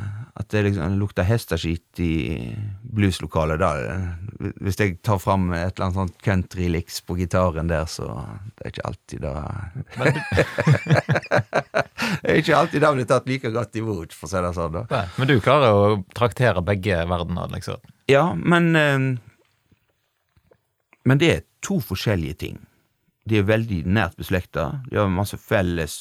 at 0.48 0.54
det 0.54 0.62
liksom 0.64 0.94
lukter 0.96 1.26
hesteskit 1.28 2.00
i 2.00 2.54
blueslokalet. 2.80 3.60
Da. 3.60 3.72
Hvis 4.64 4.78
jeg 4.80 4.94
tar 5.04 5.18
fram 5.20 5.50
et 5.52 5.74
eller 5.76 5.84
annet 5.86 5.98
sånt 5.98 6.22
country-liks 6.24 7.02
på 7.04 7.18
gitaren 7.18 7.68
der, 7.68 7.84
så 7.84 8.06
det 8.56 8.64
er 8.64 8.72
ikke 8.72 8.86
alltid 8.88 9.20
da 9.26 9.34
Det 12.22 12.32
er 12.32 12.40
ikke 12.40 12.56
alltid 12.56 12.80
da 12.80 12.92
blir 12.96 13.08
tatt 13.08 13.28
like 13.28 13.50
godt 13.52 13.76
imot, 13.76 14.14
for 14.16 14.24
å 14.28 14.30
si 14.32 14.40
det 14.46 14.52
sånn. 14.56 14.78
da. 14.78 14.84
nei, 14.88 15.02
men 15.18 15.28
du 15.28 15.34
klarer 15.44 15.76
å 15.76 15.90
traktere 16.16 16.62
begge 16.64 17.02
verdener, 17.10 17.50
liksom. 17.52 17.82
Ja, 18.08 18.30
men 18.34 18.70
eh, 18.76 18.98
Men 21.04 21.20
det 21.20 21.28
er 21.32 21.44
to 21.64 21.78
forskjellige 21.84 22.38
ting. 22.40 22.56
De 23.28 23.38
er 23.40 23.44
veldig 23.48 23.82
nært 23.84 24.16
beslekta. 24.16 24.80
De 24.88 24.96
har 24.96 25.12
masse 25.12 25.36
felles 25.36 25.98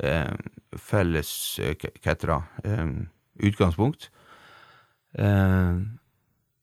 eh, 0.00 0.32
Felles 0.76 1.30
eh, 1.60 1.76
hva 1.76 1.92
heter 2.08 2.32
det? 2.32 2.40
Utgangspunkt. 3.42 4.10
Eh, 5.18 5.76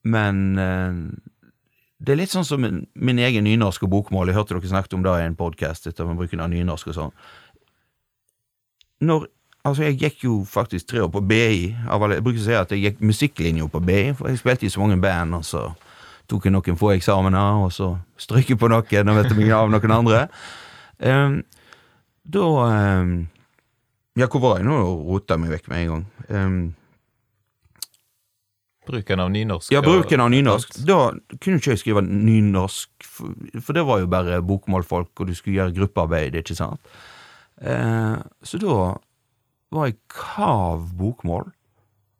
men 0.03 0.41
eh, 0.59 0.97
det 2.03 2.13
er 2.13 2.19
litt 2.19 2.33
sånn 2.33 2.47
som 2.47 2.63
min, 2.63 2.83
min 2.93 3.21
egen 3.23 3.47
nynorsk 3.47 3.85
og 3.87 3.93
bokmål. 3.93 4.31
Jeg 4.31 4.39
hørte 4.39 4.57
dere 4.57 4.73
snakket 4.73 4.97
om 4.97 5.05
det 5.05 5.15
i 5.19 5.29
en 5.29 5.39
podkast, 5.39 5.87
sånn. 5.93 7.15
Når 9.03 9.29
Altså, 9.63 9.85
jeg 9.87 9.95
gikk 9.95 10.23
jo 10.25 10.41
faktisk 10.43 10.89
tre 10.91 10.99
år 10.99 11.07
på 11.07 11.21
BI. 11.23 11.69
Jeg 11.71 12.23
bruker 12.23 12.39
å 12.41 12.43
si 12.43 12.55
at 12.57 12.71
jeg 12.75 12.81
gikk 12.83 12.97
musikklinja 12.99 13.69
på 13.71 13.79
BI, 13.79 14.11
for 14.11 14.27
jeg 14.27 14.41
spilte 14.41 14.67
i 14.67 14.71
så 14.73 14.81
mange 14.81 14.97
band, 14.99 15.37
og 15.37 15.45
så 15.47 15.61
tok 16.27 16.49
jeg 16.49 16.51
noen 16.51 16.79
få 16.79 16.89
eksamener, 16.97 17.61
og 17.63 17.71
så 17.71 17.93
strøk 18.19 18.51
jeg 18.51 18.59
på 18.59 18.67
noen 18.67 19.11
og 19.13 19.19
vet 19.21 19.31
jeg 19.31 19.53
av 19.55 19.71
noen 19.71 19.95
andre. 19.95 20.25
Um, 20.99 21.37
da 22.35 22.49
ehm, 22.65 23.13
Ja, 24.19 24.27
hvor 24.29 24.41
var 24.43 24.59
jeg 24.59 24.67
nå? 24.67 24.77
Rota 25.07 25.37
meg 25.41 25.49
vekk 25.55 25.69
med 25.71 25.83
en 25.83 25.91
gang. 25.93 26.03
Um, 26.29 26.57
Bruken 28.83 29.19
av 29.23 29.29
nynorsk. 29.31 29.71
ja, 29.71 29.79
og- 29.79 29.85
bruken 29.87 30.19
av 30.19 30.29
nynorsk. 30.29 30.85
Da 30.85 31.11
kunne 31.39 31.57
ikke 31.57 31.71
jeg 31.71 31.79
skrive 31.79 32.01
nynorsk, 32.03 32.89
for, 33.07 33.33
for 33.61 33.73
det 33.73 33.85
var 33.87 33.99
jo 34.03 34.07
bare 34.11 34.41
bokmålfolk, 34.43 35.09
og 35.19 35.27
du 35.27 35.33
skulle 35.33 35.55
gjøre 35.55 35.75
gruppearbeid, 35.77 36.35
ikke 36.35 36.55
sant? 36.55 36.81
Uh, 37.63 38.19
så 38.43 38.59
da 38.59 38.97
var 39.71 39.85
jeg 39.87 39.97
kav 40.09 40.89
bokmål, 40.99 41.53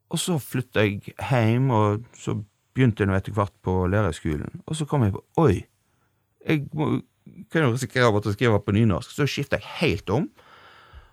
og 0.10 0.18
så 0.22 0.40
flytta 0.40 0.86
jeg 0.88 1.14
hjem, 1.20 1.70
og 1.70 2.06
så 2.16 2.38
begynte 2.74 3.04
jeg 3.06 3.14
etter 3.20 3.34
hvert 3.36 3.54
på 3.62 3.84
lærerskolen, 3.92 4.62
og 4.66 4.76
så 4.80 4.88
kom 4.88 5.04
jeg 5.04 5.14
på 5.14 5.24
oi, 5.44 5.66
jeg 6.48 6.64
må, 6.74 7.02
kan 7.52 7.68
jo 7.68 7.74
risikere 7.76 8.08
å 8.10 8.24
skrive 8.34 8.64
på 8.64 8.74
nynorsk, 8.74 9.12
så 9.12 9.28
skifta 9.28 9.60
jeg 9.60 9.68
helt 9.82 10.10
om. 10.10 10.30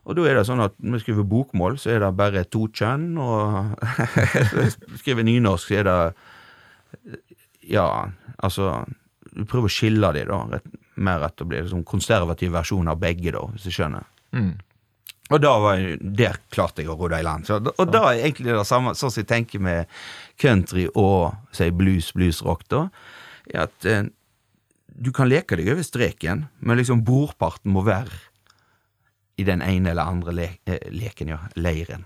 Og 0.08 0.16
da 0.16 0.24
er 0.26 0.38
det 0.38 0.46
sånn 0.48 0.62
at 0.64 0.76
når 0.80 0.98
vi 0.98 1.04
skriver 1.04 1.28
bokmål, 1.28 1.76
så 1.80 1.92
er 1.94 2.02
det 2.02 2.14
bare 2.18 2.46
to 2.48 2.64
kjønn, 2.72 3.12
og 3.20 3.74
skriver 5.00 5.26
nynorsk, 5.26 5.68
så 5.68 5.80
er 5.80 5.88
det 5.90 5.98
Ja, 7.70 7.86
altså 8.42 8.80
Du 9.30 9.44
prøver 9.44 9.68
å 9.68 9.72
skille 9.72 10.08
de, 10.16 10.24
da, 10.26 10.40
rett, 10.56 10.72
mer 11.00 11.22
at 11.28 11.36
det 11.38 11.46
blir 11.48 11.62
en 11.62 11.70
sånn 11.70 11.86
konservativ 11.86 12.52
versjon 12.56 12.90
av 12.90 12.98
begge, 13.00 13.30
da, 13.36 13.44
hvis 13.52 13.68
du 13.68 13.74
skjønner. 13.74 14.08
Mm. 14.36 14.56
Og 15.30 15.38
da 15.38 15.52
var 15.62 15.82
der 16.00 16.40
klarte 16.50 16.82
jeg 16.82 16.90
å 16.90 16.96
rodde 16.98 17.20
i 17.20 17.24
land. 17.24 17.46
Så, 17.46 17.60
og 17.62 17.92
da 17.92 18.02
er 18.10 18.24
egentlig 18.24 18.50
det 18.50 18.66
samme, 18.66 18.96
sånn 18.98 19.12
som 19.12 19.22
jeg 19.22 19.28
tenker 19.30 19.62
med 19.62 20.00
country 20.40 20.88
og 20.98 21.36
si, 21.54 21.70
blues, 21.70 22.10
bluesrock, 22.16 22.66
da, 22.72 22.88
er 23.46 23.68
at 23.68 23.86
eh, 23.86 24.08
du 24.90 25.12
kan 25.14 25.30
leke 25.30 25.56
deg 25.56 25.70
over 25.72 25.86
streken, 25.86 26.48
men 26.58 26.80
liksom 26.80 27.04
brorparten 27.06 27.72
må 27.72 27.86
være 27.86 28.29
i 29.40 29.44
den 29.48 29.62
ene 29.64 29.92
eller 29.94 30.08
andre 30.10 30.34
le 30.36 30.48
eh, 30.68 30.88
leken, 30.92 31.32
ja, 31.34 31.40
leiren. 31.56 32.04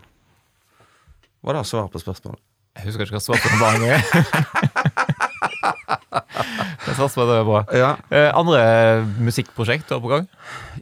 Var 1.44 1.58
det 1.58 1.64
svar 1.68 1.90
på 1.92 2.00
spørsmålet? 2.00 2.40
Jeg 2.78 2.88
husker 2.88 3.06
ikke 3.06 3.18
hva 3.18 3.22
svaret 3.22 3.44
på 3.44 3.52
den 3.52 3.60
på 7.18 7.24
at 7.24 7.30
det 7.30 7.36
er 7.38 7.46
bra. 7.48 7.60
Ja. 7.74 7.90
Eh, 8.10 8.30
andre 8.36 8.60
musikkprosjekt 9.24 9.90
har 9.92 10.00
på 10.02 10.10
gang? 10.10 10.26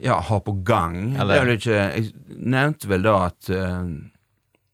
Ja, 0.02 0.18
har 0.20 0.40
på 0.44 0.54
gang. 0.64 1.16
Eller- 1.16 1.34
Det 1.34 1.40
er 1.42 1.46
ikke 1.56 1.82
Jeg 1.96 2.12
nevnte 2.38 2.88
vel 2.88 3.02
da 3.02 3.14
at 3.26 3.50
eh, 3.50 3.84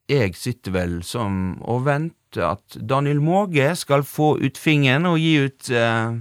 jeg 0.08 0.34
sitter 0.36 0.72
vel 0.72 1.02
som 1.02 1.60
og 1.62 1.84
venter 1.84 2.44
at 2.52 2.76
Daniel 2.80 3.20
Måge 3.20 3.74
skal 3.76 4.02
få 4.02 4.38
ut 4.40 4.56
fingeren 4.58 5.06
og 5.06 5.18
gi 5.18 5.34
ut 5.46 5.70
uh, 5.72 6.12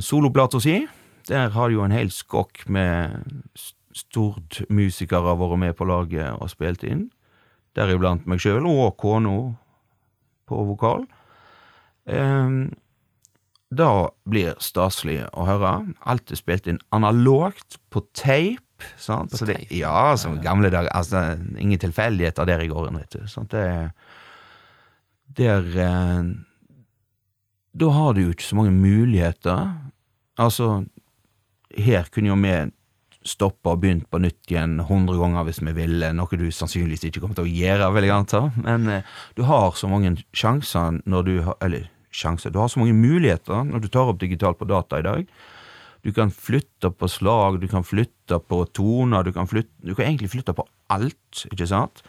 soloplata 0.00 0.60
si. 0.60 0.86
Der 1.28 1.48
har 1.50 1.70
jo 1.70 1.82
en 1.84 1.92
hel 1.92 2.10
skokk 2.10 2.68
med 2.68 3.20
s- 3.96 4.04
Stord-musikere 4.04 5.32
vært 5.40 5.58
med 5.58 5.76
på 5.78 5.86
laget 5.88 6.36
og 6.40 6.50
spilt 6.52 6.84
inn. 6.84 7.06
Deriblant 7.76 8.26
meg 8.28 8.40
sjøl 8.40 8.66
og 8.68 8.96
kona 9.00 9.54
på 10.48 10.60
vokal. 10.68 11.06
Eh, 12.06 12.68
da 13.76 13.88
blir 14.28 14.54
staselig 14.62 15.24
å 15.34 15.46
høre. 15.48 15.72
Alt 16.06 16.30
er 16.30 16.36
spilt 16.38 16.68
inn 16.70 16.78
analogt, 16.92 17.78
på 17.90 18.04
tape. 18.14 18.62
Sant? 19.00 19.32
Så 19.32 19.46
det, 19.48 19.70
ja, 19.72 20.14
som 20.20 20.36
gamle 20.44 20.68
dager. 20.70 20.90
Altså, 20.94 21.38
ingen 21.58 21.78
tilfeldigheter 21.80 22.44
der 22.46 22.60
i 22.60 22.68
gården, 22.68 22.98
vet 23.00 23.16
du. 23.16 23.26
Sant? 23.26 23.50
Det, 23.50 23.90
der 25.36 25.64
eh, 25.76 26.22
Da 27.76 27.90
har 27.92 28.12
du 28.14 28.22
jo 28.22 28.30
ikke 28.32 28.44
så 28.46 28.56
mange 28.56 28.72
muligheter. 28.72 29.74
Altså, 30.38 30.84
her 31.76 32.06
kunne 32.12 32.28
jo 32.30 32.36
vi 32.40 32.54
stoppa 33.26 33.74
og 33.74 33.82
begynt 33.82 34.06
på 34.10 34.20
nytt 34.22 34.52
igjen 34.52 34.78
hundre 34.88 35.18
ganger 35.20 35.48
hvis 35.48 35.60
vi 35.64 35.74
ville, 35.76 36.12
noe 36.14 36.38
du 36.38 36.46
sannsynligvis 36.52 37.08
ikke 37.08 37.22
kommer 37.24 37.38
til 37.38 37.48
å 37.48 37.52
gjøre, 37.52 37.90
vil 37.96 38.06
jeg 38.08 38.14
anta. 38.14 38.42
Men 38.62 38.88
eh, 38.92 39.12
du 39.36 39.44
har 39.48 39.76
så 39.76 39.90
mange 39.90 40.14
sjanser 40.36 41.02
når 41.04 41.28
du 41.28 41.34
har 41.48 41.60
Eller 41.64 41.90
sjanser, 42.16 42.50
du 42.50 42.58
har 42.62 42.70
så 42.72 42.80
mange 42.80 42.96
muligheter 42.96 43.66
når 43.66 43.82
du 43.84 43.88
tar 43.92 44.08
opp 44.08 44.20
digitalt 44.22 44.58
på 44.60 44.68
data 44.70 45.00
i 45.00 45.04
dag. 45.04 45.26
Du 46.06 46.12
kan 46.14 46.30
flytte 46.30 46.92
på 46.94 47.08
slag, 47.10 47.58
du 47.60 47.66
kan 47.68 47.84
flytte 47.84 48.38
på 48.38 48.60
toner, 48.72 49.26
du 49.26 49.32
kan, 49.34 49.48
flytte, 49.50 49.72
du 49.82 49.94
kan 49.94 50.06
egentlig 50.06 50.30
flytte 50.32 50.54
på 50.54 50.64
alt, 50.94 51.42
ikke 51.50 51.66
sant? 51.66 52.04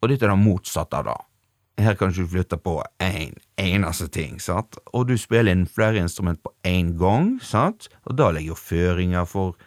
Og 0.00 0.08
dette 0.08 0.24
er 0.24 0.32
det 0.32 0.40
motsatte 0.40 1.00
av 1.00 1.08
det. 1.08 1.18
Her 1.80 1.96
kan 1.96 2.12
du 2.12 2.20
ikke 2.20 2.34
flytte 2.36 2.58
på 2.60 2.76
én 3.02 3.32
en, 3.32 3.34
eneste 3.60 4.08
ting, 4.12 4.38
sant? 4.40 4.78
Og 4.94 5.08
du 5.08 5.16
spiller 5.18 5.52
inn 5.52 5.66
flere 5.68 6.00
instrument 6.00 6.40
på 6.44 6.52
én 6.66 6.94
gang, 7.00 7.34
sant? 7.42 7.88
Og 8.06 8.16
da 8.20 8.30
legger 8.30 8.54
jo 8.54 8.60
føringer 8.60 9.28
for 9.28 9.58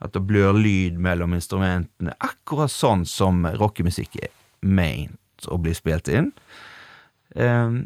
at 0.00 0.14
det 0.16 0.22
blør 0.26 0.56
lyd 0.56 0.98
mellom 1.00 1.34
instrumentene, 1.36 2.14
akkurat 2.24 2.72
sånn 2.72 3.04
som 3.08 3.44
rockemusikk 3.60 4.16
er 4.22 4.32
meint 4.60 5.48
å 5.48 5.58
bli 5.60 5.74
spilt 5.76 6.08
inn. 6.12 6.30
Um, 7.36 7.84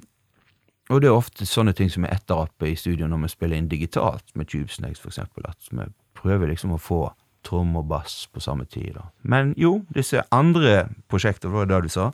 og 0.92 1.00
det 1.00 1.08
er 1.08 1.16
ofte 1.16 1.46
sånne 1.48 1.74
ting 1.76 1.90
som 1.90 2.04
er 2.04 2.14
etterappe 2.16 2.68
i 2.68 2.76
studio 2.78 3.08
når 3.08 3.24
vi 3.24 3.32
spiller 3.32 3.58
inn 3.58 3.70
digitalt, 3.70 4.26
med 4.34 4.50
Tubesnakes 4.52 5.02
eksempel, 5.08 5.46
at 5.48 5.70
vi 5.70 5.86
prøver 6.18 6.50
liksom 6.50 6.74
å 6.76 6.80
få 6.80 7.06
trom 7.44 7.74
og 7.76 7.88
bass 7.90 8.24
på 8.32 8.40
samme 8.40 8.66
tid. 8.68 8.94
Da. 8.96 9.08
Men 9.22 9.52
jo, 9.60 9.78
disse 9.94 10.22
andre 10.32 10.86
prosjektene, 11.12 11.50
det 11.50 11.58
var 11.58 11.70
det 11.70 11.80
du 11.84 11.92
sa, 11.92 12.10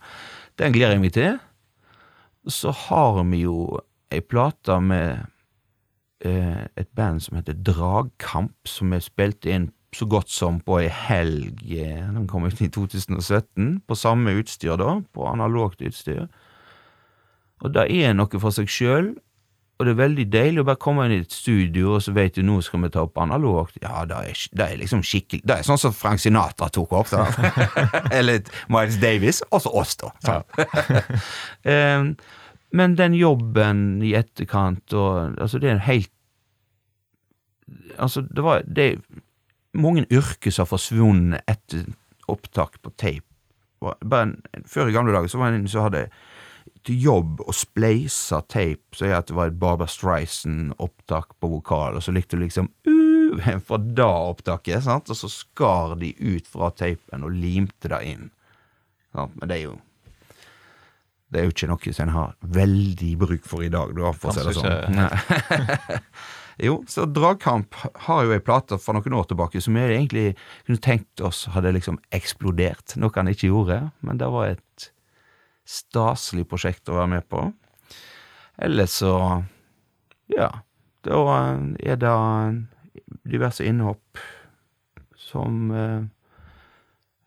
den 0.58 0.74
gleder 0.74 0.96
jeg 0.96 1.04
meg 1.04 1.14
til. 1.16 1.36
Så 2.50 2.72
har 2.86 3.20
vi 3.28 3.44
jo 3.44 3.80
ei 4.10 4.22
plate 4.24 4.78
med 4.82 5.26
eh, 6.26 6.64
et 6.78 6.90
band 6.98 7.22
som 7.22 7.38
heter 7.38 7.58
Dragkamp, 7.58 8.56
som 8.66 8.94
er 8.96 9.04
spilt 9.04 9.46
inn 9.46 9.70
så 9.96 10.06
godt 10.06 10.30
som 10.30 10.60
på 10.62 10.78
ei 10.80 10.90
helg. 10.92 11.64
Den 11.66 12.28
kom 12.30 12.46
ut 12.46 12.60
i 12.62 12.68
2017, 12.70 13.80
på 13.86 13.98
samme 13.98 14.36
utstyr 14.38 14.78
da, 14.78 15.00
på 15.14 15.26
analogt 15.26 15.82
utstyr. 15.82 16.28
Og 17.60 17.74
det 17.74 17.88
er 17.92 18.14
noe 18.16 18.40
for 18.40 18.54
seg 18.54 18.70
sjøl. 18.70 19.16
og 19.80 19.86
det 19.86 19.92
er 19.94 19.96
veldig 19.96 20.24
deilig 20.28 20.60
å 20.60 20.64
bare 20.68 20.76
komme 20.76 21.06
inn 21.08 21.14
i 21.14 21.22
et 21.22 21.32
studio, 21.32 21.94
og 21.94 22.02
så 22.04 22.12
vet 22.12 22.34
du 22.36 22.42
nå 22.44 22.58
skal 22.60 22.82
vi 22.82 22.90
ta 22.92 23.00
opp 23.06 23.16
analogt. 23.16 23.78
Ja, 23.80 24.02
det 24.04 24.18
er, 24.28 24.42
det 24.52 24.66
er 24.66 24.76
liksom 24.76 25.00
skikkelig 25.00 25.40
Det 25.48 25.54
er 25.54 25.64
sånn 25.64 25.80
som 25.80 25.94
Frank 25.96 26.20
Sinatra 26.20 26.68
tok 26.68 26.92
opp, 26.98 27.08
da. 27.08 27.24
eller 28.18 28.44
Miles 28.68 28.98
Davis, 29.00 29.40
og 29.48 29.64
så 29.64 29.72
oss, 29.80 29.96
da. 29.96 30.42
Em, 31.64 32.12
men 32.76 32.98
den 33.00 33.16
jobben 33.16 34.02
i 34.04 34.12
etterkant 34.14 34.92
og 34.92 35.40
Altså, 35.40 35.58
det 35.58 35.70
er 35.70 35.78
en 35.78 35.88
helt 35.88 36.12
Altså, 37.98 38.20
det 38.22 38.44
var 38.44 38.62
Det 38.68 38.90
mange 39.72 40.06
yrker 40.10 40.52
som 40.52 40.64
har 40.64 40.70
forsvunnet 40.72 41.50
etter 41.50 41.86
opptak 42.30 42.80
på 42.82 42.92
tape. 42.96 43.26
En, 43.80 44.36
Før 44.68 44.90
i 44.90 44.94
gamle 44.94 45.14
dager 45.14 45.30
så 45.30 45.40
var 45.40 45.52
det 45.52 45.62
en 45.62 45.70
som 45.70 45.86
hadde 45.86 46.08
til 46.86 47.02
jobb 47.04 47.42
å 47.44 47.52
spleise 47.52 48.40
tape, 48.48 48.96
så 48.96 49.08
jeg 49.08 49.16
at 49.18 49.28
det 49.28 49.36
var 49.36 49.50
et 49.50 49.58
Barbra 49.60 49.88
Streisand-opptak 49.90 51.34
på 51.40 51.50
vokal, 51.58 51.98
og 51.98 52.04
så 52.04 52.14
likte 52.14 52.38
du 52.38 52.44
liksom 52.44 52.70
uh, 52.88 53.60
fra 53.66 53.78
da 53.80 54.10
opptaket, 54.30 54.84
sant? 54.86 55.12
og 55.12 55.18
så 55.18 55.30
skar 55.32 55.98
de 56.00 56.14
ut 56.16 56.48
fra 56.48 56.72
tapen 56.72 57.26
og 57.26 57.36
limte 57.36 57.92
det 57.92 58.00
inn. 58.08 58.28
Sant? 59.12 59.36
Men 59.36 59.52
det 59.52 59.60
er 59.60 59.66
jo 59.68 59.78
det 61.30 61.38
er 61.38 61.44
jo 61.46 61.52
ikke 61.52 61.66
noe 61.70 61.92
som 61.94 62.08
en 62.08 62.14
har 62.16 62.30
veldig 62.58 63.10
bruk 63.20 63.44
for 63.46 63.62
i 63.62 63.70
dag, 63.70 63.92
da, 63.94 64.10
for 64.10 64.32
å 64.32 64.34
si 64.34 64.46
det 64.48 64.54
sånn. 64.56 64.98
Jo, 66.60 66.82
så 66.88 67.06
Dragkamp 67.08 67.74
har 68.04 68.24
jo 68.26 68.34
ei 68.34 68.42
plate 68.44 68.76
for 68.80 68.96
noen 68.96 69.14
år 69.16 69.28
tilbake 69.30 69.62
som 69.64 69.76
vi 69.78 69.84
egentlig 69.86 70.24
kunne 70.66 70.82
tenkt 70.84 71.22
oss 71.24 71.46
hadde 71.54 71.72
liksom 71.72 71.96
eksplodert, 72.12 72.96
noe 73.00 73.14
han 73.16 73.30
ikke 73.32 73.48
gjorde, 73.48 73.78
men 74.04 74.20
det 74.20 74.28
var 74.28 74.52
et 74.52 74.90
staselig 75.64 76.44
prosjekt 76.50 76.90
å 76.90 76.98
være 76.98 77.12
med 77.14 77.28
på. 77.32 77.46
Ellers 78.60 78.98
så, 79.00 79.14
ja, 80.28 80.50
da 81.06 81.20
er 81.80 82.00
det 82.00 82.14
diverse 83.30 83.64
innhopp 83.64 84.20
som 85.30 85.70
eh, 85.72 86.00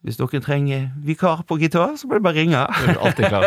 Hvis 0.03 0.17
dere 0.19 0.41
trenger 0.43 0.89
vikar 0.99 1.45
på 1.47 1.55
gitar, 1.61 1.93
så 1.95 2.09
må 2.09 2.17
det 2.17 2.25
bare 2.25 2.41
ringe. 2.43 2.65
Du 2.83 2.97
alltid 2.99 3.29
klar. 3.31 3.45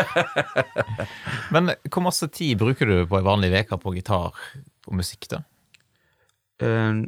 Men 1.54 1.74
hvor 1.92 2.06
masse 2.06 2.26
tid 2.32 2.56
bruker 2.62 2.88
du 2.88 3.02
på 3.04 3.18
ei 3.18 3.26
vanlig 3.26 3.52
uke 3.52 3.76
på 3.82 3.92
gitar 3.98 4.32
og 4.32 4.96
musikk, 4.96 5.28
da? 5.28 5.42
Uh, 6.62 7.02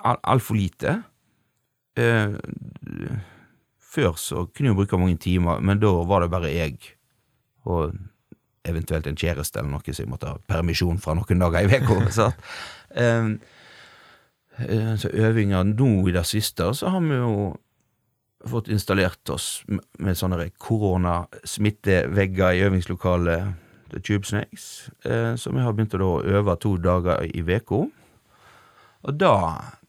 Altfor 0.00 0.56
lite. 0.56 1.02
Eh, 1.96 2.32
før 3.76 4.14
så 4.16 4.46
kunne 4.46 4.70
jeg 4.70 4.78
bruke 4.78 4.98
mange 4.98 5.18
timer, 5.20 5.60
men 5.60 5.82
da 5.82 5.90
var 6.08 6.24
det 6.24 6.30
bare 6.32 6.52
jeg 6.54 6.78
og 7.68 7.92
eventuelt 8.64 9.06
en 9.06 9.18
kjæreste 9.18 9.60
eller 9.60 9.72
noe, 9.72 9.92
så 9.92 10.04
jeg 10.04 10.10
måtte 10.10 10.30
ha 10.30 10.38
permisjon 10.48 11.00
fra 11.02 11.14
noen 11.18 11.42
dager 11.42 11.66
i 11.66 11.80
uka. 11.80 12.28
eh, 13.02 13.32
eh, 14.66 14.92
så 15.00 15.10
øvinger 15.12 15.72
nå 15.72 15.90
i 16.08 16.16
det 16.16 16.26
siste, 16.28 16.70
så 16.74 16.94
har 16.94 17.04
vi 17.04 17.18
jo 17.18 17.34
fått 18.48 18.70
installert 18.72 19.32
oss 19.32 19.64
med, 19.68 20.16
sånne 20.16 20.48
koronasmittevegger 20.56 22.56
i 22.56 22.64
øvingslokalet 22.68 23.50
The 23.90 24.00
Tube 24.00 24.24
Snakes, 24.24 24.90
eh, 25.04 25.34
så 25.36 25.52
vi 25.52 25.64
har 25.64 25.74
begynt 25.74 25.98
å 25.98 26.22
øve 26.24 26.56
to 26.60 26.76
dager 26.80 27.26
i 27.26 27.42
uka. 27.42 27.88
Og 29.06 29.16
da 29.16 29.34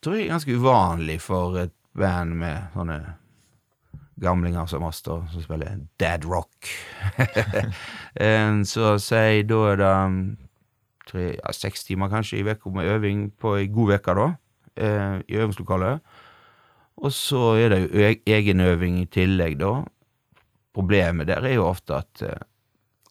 tror 0.01 0.16
jeg 0.16 0.28
er 0.28 0.36
ganske 0.36 0.55
uvanlig 0.55 1.18
for 1.24 1.57
et 1.59 1.74
band 1.97 2.38
med 2.39 2.72
sånne 2.76 2.99
gamlinger 4.22 4.70
som 4.70 4.86
oss, 4.86 5.01
da, 5.03 5.18
som 5.34 5.43
spiller 5.43 5.82
dad 6.01 6.28
rock. 6.30 6.70
Eh, 8.12 8.57
så 8.68 8.97
si, 8.99 9.41
da 9.47 9.57
er 9.70 9.78
det 9.80 9.89
um, 10.03 10.16
tre, 11.07 11.30
ja, 11.38 11.53
seks 11.55 11.86
timer 11.88 12.09
kanskje 12.12 12.41
i 12.41 12.43
uka 12.43 12.74
med 12.76 12.89
øving 12.91 13.22
på 13.39 13.53
ei 13.55 13.70
god 13.72 13.93
uke, 13.95 14.16
da, 14.18 14.26
eh, 14.76 15.16
i 15.32 15.38
øvingslokalet. 15.39 16.01
Og 16.99 17.14
så 17.16 17.55
er 17.55 17.72
det 17.72 17.80
jo 17.86 18.03
e- 18.09 18.36
egenøving 18.36 18.99
i 18.99 19.07
tillegg, 19.07 19.55
da. 19.64 19.86
Problemet 20.76 21.32
der 21.32 21.47
er 21.47 21.55
jo 21.55 21.70
ofte 21.70 22.01
at 22.03 22.22
eh, 22.28 22.43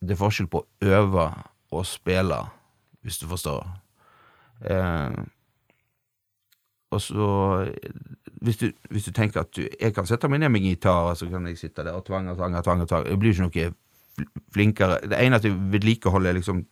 det 0.05 0.15
er 0.15 0.21
forskjell 0.21 0.51
på 0.53 0.61
å 0.61 0.93
øve 1.01 1.27
og 1.73 1.89
spille, 1.89 2.43
hvis 3.01 3.19
du 3.23 3.27
forstår. 3.33 3.65
Eh, 4.69 5.17
og 6.91 7.01
så 7.01 7.27
hvis 8.41 8.57
du, 8.57 8.71
hvis 8.91 9.05
du 9.05 9.13
tenker 9.13 9.41
at 9.41 9.53
du, 9.57 9.63
jeg 9.81 9.95
kan 9.95 10.07
sette 10.09 10.29
meg 10.29 10.41
ned 10.41 10.53
med 10.55 10.65
gitar, 10.65 11.15
så 11.15 11.29
kan 11.29 11.47
jeg 11.47 11.59
sitte 11.61 11.85
der 11.85 11.97
og 11.97 12.07
tvange 12.07 12.33
og 12.33 12.39
tvange 12.41 12.59
og 12.59 12.65
tvange, 12.65 12.83
og 12.87 12.89
tvange. 12.89 13.11
Jeg 13.11 13.21
blir 13.21 13.35
ikke 13.35 13.47
noe 13.47 14.29
flinkere. 14.55 15.01
Det 15.11 15.19
eneste 15.21 15.51
jeg 15.51 15.59
vedlikeholder, 15.75 16.31
er 16.31 16.39
liksom 16.39 16.65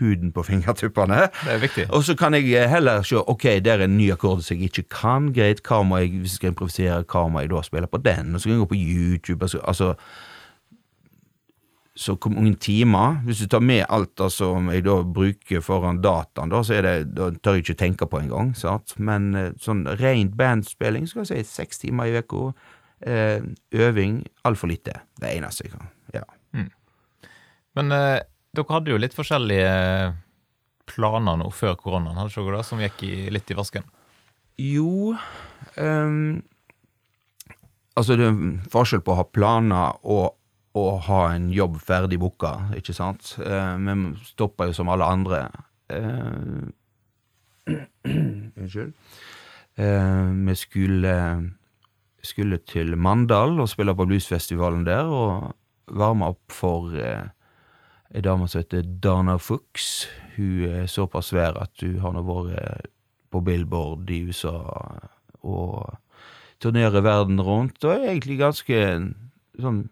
huden 0.00 0.32
på 0.36 0.44
fingertuppene. 0.50 1.22
Det 1.44 1.54
er 1.54 1.62
viktig. 1.62 1.86
Og 1.94 2.04
så 2.04 2.16
kan 2.18 2.34
jeg 2.34 2.68
heller 2.70 3.02
se 3.02 3.16
ok, 3.16 3.48
der 3.64 3.80
er 3.80 3.84
en 3.84 3.96
ny 3.98 4.10
akkord 4.12 4.42
som 4.44 4.56
jeg 4.56 4.70
ikke 4.70 4.88
kan. 5.00 5.32
Greit, 5.32 5.64
hva 5.64 5.82
må 5.82 6.02
jeg, 6.02 6.12
hvis 6.20 6.36
jeg 6.36 6.42
skal 6.42 6.52
improvisere, 6.52 7.02
hva 7.12 7.26
må 7.32 7.40
jeg 7.40 7.52
da 7.54 7.62
spille 7.64 7.90
på 7.90 8.02
den? 8.04 8.34
Og 8.34 8.40
så 8.40 8.48
kan 8.48 8.58
jeg 8.58 8.64
gå 8.66 8.72
på 8.74 8.82
YouTube. 8.82 9.44
Altså, 9.44 9.62
altså 9.64 9.94
så 11.96 12.14
hvor 12.20 12.32
mange 12.34 12.58
timer 12.60 13.22
Hvis 13.24 13.40
du 13.40 13.48
tar 13.48 13.62
med 13.64 13.86
alt 13.88 14.12
det 14.20 14.28
som 14.34 14.68
jeg 14.68 14.84
da 14.84 14.98
bruker 15.02 15.64
foran 15.64 16.02
dataen, 16.04 16.52
da, 16.52 16.62
så 16.62 16.76
er 16.76 16.86
det, 16.86 16.94
da 17.16 17.30
tør 17.32 17.56
jeg 17.56 17.64
ikke 17.64 17.80
tenke 17.80 18.08
på 18.10 18.20
engang. 18.20 18.52
Men 19.00 19.28
eh, 19.34 19.52
sånn 19.62 19.86
rent 20.00 20.36
bandspilling 20.36 21.08
skal 21.08 21.24
jeg 21.24 21.46
si 21.46 21.56
seks 21.56 21.84
timer 21.84 22.10
i 22.10 22.20
uka. 22.20 22.52
Eh, 23.00 23.40
øving 23.76 24.22
altfor 24.48 24.70
lite. 24.72 25.00
Det 25.20 25.32
eneste 25.32 25.66
jeg 25.66 25.76
kan. 25.76 25.90
Ja. 26.14 26.24
Men 27.76 27.92
eh, 27.92 28.24
dere 28.56 28.72
hadde 28.72 28.92
jo 28.92 29.00
litt 29.00 29.16
forskjellige 29.16 29.72
planer 30.88 31.40
nå 31.40 31.50
før 31.52 31.76
koronaen, 31.80 32.16
hadde 32.18 32.32
dere 32.32 32.60
det, 32.60 32.66
som 32.68 32.80
gikk 32.80 33.02
i, 33.04 33.14
litt 33.34 33.50
i 33.52 33.56
vasken? 33.58 33.86
Jo 34.56 35.12
um, 35.76 36.40
Altså, 37.96 38.16
det 38.16 38.26
er 38.28 38.38
forskjell 38.72 39.02
på 39.04 39.14
å 39.14 39.18
ha 39.20 39.24
planer 39.24 39.98
og 40.04 40.35
å 40.76 40.84
ha 41.06 41.20
en 41.32 41.48
jobb 41.54 41.78
ferdig 41.82 42.18
booka, 42.20 42.52
ikke 42.76 42.94
sant? 42.96 43.34
Eh, 43.40 43.76
Vi 43.76 43.94
stoppa 44.28 44.66
jo 44.68 44.74
som 44.76 44.88
alle 44.92 45.04
andre. 45.08 45.48
Eh, 45.88 46.68
Unnskyld. 48.06 48.92
Eh, 49.76 50.26
vi 50.46 50.54
skulle, 50.54 51.14
skulle 52.22 52.58
til 52.58 52.96
Mandal 52.96 53.60
og 53.60 53.68
spille 53.68 53.94
på 53.96 54.06
bluesfestivalen 54.06 54.84
der, 54.86 55.04
og 55.08 55.54
varme 55.96 56.32
opp 56.34 56.52
for 56.52 56.92
ei 56.96 58.22
dame 58.22 58.48
som 58.48 58.62
heter 58.62 58.82
Dana 59.02 59.36
Fuchs. 59.38 60.06
Hun 60.36 60.68
er 60.68 60.86
såpass 60.90 61.32
svær 61.32 61.56
at 61.60 61.72
hun 61.82 61.98
har 62.02 62.14
nå 62.14 62.22
vært 62.26 62.90
på 63.32 63.42
Billboard 63.44 64.10
i 64.10 64.22
USA 64.28 64.56
og 65.46 65.96
turnerer 66.62 67.04
verden 67.04 67.40
rundt, 67.42 67.82
og 67.84 67.92
er 67.92 68.10
egentlig 68.12 68.38
ganske 68.40 68.78
sånn 69.60 69.86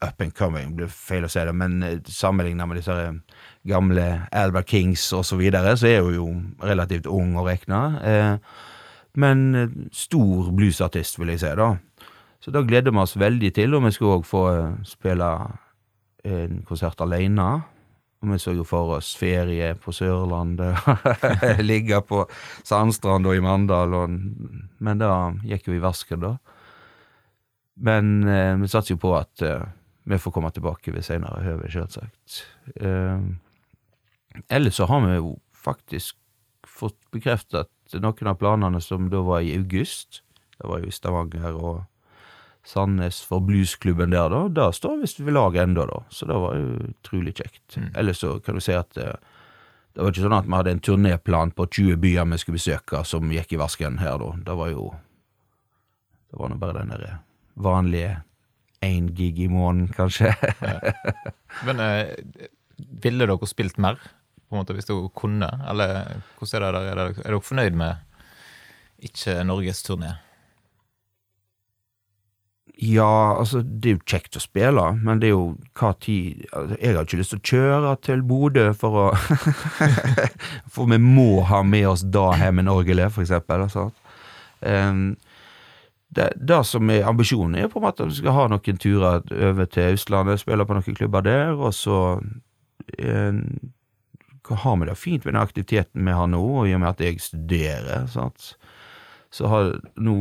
up, 0.00 0.20
and 0.20 0.34
coming, 0.34 0.74
blir 0.76 0.90
feil 0.92 1.26
å 1.26 1.30
si 1.30 1.42
det, 1.42 1.54
men 1.54 1.80
sammenligna 1.80 2.14
sammenlignet 2.14 2.68
med 2.70 2.78
disse 2.80 2.96
gamle 3.68 4.06
Albert 4.32 4.70
Kings 4.70 5.06
og 5.16 5.24
så 5.26 5.38
videre, 5.40 5.76
så 5.76 5.88
er 5.90 6.02
hun 6.06 6.14
jo 6.14 6.26
relativt 6.64 7.08
ung 7.10 7.36
å 7.38 7.46
regne. 7.46 7.80
Eh, 8.02 8.34
men 9.18 9.46
eh, 9.54 9.78
stor 9.92 10.52
bluesartist, 10.54 11.18
vil 11.18 11.34
jeg 11.34 11.42
si, 11.42 11.54
da. 11.58 11.72
Så 12.38 12.54
da 12.54 12.62
gleder 12.62 12.94
vi 12.94 13.02
oss 13.02 13.16
veldig 13.18 13.50
til, 13.56 13.74
og 13.74 13.88
vi 13.88 13.94
skal 13.96 14.18
òg 14.18 14.28
få 14.28 14.44
eh, 14.52 14.76
spille 14.86 15.32
en 16.28 16.62
konsert 16.68 17.00
alene. 17.02 17.48
Og 18.18 18.32
vi 18.32 18.38
så 18.42 18.50
jo 18.56 18.64
for 18.66 18.96
oss 18.96 19.12
ferie 19.18 19.72
på 19.78 19.92
Sørlandet, 19.94 20.78
ligge 21.70 22.00
på 22.02 22.24
Sandstrand 22.66 23.28
og 23.30 23.38
i 23.38 23.42
Mandal, 23.42 23.94
og, 23.94 24.16
men 24.82 25.02
da 25.02 25.12
gikk 25.46 25.70
jo 25.70 25.76
i 25.76 25.82
vasken, 25.82 26.24
da. 26.24 26.36
Men 27.78 28.26
eh, 28.26 28.56
vi 28.58 28.70
satser 28.70 28.96
jo 28.96 29.02
på 29.02 29.12
at 29.14 29.42
eh, 29.46 29.62
vi 30.08 30.18
får 30.18 30.32
komme 30.32 30.50
tilbake 30.54 30.92
ved 30.94 31.04
senere 31.04 31.42
høve, 31.44 31.68
selvsagt. 31.72 32.42
Eh, 32.80 33.20
ellers 34.48 34.78
så 34.80 34.86
har 34.88 35.04
vi 35.04 35.18
jo 35.18 35.34
faktisk 35.52 36.16
fått 36.68 36.98
bekreftet 37.12 37.98
noen 38.00 38.30
av 38.30 38.38
planene 38.40 38.80
som 38.84 39.10
da 39.12 39.20
var 39.24 39.44
i 39.44 39.54
august. 39.56 40.22
Det 40.56 40.68
var 40.68 40.80
jo 40.80 40.88
i 40.88 40.94
Stavanger 40.94 41.56
og 41.56 41.84
Sandnes 42.68 43.20
for 43.24 43.44
bluesklubben 43.44 44.12
der, 44.12 44.28
da. 44.32 44.40
Det 44.52 44.68
står 44.76 45.00
visst 45.02 45.20
ved 45.20 45.36
lag 45.36 45.56
ennå, 45.56 45.86
da. 45.88 46.02
Så 46.12 46.28
det 46.28 46.36
var 46.36 46.56
jo 46.56 46.88
utrolig 46.90 47.34
kjekt. 47.38 47.78
Ellers 47.96 48.20
så 48.24 48.34
kan 48.44 48.58
du 48.58 48.64
si 48.64 48.74
at 48.76 48.90
det, 48.96 49.10
det 49.94 50.04
var 50.04 50.12
ikke 50.12 50.24
sånn 50.26 50.36
at 50.36 50.48
vi 50.48 50.56
hadde 50.56 50.74
en 50.76 50.82
turnéplan 50.84 51.52
på 51.56 51.68
20 51.68 52.00
byer 52.02 52.28
vi 52.32 52.40
skulle 52.40 52.60
besøke, 52.60 53.04
som 53.08 53.32
gikk 53.32 53.56
i 53.56 53.60
vasken 53.60 54.00
her, 54.02 54.20
da. 54.20 54.32
Det 54.50 54.56
var 54.60 54.72
jo 54.72 54.88
Det 56.28 56.36
var 56.36 56.50
nå 56.52 56.58
bare 56.60 56.82
den 56.82 56.90
derre 56.92 57.12
vanlige 57.56 58.18
én 58.84 59.08
gig 59.14 59.40
i 59.42 59.48
måneden, 59.50 59.88
kanskje. 59.94 60.34
Men 61.66 61.82
eh, 61.82 62.14
ville 63.02 63.26
dere 63.26 63.50
spilt 63.50 63.78
mer, 63.82 63.98
på 64.48 64.56
en 64.56 64.62
måte, 64.62 64.76
hvis 64.76 64.88
dere 64.88 65.10
kunne? 65.18 65.50
Eller 65.68 66.22
hvordan 66.38 66.62
er 66.62 66.72
det 66.72 66.84
der? 66.86 66.88
Er, 66.92 67.02
dere, 67.02 67.26
er 67.26 67.44
fornøyd 67.44 67.76
med 67.78 67.94
ikke 69.08 69.42
Norges 69.46 69.82
turné? 69.86 70.16
Ja, 72.78 73.34
altså, 73.40 73.60
det 73.62 73.90
er 73.90 73.96
jo 73.96 74.06
kjekt 74.06 74.36
å 74.38 74.40
spille, 74.42 74.82
men 75.02 75.18
det 75.18 75.32
er 75.32 75.32
jo 75.32 75.46
hva 75.74 75.88
tid 75.98 76.44
altså, 76.52 76.76
Jeg 76.78 76.94
har 76.94 77.08
ikke 77.08 77.18
lyst 77.18 77.32
til 77.34 77.40
å 77.40 77.48
kjøre 77.50 77.94
til 78.06 78.20
Bodø 78.22 78.66
for 78.78 78.98
å 79.00 79.06
For 80.74 80.86
vi 80.86 81.00
må 81.02 81.42
ha 81.48 81.64
med 81.66 81.88
oss 81.90 82.04
da 82.06 82.28
hjemme 82.38 82.62
orgelet, 82.70 83.10
for 83.10 83.26
eksempel. 83.26 83.66
Altså. 83.66 83.88
Um, 84.62 85.16
det, 86.08 86.32
det, 86.36 86.60
som 86.64 86.90
er 86.90 87.06
ambisjonen, 87.08 87.58
er 87.58 87.68
på 87.68 87.80
en 87.80 87.84
måte 87.84 88.04
at 88.04 88.12
vi 88.12 88.20
skal 88.22 88.36
ha 88.36 88.46
noen 88.48 88.80
turer 88.80 89.26
over 89.50 89.68
til 89.68 89.96
Østlandet, 89.96 90.40
spille 90.40 90.64
på 90.64 90.76
noen 90.76 90.96
klubber 90.96 91.26
der, 91.26 91.52
og 91.52 91.74
så 91.76 91.98
eh, 92.98 93.42
har 94.48 94.76
vi 94.80 94.88
det 94.88 94.96
fint 94.96 95.26
med 95.26 95.34
den 95.34 95.42
aktiviteten 95.42 96.08
vi 96.08 96.16
har 96.16 96.30
nå, 96.32 96.40
og 96.40 96.68
i 96.68 96.74
og 96.76 96.80
med 96.80 96.94
at 96.94 97.04
jeg 97.04 97.20
studerer, 97.20 98.06
sant? 98.08 98.54
så 99.30 99.48
har, 99.52 99.74
nå 100.00 100.16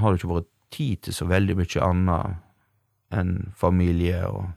har 0.00 0.10
det 0.10 0.18
ikke 0.18 0.32
vært 0.32 0.48
tid 0.74 1.04
til 1.06 1.14
så 1.14 1.28
veldig 1.30 1.54
mye 1.60 1.84
annet 1.86 3.14
enn 3.14 3.36
familie 3.56 4.24
og 4.26 4.48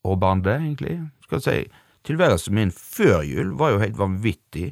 og 0.00 0.16
bandet, 0.16 0.54
egentlig. 0.56 0.94
Skal 1.26 1.42
si, 1.44 1.56
Tilværelsen 2.08 2.54
min 2.56 2.70
før 2.72 3.20
jul 3.28 3.52
var 3.60 3.74
jo 3.74 3.82
helt 3.82 3.98
vanvittig. 4.00 4.70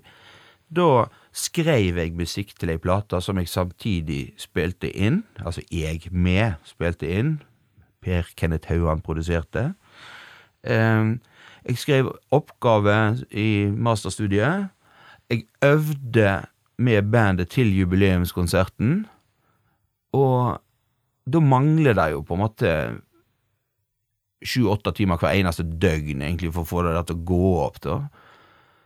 Da 0.73 1.09
skrev 1.39 1.99
jeg 2.01 2.17
musikk 2.19 2.55
til 2.59 2.73
ei 2.75 2.81
plate 2.83 3.21
som 3.23 3.39
jeg 3.39 3.51
samtidig 3.51 4.23
spilte 4.41 4.91
inn, 4.91 5.23
altså 5.39 5.63
jeg 5.71 6.11
med 6.11 6.59
spilte 6.67 7.09
inn. 7.09 7.39
Per 8.03 8.27
Kenneth 8.39 8.71
Hauan 8.71 9.03
produserte. 9.03 9.73
Ehm, 10.67 11.19
jeg 11.67 11.79
skrev 11.79 12.13
oppgave 12.31 13.19
i 13.31 13.67
masterstudiet. 13.75 14.69
Jeg 15.31 15.45
øvde 15.65 16.47
med 16.79 17.11
bandet 17.11 17.51
til 17.51 17.75
jubileumskonserten. 17.79 19.07
Og 20.13 20.61
da 21.33 21.41
mangler 21.41 21.93
det 21.93 22.11
jo 22.13 22.23
på 22.23 22.35
en 22.35 22.45
måte 22.47 22.73
sju-åtte 24.47 24.95
timer 24.95 25.19
hver 25.19 25.35
eneste 25.35 25.67
døgn, 25.67 26.23
egentlig, 26.23 26.53
for 26.55 26.63
å 26.63 26.71
få 26.71 26.85
det 26.87 26.95
der 26.95 27.07
til 27.09 27.19
å 27.19 27.27
gå 27.27 27.55
opp, 27.65 27.81
da. 27.85 27.97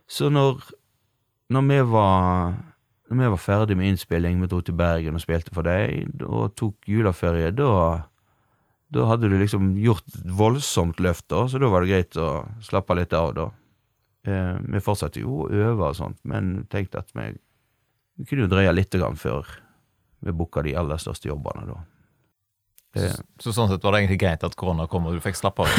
Så 0.09 0.29
når, 0.33 0.63
når 1.53 1.67
vi 1.69 1.81
var 1.93 2.55
når 3.13 3.19
vi 3.19 3.29
var 3.35 3.41
ferdig 3.41 3.75
med 3.77 3.91
innspilling, 3.91 4.39
vi 4.41 4.49
dro 4.49 4.61
til 4.65 4.75
Bergen 4.77 5.19
og 5.19 5.21
spilte 5.21 5.53
for 5.53 5.67
deg, 5.67 6.23
og 6.25 6.55
tok 6.57 6.89
juleferie, 6.89 7.51
da 7.53 7.69
da 8.93 9.07
hadde 9.09 9.29
du 9.31 9.39
liksom 9.39 9.73
gjort 9.81 10.05
et 10.13 10.25
voldsomt 10.37 10.99
løft, 11.01 11.25
da, 11.33 11.47
så 11.49 11.57
da 11.61 11.69
var 11.71 11.83
det 11.83 11.89
greit 11.89 12.17
å 12.19 12.43
slappe 12.61 12.93
litt 12.97 13.15
av, 13.17 13.31
da. 13.33 13.47
Eh, 14.29 14.59
vi 14.69 14.81
fortsatte 14.83 15.23
jo 15.23 15.43
å 15.43 15.49
øve 15.49 15.89
og 15.89 15.97
sånt, 15.97 16.19
men 16.29 16.67
tenkte 16.71 17.01
at 17.01 17.09
vi, 17.17 17.31
vi 18.19 18.27
kunne 18.29 18.45
jo 18.45 18.51
dreie 18.51 18.75
litt 18.75 18.93
grann 18.93 19.17
før 19.19 19.49
vi 20.23 20.35
booka 20.37 20.61
de 20.63 20.75
aller 20.79 21.01
største 21.01 21.31
jobbene 21.31 21.65
da. 21.71 21.79
Så, 22.93 23.23
så, 23.41 23.53
sånn 23.55 23.69
sett 23.71 23.81
var 23.81 23.95
det 23.95 24.03
egentlig 24.03 24.19
greit 24.21 24.43
at 24.45 24.55
korona 24.57 24.85
kom 24.89 25.07
og 25.09 25.15
du 25.17 25.21
fikk 25.23 25.37
slappe 25.39 25.65
av 25.65 25.69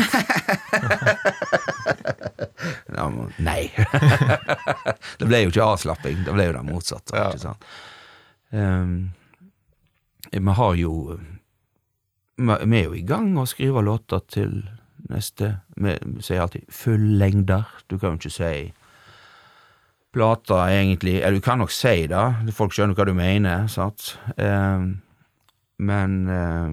nei. 3.38 3.70
det 5.20 5.28
ble 5.28 5.44
jo 5.44 5.52
ikke 5.52 5.68
avslapping, 5.76 6.24
det 6.26 6.34
ble 6.34 6.48
jo 6.48 6.56
det 6.56 6.64
motsatte. 6.66 7.14
Ja. 7.14 7.28
ikke 7.30 7.44
sant? 7.44 7.62
Um, 8.50 9.12
vi 10.30 10.56
har 10.58 10.74
jo 10.78 11.20
Vi 12.36 12.52
er 12.78 12.84
jo 12.88 12.94
i 12.94 13.06
gang 13.06 13.36
å 13.38 13.46
skrive 13.46 13.82
låter 13.82 14.20
til 14.30 14.64
neste 15.10 15.60
Vi 15.78 15.94
sier 16.24 16.42
alltid 16.42 16.66
fullengder. 16.72 17.64
Du 17.86 17.98
kan 17.98 18.14
jo 18.14 18.22
ikke 18.22 18.34
si 18.34 18.72
plata 20.14 20.66
egentlig 20.70 21.20
Eller 21.20 21.38
du 21.38 21.44
kan 21.46 21.58
nok 21.58 21.72
si 21.74 22.06
det, 22.10 22.26
folk 22.54 22.74
skjønner 22.74 22.94
hva 22.98 23.06
du 23.06 23.14
mener, 23.18 23.66
sant? 23.70 24.14
Um, 24.38 25.04
men 25.82 26.28
eh, 26.30 26.70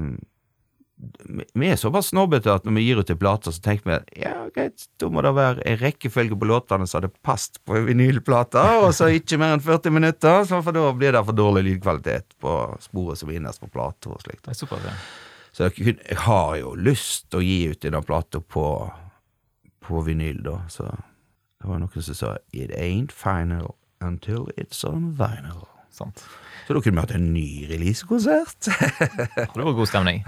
vi 1.53 1.69
er 1.69 1.79
såpass 1.79 2.11
snobbete 2.11 2.51
at 2.53 2.65
når 2.67 2.75
vi 2.77 2.83
gir 2.85 2.99
ut 3.01 3.09
en 3.09 3.19
plate, 3.19 3.53
så 3.53 3.63
tenker 3.63 3.89
vi 3.89 4.21
ja, 4.21 4.35
greit, 4.53 4.85
da 5.01 5.09
må 5.11 5.23
det 5.25 5.33
være 5.37 5.65
en 5.67 5.79
rekkefølge 5.81 6.37
på 6.37 6.49
låtene 6.49 6.87
som 6.87 6.99
hadde 6.99 7.11
passet 7.25 7.59
på 7.65 7.81
vinylplata, 7.87 8.63
og 8.83 8.93
så 8.97 9.09
ikke 9.15 9.39
mer 9.41 9.55
enn 9.55 9.65
40 9.65 9.95
minutter, 9.97 10.45
for 10.51 10.75
da 10.75 10.85
blir 10.97 11.15
det 11.15 11.23
for 11.27 11.37
dårlig 11.37 11.65
lydkvalitet 11.69 12.37
på 12.41 12.57
sporet 12.83 13.21
som 13.21 13.33
innerst 13.33 13.63
på 13.63 13.71
plata 13.71 14.13
og 14.13 14.21
slikt. 14.23 14.49
Så 15.51 15.67
jeg, 15.67 15.97
har 16.25 16.55
jo 16.61 16.75
lyst 16.79 17.29
til 17.31 17.41
å 17.41 17.45
gi 17.45 17.59
ut 17.73 17.81
denne 17.83 18.03
plata 18.05 18.39
på, 18.39 18.65
på 19.83 20.03
vinyl, 20.07 20.43
da, 20.45 20.61
så 20.71 20.87
det 21.61 21.69
var 21.69 21.81
noen 21.81 22.01
som 22.01 22.17
sa 22.17 22.37
'It 22.53 22.71
ain't 22.73 23.11
final 23.11 23.75
until 24.01 24.49
it's 24.57 24.83
on 24.87 25.13
vinyl'. 25.17 25.67
Sant. 25.91 26.23
Så 26.71 26.77
da 26.77 26.81
kunne 26.85 27.01
vi 27.01 27.03
hatt 27.03 27.11
en 27.17 27.33
ny 27.33 27.47
releasekonsert. 27.67 28.67
det 29.35 29.63
var 29.65 29.73
god 29.75 29.89
stemning. 29.89 30.21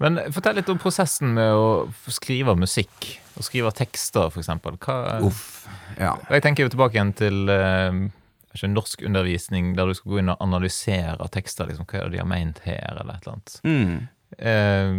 Men 0.00 0.14
fortell 0.32 0.56
litt 0.56 0.70
om 0.72 0.78
prosessen 0.80 1.34
med 1.36 1.52
å 1.52 1.66
skrive 2.08 2.54
musikk, 2.56 3.18
og 3.36 3.44
skrive 3.44 3.68
tekster, 3.76 4.30
for 4.32 4.40
eksempel. 4.40 4.78
Hva, 4.80 5.18
Uff, 5.28 5.66
ja. 5.98 6.14
Jeg 6.32 6.46
tenker 6.46 6.64
jo 6.64 6.72
tilbake 6.72 6.96
igjen 6.96 7.12
til 7.18 7.52
norsk 7.52 8.72
norskundervisning, 8.72 9.74
der 9.76 9.92
du 9.92 9.98
skal 9.98 10.14
gå 10.14 10.22
inn 10.22 10.32
og 10.32 10.40
analysere 10.40 11.28
tekster. 11.36 11.68
Liksom, 11.68 11.84
hva 11.84 12.00
er 12.00 12.08
det 12.08 12.16
de 12.16 12.24
har 12.24 12.32
ment 12.32 12.64
her, 12.64 12.80
eller 12.94 13.12
et 13.12 13.28
eller 13.28 13.36
annet. 13.36 13.60
Mm. 13.68 13.92
Eh, 14.40 14.96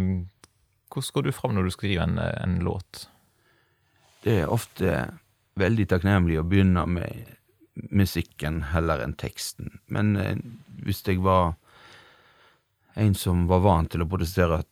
hvordan 0.94 1.14
går 1.18 1.26
du 1.26 1.34
fram 1.34 1.58
når 1.58 1.66
du 1.66 1.74
skriver 1.74 2.06
en, 2.06 2.22
en 2.22 2.58
låt? 2.62 3.08
Det 4.22 4.44
er 4.44 4.54
ofte 4.54 5.00
veldig 5.58 5.90
takknemlig 5.90 6.38
å 6.38 6.46
begynne 6.46 6.86
med 6.86 7.34
musikken 7.74 8.62
heller 8.72 9.02
enn 9.04 9.16
teksten. 9.18 9.78
Men 9.92 10.16
eh, 10.16 10.36
hvis 10.84 11.02
jeg 11.06 11.22
var 11.24 11.54
en 13.00 13.14
som 13.16 13.46
var 13.48 13.62
vant 13.64 13.92
til 13.92 14.04
å 14.04 14.08
produsere 14.08 14.62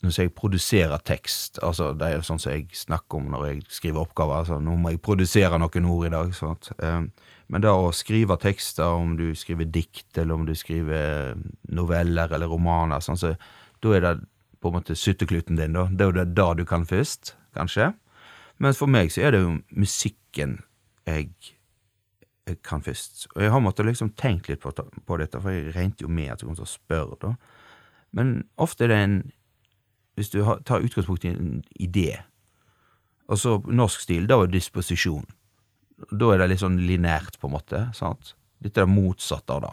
Når 0.00 0.16
jeg 0.16 0.30
produserer 0.32 1.02
tekst, 1.04 1.58
altså 1.60 1.90
det 1.92 2.06
er 2.06 2.14
jo 2.14 2.22
sånn 2.24 2.38
som 2.40 2.54
jeg 2.54 2.70
snakker 2.72 3.18
om 3.18 3.26
når 3.34 3.42
jeg 3.44 3.58
skriver 3.68 4.00
oppgaver, 4.00 4.38
altså 4.38 4.56
nå 4.56 4.72
må 4.80 4.94
jeg 4.94 5.02
produsere 5.04 5.58
noen 5.60 5.88
ord 5.92 6.06
i 6.06 6.12
dag, 6.14 6.30
sånt. 6.32 6.70
Eh, 6.80 7.02
men 7.52 7.60
da 7.60 7.74
å 7.76 7.90
skrive 7.92 8.38
tekster, 8.40 8.88
om 8.96 9.12
du 9.18 9.34
skriver 9.36 9.68
dikt, 9.68 10.08
eller 10.16 10.38
om 10.38 10.46
du 10.48 10.54
skriver 10.56 11.36
noveller 11.68 12.32
eller 12.32 12.48
romaner, 12.48 13.04
sånn, 13.04 13.20
så 13.20 13.34
da 13.84 13.92
er 13.92 14.06
det 14.06 14.14
på 14.60 14.72
en 14.72 14.78
måte 14.78 14.96
syttekluten 14.96 15.60
din, 15.60 15.76
da. 15.76 15.84
Det 15.92 16.06
er 16.06 16.08
jo 16.08 16.16
det 16.16 16.26
da 16.32 16.48
du 16.56 16.64
kan 16.64 16.88
først, 16.88 17.34
kanskje. 17.58 17.92
Men 18.56 18.76
for 18.76 18.88
meg 18.88 19.12
så 19.12 19.26
er 19.26 19.36
det 19.36 19.44
jo 19.44 19.58
musikken 19.68 20.62
jeg 21.04 21.28
kan 22.66 22.82
først. 22.84 23.26
Og 23.34 23.42
jeg 23.44 23.52
har 23.54 23.62
måttet 23.62 23.86
liksom 23.86 24.12
tenkt 24.18 24.48
litt 24.50 24.62
på, 24.62 24.72
på, 24.72 25.18
dette, 25.20 25.40
for 25.40 25.54
jeg 25.54 25.74
regnet 25.74 26.02
jo 26.02 26.10
med 26.12 26.32
at 26.32 26.40
du 26.40 26.48
kom 26.48 26.58
til 26.58 26.66
å 26.66 26.70
spørre, 26.70 27.18
da. 27.22 27.34
Men 28.16 28.40
ofte 28.60 28.86
er 28.86 28.92
det 28.92 29.04
en 29.04 29.20
Hvis 30.18 30.32
du 30.34 30.42
har, 30.44 30.58
tar 30.66 30.82
utgangspunkt 30.84 31.24
i 31.24 31.30
en 31.30 31.62
idé, 31.80 32.18
og 33.30 33.38
så 33.38 33.54
norsk 33.64 34.02
stil, 34.02 34.26
da 34.28 34.36
er 34.42 34.50
disposisjon. 34.52 35.24
Da 36.10 36.32
er 36.34 36.42
det 36.42 36.48
litt 36.50 36.60
sånn 36.60 36.76
linært, 36.82 37.38
på 37.40 37.48
en 37.48 37.54
måte. 37.54 37.80
sant? 37.96 38.34
Dette 38.58 38.82
er 38.82 38.88
det 38.88 38.92
motsatte 38.92 39.54
av 39.54 39.62
det. 39.64 39.70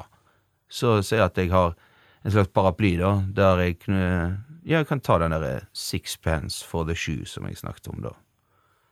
Så 0.69 1.01
ser 1.01 1.23
jeg 1.23 1.25
at 1.25 1.41
jeg 1.41 1.51
har 1.51 1.73
en 2.23 2.31
slags 2.31 2.53
paraply, 2.53 2.93
da, 3.01 3.17
der 3.27 3.63
jeg 3.65 3.79
kunne 3.81 4.07
Ja, 4.63 4.77
jeg 4.77 4.87
kan 4.87 5.01
ta 5.01 5.17
den 5.17 5.31
derre 5.31 5.67
sixpence 5.73 6.63
for 6.63 6.87
the 6.87 6.95
shoe 6.95 7.25
som 7.25 7.49
jeg 7.49 7.57
snakket 7.57 7.87
om, 7.91 8.01
da 8.05 8.13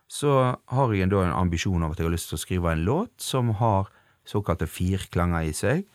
så 0.08 0.32
har 0.54 0.94
jeg 0.94 1.10
da 1.12 1.24
en 1.26 1.36
ambisjon 1.36 1.82
om 1.84 1.92
at 1.92 2.00
jeg 2.00 2.08
har 2.08 2.14
lyst 2.14 2.30
til 2.32 2.38
å 2.38 2.44
skrive 2.44 2.74
en 2.74 2.86
låt 2.86 3.14
som 3.22 3.50
har 3.60 3.90
såkalte 4.26 4.68
firklanger 4.70 5.50
i 5.50 5.54
seg. 5.56 5.86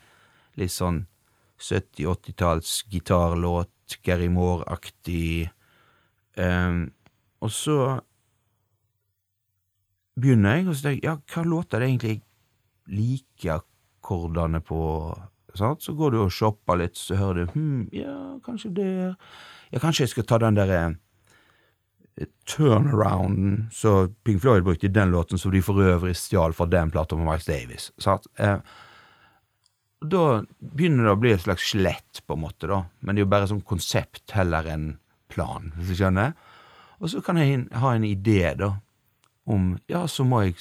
Litt 0.59 0.73
sånn 0.73 1.05
70-80-talls 1.61 2.81
gitarlåt, 2.91 3.97
Gary 4.03 4.29
Moore-aktig. 4.31 5.51
Um, 6.39 6.89
og 7.43 7.51
så 7.53 7.77
begynner 10.19 10.59
jeg, 10.59 10.67
og 10.67 10.75
så 10.75 10.87
tenker 10.87 10.99
jeg 10.99 11.07
ja, 11.09 11.17
hva 11.33 11.43
låter 11.47 11.81
det 11.81 11.89
egentlig 11.89 12.13
jeg 12.15 12.23
liker 12.91 13.59
akkordene 13.59 14.61
på? 14.65 14.81
Sant? 15.57 15.83
Så 15.83 15.95
går 15.99 16.13
du 16.13 16.21
og 16.23 16.33
shopper 16.33 16.79
litt, 16.79 16.95
så 16.95 17.17
hører 17.19 17.45
du 17.45 17.55
hm, 17.57 17.87
ja, 17.95 18.17
kanskje 18.45 18.71
det 18.75 18.91
Ja, 19.71 19.79
kanskje 19.83 20.05
jeg 20.05 20.13
skal 20.13 20.27
ta 20.27 20.39
den 20.39 20.55
derre 20.55 20.81
turnarounden 22.49 23.67
som 23.71 24.13
Pink 24.23 24.41
Floyd 24.41 24.63
brukte 24.63 24.85
i 24.85 24.93
den 24.93 25.11
låten, 25.11 25.39
som 25.39 25.51
de 25.51 25.61
for 25.63 25.81
øvrig 25.81 26.15
stjal 26.17 26.53
fra 26.53 26.65
den 26.69 26.91
plata 26.91 27.15
med 27.15 27.27
Miles 27.27 27.45
Davis. 27.45 27.91
Eh, 28.37 28.57
da 30.01 30.23
begynner 30.59 31.05
det 31.05 31.13
å 31.13 31.19
bli 31.21 31.33
et 31.35 31.43
slags 31.43 31.67
skjelett, 31.69 32.23
på 32.25 32.37
en 32.37 32.43
måte, 32.43 32.69
da. 32.69 32.83
Men 32.99 33.15
det 33.15 33.21
er 33.21 33.27
jo 33.27 33.33
bare 33.33 33.49
som 33.51 33.61
konsept 33.61 34.33
heller 34.35 34.67
enn 34.69 34.87
plan, 35.31 35.71
hvis 35.77 35.93
du 35.93 36.01
skjønner. 36.01 36.33
Og 37.01 37.09
så 37.13 37.21
kan 37.25 37.39
jeg 37.41 37.67
ha 37.81 37.93
en 37.95 38.05
idé, 38.07 38.53
da, 38.57 38.75
om 39.49 39.75
Ja, 39.89 40.05
så 40.07 40.23
må 40.23 40.43
jeg 40.45 40.55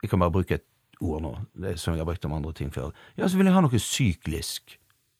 Jeg 0.00 0.10
kan 0.10 0.20
bare 0.20 0.30
bruke 0.30 0.54
et 0.54 0.64
ord 1.02 1.22
nå, 1.22 1.32
det 1.58 1.78
som 1.78 1.92
jeg 1.92 2.00
har 2.00 2.06
brukt 2.06 2.24
om 2.24 2.32
andre 2.36 2.52
ting 2.54 2.70
før. 2.70 2.92
Ja, 3.16 3.26
så 3.26 3.36
vil 3.36 3.48
jeg 3.48 3.54
ha 3.54 3.62
noe 3.64 3.80
syklisk, 3.82 4.76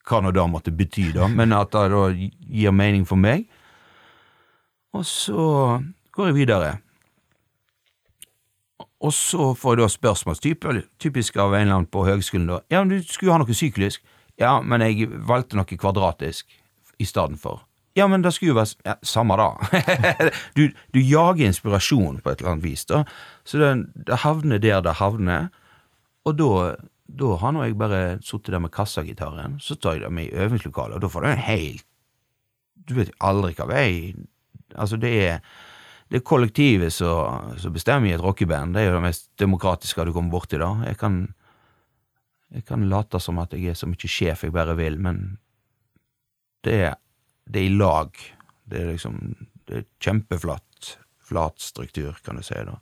hva 0.07 0.21
nå 0.23 0.31
det 0.31 0.45
måtte 0.51 0.71
bety, 0.71 1.09
da, 1.17 1.27
men 1.27 1.53
at 1.53 1.73
det 1.75 1.89
da 1.91 2.05
gir 2.15 2.75
mening 2.75 3.05
for 3.07 3.19
meg. 3.19 3.49
Og 4.97 5.07
så 5.07 5.47
går 6.17 6.31
jeg 6.31 6.39
videre. 6.39 6.77
Og 8.99 9.13
så 9.15 9.53
får 9.55 9.77
jeg 9.77 9.83
da 9.83 9.89
spørsmål, 9.89 10.39
typisk 10.99 11.37
av 11.37 11.55
en 11.55 11.61
eller 11.61 11.75
annen 11.75 11.91
på 11.91 12.05
høgskolen, 12.07 12.49
da. 12.51 12.61
Ja, 12.71 12.83
men 12.83 12.97
du 12.97 13.07
skulle 13.07 13.35
ha 13.35 13.39
noe 13.43 13.55
syklisk. 13.55 14.03
Ja, 14.39 14.59
men 14.63 14.83
jeg 14.83 15.11
valgte 15.27 15.59
noe 15.59 15.79
kvadratisk. 15.79 16.47
i 16.99 17.05
stedet 17.05 17.39
for. 17.39 17.61
Ja, 17.95 18.09
men 18.11 18.23
det 18.23 18.33
skulle 18.35 18.51
jo 18.51 18.59
være 18.59 18.75
ja, 18.85 18.95
Samme 19.07 19.37
da. 19.39 19.53
du, 20.57 20.65
du, 20.95 20.99
jager 20.99 21.47
inspirasjon 21.47 22.19
på 22.23 22.31
et 22.31 22.41
eller 22.41 22.57
annet 22.57 22.65
vis, 22.65 22.85
da. 22.91 23.05
Så 23.47 23.59
det, 23.59 23.71
det 24.07 24.19
havner 24.25 24.59
der 24.59 24.83
det 24.83 24.97
havner. 24.99 25.47
Og 26.27 26.35
da, 26.39 26.75
da 27.07 27.37
har 27.39 27.55
nå 27.55 27.63
jeg 27.63 27.79
bare 27.79 28.01
sittet 28.19 28.51
der 28.57 28.63
med 28.65 28.75
kassagitaren, 28.75 29.61
så 29.63 29.79
tar 29.79 29.95
jeg 29.95 30.09
det 30.09 30.13
med 30.13 30.27
i 30.27 30.35
øvingslokalet, 30.35 30.99
og 30.99 31.05
da 31.05 31.13
får 31.13 31.23
du 31.23 31.31
en 31.31 31.47
helt 31.47 31.87
Du 32.89 32.95
vet 32.97 33.15
aldri 33.21 33.55
hva 33.55 33.67
vei 33.69 33.93
Altså, 34.75 34.99
det 35.01 35.15
er 35.25 35.41
det 36.09 36.23
er 36.23 36.25
kollektivet 36.25 36.93
som 36.93 37.75
bestemmer 37.75 38.09
i 38.09 38.15
et 38.17 38.23
rockeband. 38.25 38.73
Det 38.73 38.81
er 38.81 38.87
jo 38.89 38.95
det 38.97 39.05
mest 39.05 39.27
demokratiske 39.41 40.07
du 40.09 40.15
kommer 40.17 40.33
borti, 40.33 40.57
da. 40.57 40.71
Jeg 40.89 40.97
kan, 40.97 41.19
jeg 42.49 42.65
kan 42.65 42.87
late 42.89 43.21
som 43.21 43.41
at 43.43 43.53
jeg 43.53 43.75
er 43.75 43.77
så 43.77 43.89
mye 43.91 44.09
sjef 44.09 44.47
jeg 44.47 44.55
bare 44.55 44.77
vil, 44.79 44.97
men 45.05 45.37
det 46.65 46.79
er 46.87 46.97
det 47.49 47.61
er 47.61 47.69
i 47.69 47.77
lag. 47.77 48.17
Det 48.69 48.81
er 48.81 48.91
liksom 48.93 49.21
det 49.69 49.77
er 49.83 49.85
kjempeflatt 50.01 50.95
flat 51.29 51.61
struktur, 51.61 52.17
kan 52.25 52.41
du 52.41 52.45
si. 52.45 52.57
da. 52.57 52.79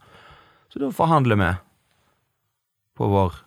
Så 0.71 0.83
da 0.83 0.91
forhandler 0.95 1.39
vi 1.41 1.51
på 2.97 3.11
vår 3.11 3.43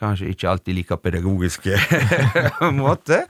kanskje 0.00 0.30
ikke 0.32 0.48
alltid 0.48 0.76
like 0.76 0.96
pedagogiske 0.96 1.76
måte. 2.80 3.24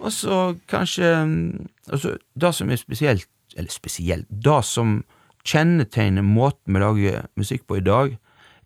Og 0.00 0.12
så 0.12 0.56
kanskje 0.68 1.08
altså, 1.92 2.16
Det 2.34 2.54
som 2.54 2.70
er 2.70 2.76
spesielt, 2.80 3.28
eller 3.56 3.70
spesielt 3.70 4.26
Det 4.30 4.64
som 4.64 5.02
kjennetegner 5.44 6.22
måten 6.22 6.74
vi 6.74 6.80
lager 6.80 7.26
musikk 7.36 7.66
på 7.66 7.78
i 7.80 7.84
dag, 7.84 8.18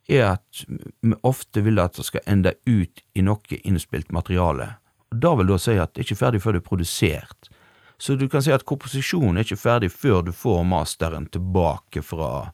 er 0.08 0.24
at 0.34 0.64
vi 0.68 1.14
ofte 1.22 1.62
vil 1.64 1.78
at 1.78 1.96
det 1.96 2.04
skal 2.04 2.24
ende 2.26 2.54
ut 2.66 3.02
i 3.14 3.22
noe 3.22 3.60
innspilt 3.62 4.12
materiale 4.12 4.74
Og 5.12 5.20
det 5.22 5.34
vil 5.38 5.52
da 5.52 5.58
si 5.58 5.76
at 5.78 5.94
det 5.94 6.02
er 6.02 6.08
ikke 6.08 6.22
ferdig 6.22 6.42
før 6.42 6.56
det 6.56 6.62
er 6.62 6.68
produsert. 6.68 7.50
Så 7.98 8.16
du 8.18 8.26
kan 8.28 8.42
si 8.42 8.52
at 8.52 8.66
komposisjonen 8.66 9.38
er 9.38 9.46
ikke 9.46 9.60
ferdig 9.60 9.92
før 9.94 10.24
du 10.26 10.32
får 10.34 10.64
masteren 10.66 11.28
tilbake 11.30 12.02
fra 12.02 12.50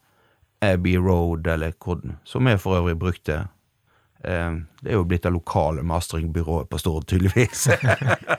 Abbey 0.61 0.95
Road, 1.01 1.47
eller 1.47 1.73
hvordan, 1.73 2.19
som 2.23 2.47
jeg 2.47 2.61
for 2.61 2.77
øvrig 2.77 2.99
brukte. 2.99 3.47
Eh, 4.23 4.51
det 4.81 4.91
er 4.91 4.99
jo 4.99 5.05
blitt 5.07 5.23
det 5.25 5.33
lokale 5.33 5.83
masteringbyrået 5.87 6.69
på 6.69 6.79
Stord, 6.81 7.07
tydeligvis. 7.09 7.69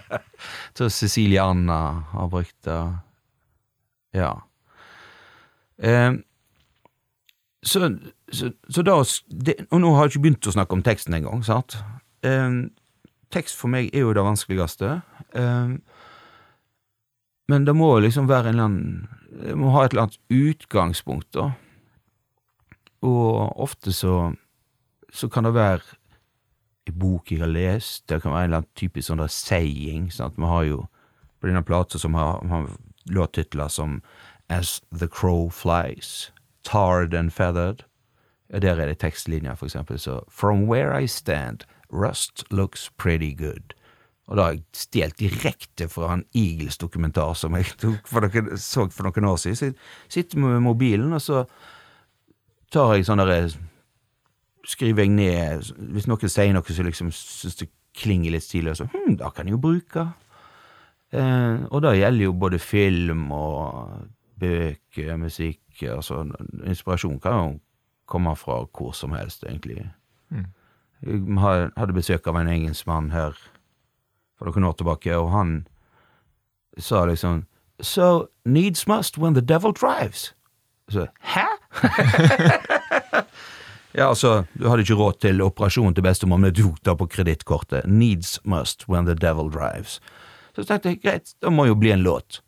så 0.77 0.91
Cecilie 0.91 1.43
Anna 1.43 1.79
har 2.13 2.29
brukt 2.31 2.57
det. 2.65 2.83
Ja. 4.15 4.35
Eh, 5.83 6.13
så, 7.63 7.99
så, 8.33 8.51
så 8.69 8.83
da 8.83 8.97
det, 9.29 9.55
Og 9.71 9.81
nå 9.81 9.93
har 9.95 10.07
jeg 10.07 10.17
ikke 10.17 10.23
begynt 10.27 10.51
å 10.51 10.55
snakke 10.55 10.75
om 10.77 10.83
teksten 10.87 11.15
engang, 11.19 11.43
sant? 11.47 11.79
Eh, 12.27 12.63
tekst 13.35 13.59
for 13.59 13.73
meg 13.73 13.91
er 13.95 14.07
jo 14.07 14.15
det 14.15 14.27
vanskeligste. 14.27 15.01
Men 17.49 17.65
det 17.67 17.75
må 17.75 17.95
liksom 18.05 18.29
være 18.29 18.53
en 18.53 18.55
eller 18.55 18.69
annen 18.69 19.09
Det 19.33 19.55
må 19.57 19.71
ha 19.73 19.85
et 19.85 19.95
eller 19.95 20.07
annet 20.07 20.19
utgangspunkt, 20.29 21.31
da. 21.33 21.47
Og 23.03 23.59
ofte 23.65 23.95
så, 23.97 24.35
så 25.13 25.29
kan 25.29 25.45
det 25.45 25.55
være 25.55 25.83
en 26.89 26.99
bok 26.99 27.31
jeg 27.31 27.43
har 27.43 27.53
lest, 27.53 28.09
det 28.09 28.23
kan 28.23 28.33
være 28.33 28.45
en 28.45 28.51
eller 28.51 28.63
annen 28.63 28.79
typisk 28.79 29.07
sånn 29.09 29.23
der 29.23 29.31
saying. 29.31 30.11
Sant? 30.11 30.39
Vi 30.41 30.49
har 30.49 30.65
jo 30.67 30.87
på 31.41 31.51
denne 31.51 31.63
plata 31.67 31.99
som 31.99 32.17
har, 32.19 32.41
har 32.49 32.71
låttitler 33.11 33.71
som 33.71 34.01
As 34.51 34.81
the 34.91 35.09
Crow 35.09 35.51
Flies, 35.51 36.33
Tarred 36.65 37.15
and 37.15 37.33
Feathered. 37.33 37.85
Ja, 38.53 38.59
der 38.59 38.81
er 38.81 38.91
det 38.91 38.99
tekstlinjer, 39.01 39.55
for 39.57 39.67
eksempel. 39.67 39.99
Så 39.99 40.21
From 40.29 40.67
Where 40.69 41.03
I 41.03 41.07
Stand, 41.07 41.65
Rust 41.93 42.45
looks 42.51 42.91
pretty 42.99 43.35
good. 43.35 43.75
Og 44.27 44.37
da 44.37 44.45
har 44.45 44.55
jeg 44.57 44.63
stjålet 44.77 45.19
direkte 45.19 45.89
fra 45.91 46.13
en 46.15 46.25
Eagles-dokumentar 46.35 47.35
som 47.37 47.57
jeg 47.59 47.67
for 48.09 48.25
noen, 48.25 48.55
så 48.57 48.87
for 48.93 49.09
noen 49.09 49.29
år 49.29 49.41
siden. 49.41 49.57
Så 49.57 49.67
jeg 49.67 49.75
sitter 50.15 50.39
med 50.39 50.63
mobilen, 50.63 51.13
og 51.13 51.23
så 51.23 51.43
tar 52.73 52.95
jeg 52.97 53.09
sånn 53.09 53.21
derre 53.21 53.51
Skriver 54.65 55.03
jeg 55.03 55.11
ned 55.11 55.73
Hvis 55.95 56.07
noen 56.07 56.31
sier 56.31 56.53
noe 56.55 56.75
som 56.75 56.87
liksom 56.87 57.11
syns 57.15 57.59
det 57.59 57.69
klinger 57.99 58.33
litt 58.33 58.45
stilig, 58.45 58.77
så 58.79 58.87
hm, 58.89 59.19
da 59.21 59.29
kan 59.35 59.45
jeg 59.47 59.53
jo 59.53 59.61
bruke. 59.61 60.07
Eh, 61.13 61.65
og 61.69 61.83
det 61.85 61.99
gjelder 61.99 62.25
jo 62.25 62.33
både 62.33 62.59
film 62.59 63.27
og 63.37 64.07
bøker, 64.41 65.17
musikk 65.21 65.83
altså 65.83 66.23
Inspirasjon 66.65 67.21
kan 67.21 67.33
jo 67.37 67.59
komme 68.09 68.37
fra 68.37 68.63
hvor 68.65 68.93
som 68.93 69.13
helst, 69.13 69.45
egentlig. 69.45 69.91
Mm. 70.31 70.47
Jeg 71.03 71.71
hadde 71.77 71.93
besøk 71.93 72.27
av 72.27 72.37
en 72.41 72.49
engelskmann 72.49 73.11
her 73.13 73.37
for 74.39 74.49
noen 74.49 74.65
år 74.71 74.77
tilbake, 74.79 75.17
og 75.17 75.31
han 75.31 75.67
sa 76.79 77.05
liksom 77.05 77.45
So 77.83 78.29
needs 78.45 78.87
must 78.87 79.19
when 79.19 79.35
the 79.35 79.43
devil 79.43 79.73
drives. 79.73 80.35
Så 80.89 81.07
hæ?! 81.21 81.47
ja, 83.93 84.09
altså, 84.09 84.45
du 84.57 84.69
hadde 84.71 84.87
ikke 84.87 84.97
råd 84.97 85.19
til 85.21 85.43
operasjon 85.45 85.95
til 85.97 86.05
bestemor, 86.05 86.41
men 86.41 86.55
du 86.55 86.65
tok 86.85 87.03
på 87.03 87.11
kredittkortet. 87.19 87.85
Needs 87.89 88.39
must 88.45 88.87
when 88.89 89.09
the 89.09 89.15
devil 89.15 89.51
drives. 89.53 89.99
Så 90.57 90.65
tenkte 90.69 90.93
jeg 90.93 91.03
greit, 91.03 91.35
det 91.41 91.53
må 91.53 91.67
jo 91.69 91.77
bli 91.79 91.93
en 91.93 92.05
låt. 92.05 92.41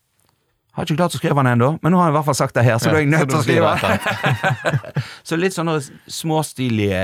Jeg 0.75 0.81
Har 0.81 0.89
ikke 0.89 0.99
klart 0.99 1.15
å 1.15 1.19
skrive 1.21 1.39
den 1.39 1.53
ennå, 1.53 1.69
men 1.85 1.93
nå 1.95 2.01
har 2.01 2.09
jeg 2.09 2.13
i 2.13 2.17
hvert 2.17 2.27
fall 2.27 2.37
sagt 2.41 2.57
det 2.57 2.65
her, 2.67 2.81
så 2.83 2.91
ja, 2.91 2.95
da 2.95 2.99
er 2.99 3.05
jeg 3.05 3.13
nødt 3.13 3.31
til 3.31 3.39
å 3.39 3.45
skrive. 3.45 5.03
så 5.29 5.37
litt 5.39 5.55
sånne 5.55 5.77
småstilige 6.11 7.03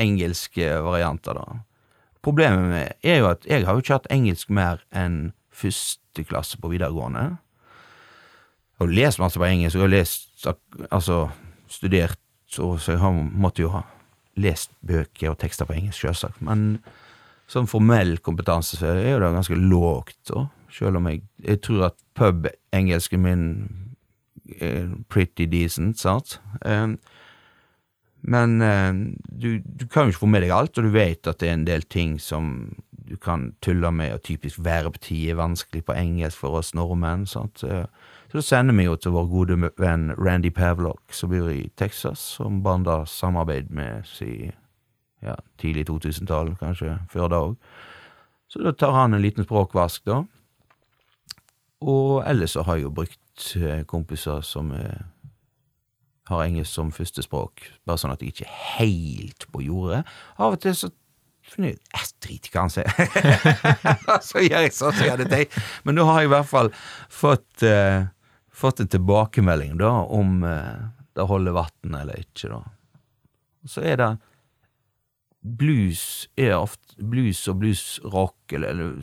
engelske 0.00 0.70
varianter, 0.86 1.36
da. 1.36 1.58
Problemet 2.24 2.70
med 2.70 3.04
er 3.04 3.20
jo 3.20 3.28
at 3.28 3.44
jeg 3.44 3.66
har 3.66 3.76
jo 3.76 3.84
ikke 3.84 3.98
hatt 3.98 4.08
engelsk 4.14 4.48
mer 4.56 4.80
enn 4.96 5.34
første 5.52 6.24
klasse 6.24 6.56
på 6.56 6.70
videregående. 6.72 7.26
Jeg 8.72 8.86
har 8.86 8.96
lest 8.96 9.20
masse 9.20 9.42
på 9.42 9.50
engelsk, 9.50 9.76
og 9.84 9.92
lest, 9.92 10.30
altså 10.88 11.26
studert, 11.68 12.16
så, 12.54 12.94
jeg 12.94 13.28
måtte 13.32 13.64
jo 13.64 13.72
ha 13.74 13.84
lest 14.40 14.72
bøker 14.86 15.32
og 15.32 15.38
tekster 15.42 15.68
på 15.68 15.76
engelsk, 15.76 16.00
selvsagt. 16.02 16.42
Men 16.44 16.78
sånn 17.50 17.68
formell 17.70 18.16
kompetanse 18.24 18.78
så 18.80 18.92
er 18.94 19.14
jo 19.14 19.22
det 19.22 19.34
ganske 19.36 19.58
lågt, 19.58 20.20
da. 20.32 20.46
Selv 20.74 20.98
om 20.98 21.06
jeg, 21.06 21.22
jeg 21.44 21.60
tror 21.62 21.90
at 21.90 21.98
pub-engelsken 22.18 23.22
min 23.22 23.44
er 24.58 24.88
pretty 25.12 25.46
decent, 25.50 26.00
sant. 26.02 26.38
Um, 26.66 26.96
men 28.24 28.56
uh, 28.64 28.90
du, 29.28 29.60
du, 29.60 29.86
kan 29.86 30.08
jo 30.08 30.14
ikke 30.14 30.24
få 30.24 30.30
med 30.32 30.42
deg 30.44 30.54
alt, 30.56 30.78
og 30.80 30.88
du 30.88 30.94
vet 30.94 31.28
at 31.30 31.38
det 31.42 31.50
er 31.50 31.58
en 31.58 31.68
del 31.68 31.86
ting 31.86 32.16
som 32.20 32.74
du 33.04 33.16
kan 33.20 33.52
tulle 33.62 33.90
med, 33.92 34.16
og 34.16 34.24
typisk 34.24 34.62
verbtid 34.64 35.30
er 35.30 35.38
vanskelig 35.38 35.84
på 35.84 35.96
engelsk 35.96 36.40
for 36.40 36.58
oss 36.58 36.72
nordmenn. 36.74 37.26
sant? 37.28 37.60
Så, 37.60 37.84
så 38.34 38.42
sender 38.42 38.74
vi 38.74 38.88
jo 38.88 38.96
til 38.98 39.14
vår 39.14 39.26
gode 39.30 39.70
venn 39.78 40.08
Randy 40.18 40.50
Pavlok, 40.50 41.02
som 41.14 41.30
bor 41.30 41.50
i 41.52 41.68
Texas, 41.78 42.18
som 42.36 42.62
banda 42.64 43.04
samarbeid 43.06 43.70
med 43.70 44.06
si 44.10 44.50
ja, 45.22 45.36
tidlig 45.58 45.86
2000-tall, 45.88 46.56
kanskje 46.60 46.98
før 47.12 47.30
da 47.30 47.42
òg. 47.48 47.54
Så 48.50 48.62
da 48.62 48.74
tar 48.76 48.92
han 48.94 49.14
en 49.14 49.22
liten 49.22 49.46
språkvask, 49.46 50.04
da. 50.06 50.24
Og 51.84 52.22
ellers 52.26 52.54
så 52.56 52.64
har 52.66 52.78
jeg 52.78 52.86
jo 52.88 52.94
brukt 52.96 53.46
eh, 53.56 53.84
kompiser 53.88 54.40
som 54.46 54.70
eh, 54.72 55.06
har 56.30 56.44
engelsk 56.44 56.72
som 56.72 56.92
førstespråk, 56.94 57.66
bare 57.84 58.00
sånn 58.00 58.14
at 58.14 58.22
jeg 58.22 58.34
ikke 58.34 58.46
er 58.48 58.60
helt 58.78 59.48
på 59.52 59.64
jordet. 59.64 60.04
Av 60.38 60.56
og 60.56 60.62
til 60.62 60.76
så 60.78 60.90
finner 61.44 61.74
jeg 61.74 62.10
driter 62.24 62.54
hva 62.54 62.64
han 62.64 62.72
sier. 62.72 62.88
så 64.30 64.42
gjør 64.44 64.64
jeg 64.64 64.76
sånn 64.76 64.94
som 64.94 65.04
jeg 65.04 65.12
hadde 65.12 65.28
tenkt. 65.28 65.58
Men 65.84 65.98
nå 65.98 66.06
har 66.08 66.22
jeg 66.22 66.30
i 66.30 66.32
hvert 66.32 66.48
fall 66.48 66.70
fått, 67.12 67.66
uh, 67.66 68.06
fått 68.54 68.80
en 68.80 68.90
tilbakemelding 68.90 69.76
da 69.80 69.90
om 70.04 70.42
uh, 70.46 70.90
det 71.14 71.26
holder 71.30 71.56
vann 71.56 71.98
eller 72.00 72.22
ikke, 72.22 72.52
da. 72.52 72.62
Så 73.66 73.82
er 73.82 73.98
det 74.00 74.12
Blues 75.44 76.28
er 76.40 76.56
ofte 76.56 76.96
Blues 77.04 77.42
og 77.50 77.58
bluesrock, 77.60 78.36
eller, 78.52 78.70
eller 78.70 79.02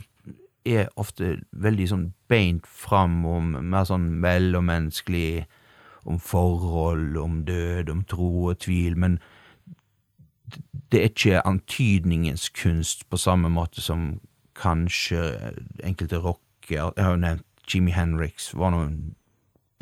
er 0.66 0.88
ofte 0.98 1.36
veldig 1.50 1.86
sånn 1.90 2.06
beint 2.30 2.66
fram 2.66 3.20
om 3.26 3.52
mer 3.70 3.86
sånn 3.86 4.08
mellommenneskelig, 4.22 5.44
om 6.02 6.18
forhold, 6.18 7.14
om 7.16 7.44
død, 7.46 7.90
om 7.92 8.02
tro 8.10 8.30
og 8.50 8.58
tvil, 8.64 8.96
men 8.98 9.20
det 10.90 10.98
er 10.98 11.10
ikke 11.12 11.44
antydningens 11.46 12.48
kunst 12.58 13.06
på 13.08 13.20
samme 13.20 13.48
måte 13.52 13.80
som 13.80 14.16
kanskje 14.58 15.22
enkelte 15.80 16.18
rocker 16.20 16.42
Jeg 16.68 17.04
har 17.04 17.14
jo 17.14 17.20
nevnt 17.22 17.46
Jimmy 17.70 17.94
Henriks, 17.94 18.50
var 18.54 18.74
nå 18.74 18.82
en 18.84 18.98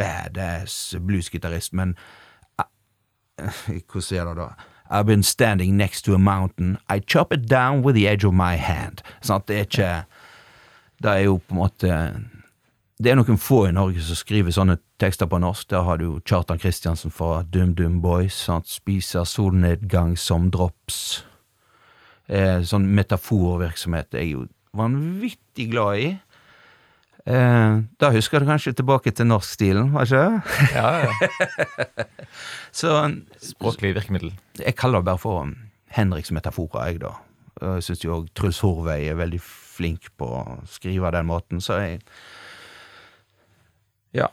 badass 0.01 0.96
bluesgitarist, 1.05 1.76
men 1.76 1.94
Hvordan 3.88 4.05
sier 4.05 4.26
det 4.28 4.36
da? 4.36 4.51
I've 4.90 5.07
been 5.07 5.22
standing 5.22 5.76
next 5.76 6.03
to 6.03 6.14
a 6.14 6.18
mountain. 6.18 6.76
I 6.88 7.01
chop 7.01 7.32
it 7.32 7.48
down 7.48 7.82
with 7.82 7.94
the 7.94 8.09
edge 8.09 8.26
of 8.26 8.34
my 8.34 8.57
hand. 8.57 9.05
Sånn, 9.22 9.44
det 9.46 9.57
er 9.57 9.68
ikke 9.68 9.92
det 11.01 11.11
er 11.11 11.24
jo 11.24 11.38
på 11.38 11.55
en 11.55 11.61
måte 11.61 11.98
Det 13.01 13.09
er 13.09 13.16
noen 13.16 13.40
få 13.40 13.62
i 13.70 13.72
Norge 13.72 14.03
som 14.05 14.18
skriver 14.18 14.53
sånne 14.53 14.76
tekster 15.01 15.24
på 15.30 15.38
norsk. 15.40 15.70
Der 15.72 15.86
har 15.86 15.96
du 15.96 16.20
Kjartan 16.20 16.61
Kristiansen 16.61 17.09
fra 17.14 17.40
Dum 17.48 17.72
Dum 17.72 18.03
Boys. 18.05 18.36
Sant? 18.36 18.68
Spiser 18.68 19.24
solnedgang 19.24 20.18
som 20.20 20.51
drops. 20.53 21.22
Eh, 22.28 22.61
sånn 22.61 22.90
metaforvirksomhet 22.92 24.12
er 24.12 24.26
jeg 24.26 24.34
jo 24.34 24.44
vanvittig 24.76 25.70
glad 25.72 26.03
i. 26.03 26.11
Eh, 27.29 27.81
da 28.01 28.11
husker 28.14 28.41
du 28.41 28.49
kanskje 28.49 28.73
tilbake 28.79 29.12
til 29.12 29.27
norskstilen, 29.29 29.91
var 29.93 30.09
ikke 30.09 30.21
det? 30.25 30.75
Ja, 30.75 30.91
ja. 31.05 32.07
Så 32.73 32.95
Språklig 33.45 33.95
virkemiddel. 33.99 34.33
jeg 34.62 34.77
kaller 34.79 35.03
det 35.03 35.11
bare 35.11 35.21
for 35.21 35.51
Henriks 35.93 36.31
metaforer, 36.33 36.87
jeg, 36.93 37.01
da. 37.03 37.12
Jeg 37.61 37.85
syns 37.85 38.05
jo 38.07 38.14
òg 38.21 38.29
Truls 38.39 38.61
Horvei 38.64 39.03
er 39.11 39.18
veldig 39.18 39.41
flink 39.45 40.09
på 40.16 40.29
å 40.39 40.45
skrive 40.71 41.11
den 41.12 41.29
måten, 41.29 41.61
så 41.61 41.81
jeg 41.83 42.01
Ja. 44.16 44.29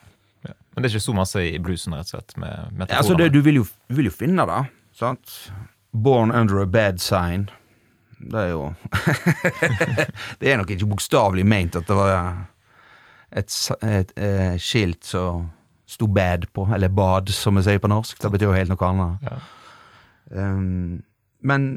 Ja. 0.48 0.54
Men 0.74 0.82
det 0.84 0.90
er 0.92 0.96
ikke 0.96 1.08
så 1.10 1.16
masse 1.18 1.44
i 1.44 1.58
bluesen, 1.60 1.94
rett 1.98 2.08
og 2.08 2.16
slett, 2.16 2.38
med 2.40 2.72
metaforene? 2.72 2.98
Altså, 3.02 3.18
det, 3.20 3.32
du 3.36 3.42
vil 3.44 3.60
jo, 3.62 3.66
vil 3.92 4.08
jo 4.08 4.16
finne 4.16 4.46
det, 4.48 4.62
sant? 4.96 5.52
Born 5.92 6.32
under 6.32 6.62
a 6.62 6.66
bad 6.66 7.02
sign. 7.04 7.50
Det 8.18 8.48
er 8.48 8.54
jo 8.56 8.72
Det 10.40 10.50
er 10.50 10.58
nok 10.58 10.72
ikke 10.74 10.88
bokstavelig 10.90 11.44
ment 11.46 11.76
at 11.78 11.86
det 11.90 11.98
var 11.98 12.46
et, 13.32 13.52
et, 13.52 13.84
et, 13.84 14.14
eh, 14.18 14.58
skilt 14.62 15.04
som 15.06 15.50
sto 15.88 16.08
bad 16.08 16.50
på, 16.54 16.68
eller 16.76 16.92
bad, 16.92 17.30
som 17.30 17.56
vi 17.56 17.64
sier 17.64 17.80
på 17.80 17.92
norsk. 17.92 18.20
Det 18.22 18.32
betyr 18.34 18.50
jo 18.50 18.58
helt 18.58 18.74
noe 18.74 18.90
annet. 18.90 19.30
Ja. 19.30 19.38
Um, 20.28 21.04
men 21.40 21.70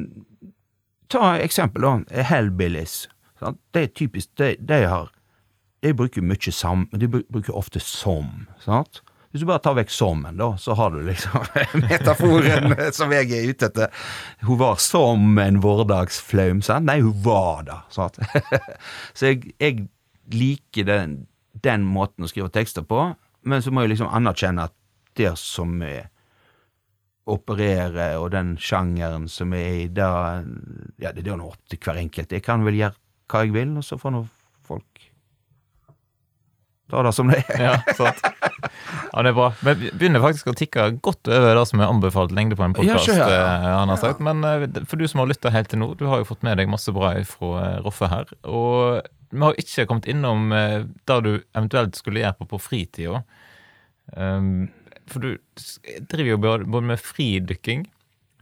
ta 1.10 1.36
eksempel, 1.38 1.86
da. 1.86 2.22
Hellbillies. 2.26 3.04
Sant? 3.40 3.60
Det 3.72 3.82
er 3.82 3.92
typisk 3.96 4.28
De, 4.36 4.50
de 4.58 4.82
har 4.84 5.12
De 5.80 5.94
bruker 5.96 6.20
mye 6.20 6.52
sam... 6.52 6.88
De 6.92 7.08
bruker 7.08 7.54
ofte 7.56 7.80
som. 7.80 8.48
Sant? 8.60 9.00
Hvis 9.30 9.44
du 9.44 9.46
bare 9.46 9.62
tar 9.62 9.76
vekk 9.78 9.92
sommen, 9.94 10.40
da, 10.40 10.48
så 10.58 10.74
har 10.74 10.90
du 10.90 11.04
liksom 11.06 11.44
metaforen 11.86 12.74
som 12.96 13.12
jeg 13.14 13.30
er 13.30 13.52
ute 13.52 13.68
etter. 13.70 14.04
Hun 14.42 14.58
var 14.58 14.80
som 14.82 15.38
en 15.38 15.60
vårdagsflaum, 15.62 16.64
sant? 16.66 16.88
Nei, 16.90 16.98
hun 17.04 17.14
var 17.22 17.62
det, 17.68 17.78
sant? 17.94 18.18
så 19.16 19.30
jeg, 19.30 19.54
jeg 19.62 19.86
liker 20.34 20.88
den, 20.90 21.14
den 21.52 21.84
måten 21.86 22.24
å 22.24 22.30
skrive 22.30 22.50
tekster 22.52 22.86
på, 22.86 23.10
men 23.42 23.62
så 23.64 23.72
må 23.72 23.84
jeg 23.84 23.94
liksom 23.94 24.10
anerkjenne 24.12 24.68
at 24.68 24.74
det 25.18 25.32
som 25.40 25.80
er 25.84 26.08
opererer, 27.30 28.16
og 28.18 28.30
den 28.34 28.56
sjangeren 28.58 29.28
som 29.30 29.54
er 29.54 29.84
i, 29.84 29.86
da 29.92 30.40
Ja, 31.00 31.12
det 31.12 31.22
er 31.24 31.32
jo 31.32 31.50
opp 31.50 31.60
til 31.70 31.78
hver 31.82 32.00
enkelt. 32.00 32.32
Jeg 32.32 32.44
kan 32.46 32.64
vel 32.66 32.78
gjøre 32.80 32.96
hva 33.30 33.44
jeg 33.44 33.54
vil, 33.54 33.76
og 33.78 33.86
så 33.86 33.98
får 34.00 34.14
nå 34.16 34.24
folk 34.66 35.06
ta 36.90 37.04
det 37.06 37.12
som 37.14 37.30
det 37.30 37.38
er. 37.44 37.60
Ja, 37.62 37.74
sant. 37.94 38.18
Ja, 39.12 39.22
det 39.22 39.30
er 39.30 39.36
bra. 39.36 39.50
Vi 39.62 39.90
begynner 39.94 40.22
faktisk 40.22 40.50
å 40.50 40.56
tikke 40.58 40.88
godt 41.02 41.28
over 41.30 41.54
det 41.54 41.62
som 41.70 41.82
er 41.82 41.90
anbefalt 41.90 42.34
lengde 42.34 42.58
på 42.58 42.66
en 42.66 42.74
podkast. 42.74 43.12
Ja, 43.14 43.84
har 43.86 44.00
sagt. 44.02 44.22
Men 44.26 44.42
eh, 44.46 44.66
for 44.90 44.98
du 44.98 45.06
som 45.10 45.22
har 45.22 45.30
lytta 45.30 45.52
helt 45.54 45.70
til 45.70 45.82
nå, 45.82 45.92
du 45.98 46.08
har 46.10 46.22
jo 46.22 46.28
fått 46.28 46.42
med 46.46 46.58
deg 46.58 46.70
masse 46.70 46.90
bra 46.94 47.12
fra 47.28 47.52
eh, 47.62 47.78
Roffe 47.84 48.10
her. 48.10 48.34
Og 48.42 49.06
vi 49.30 49.42
har 49.42 49.58
ikke 49.58 49.86
kommet 49.86 50.08
innom 50.10 50.50
eh, 50.52 50.82
det 51.06 51.18
du 51.26 51.32
eventuelt 51.38 51.98
skulle 51.98 52.22
gjøre 52.22 52.38
på 52.40 52.48
på 52.50 52.60
fritida. 52.62 53.22
Um, 54.16 54.68
for 55.10 55.22
du 55.22 55.36
driver 56.10 56.30
jo 56.32 56.40
både 56.42 56.86
med 56.86 57.02
fridykking, 57.02 57.84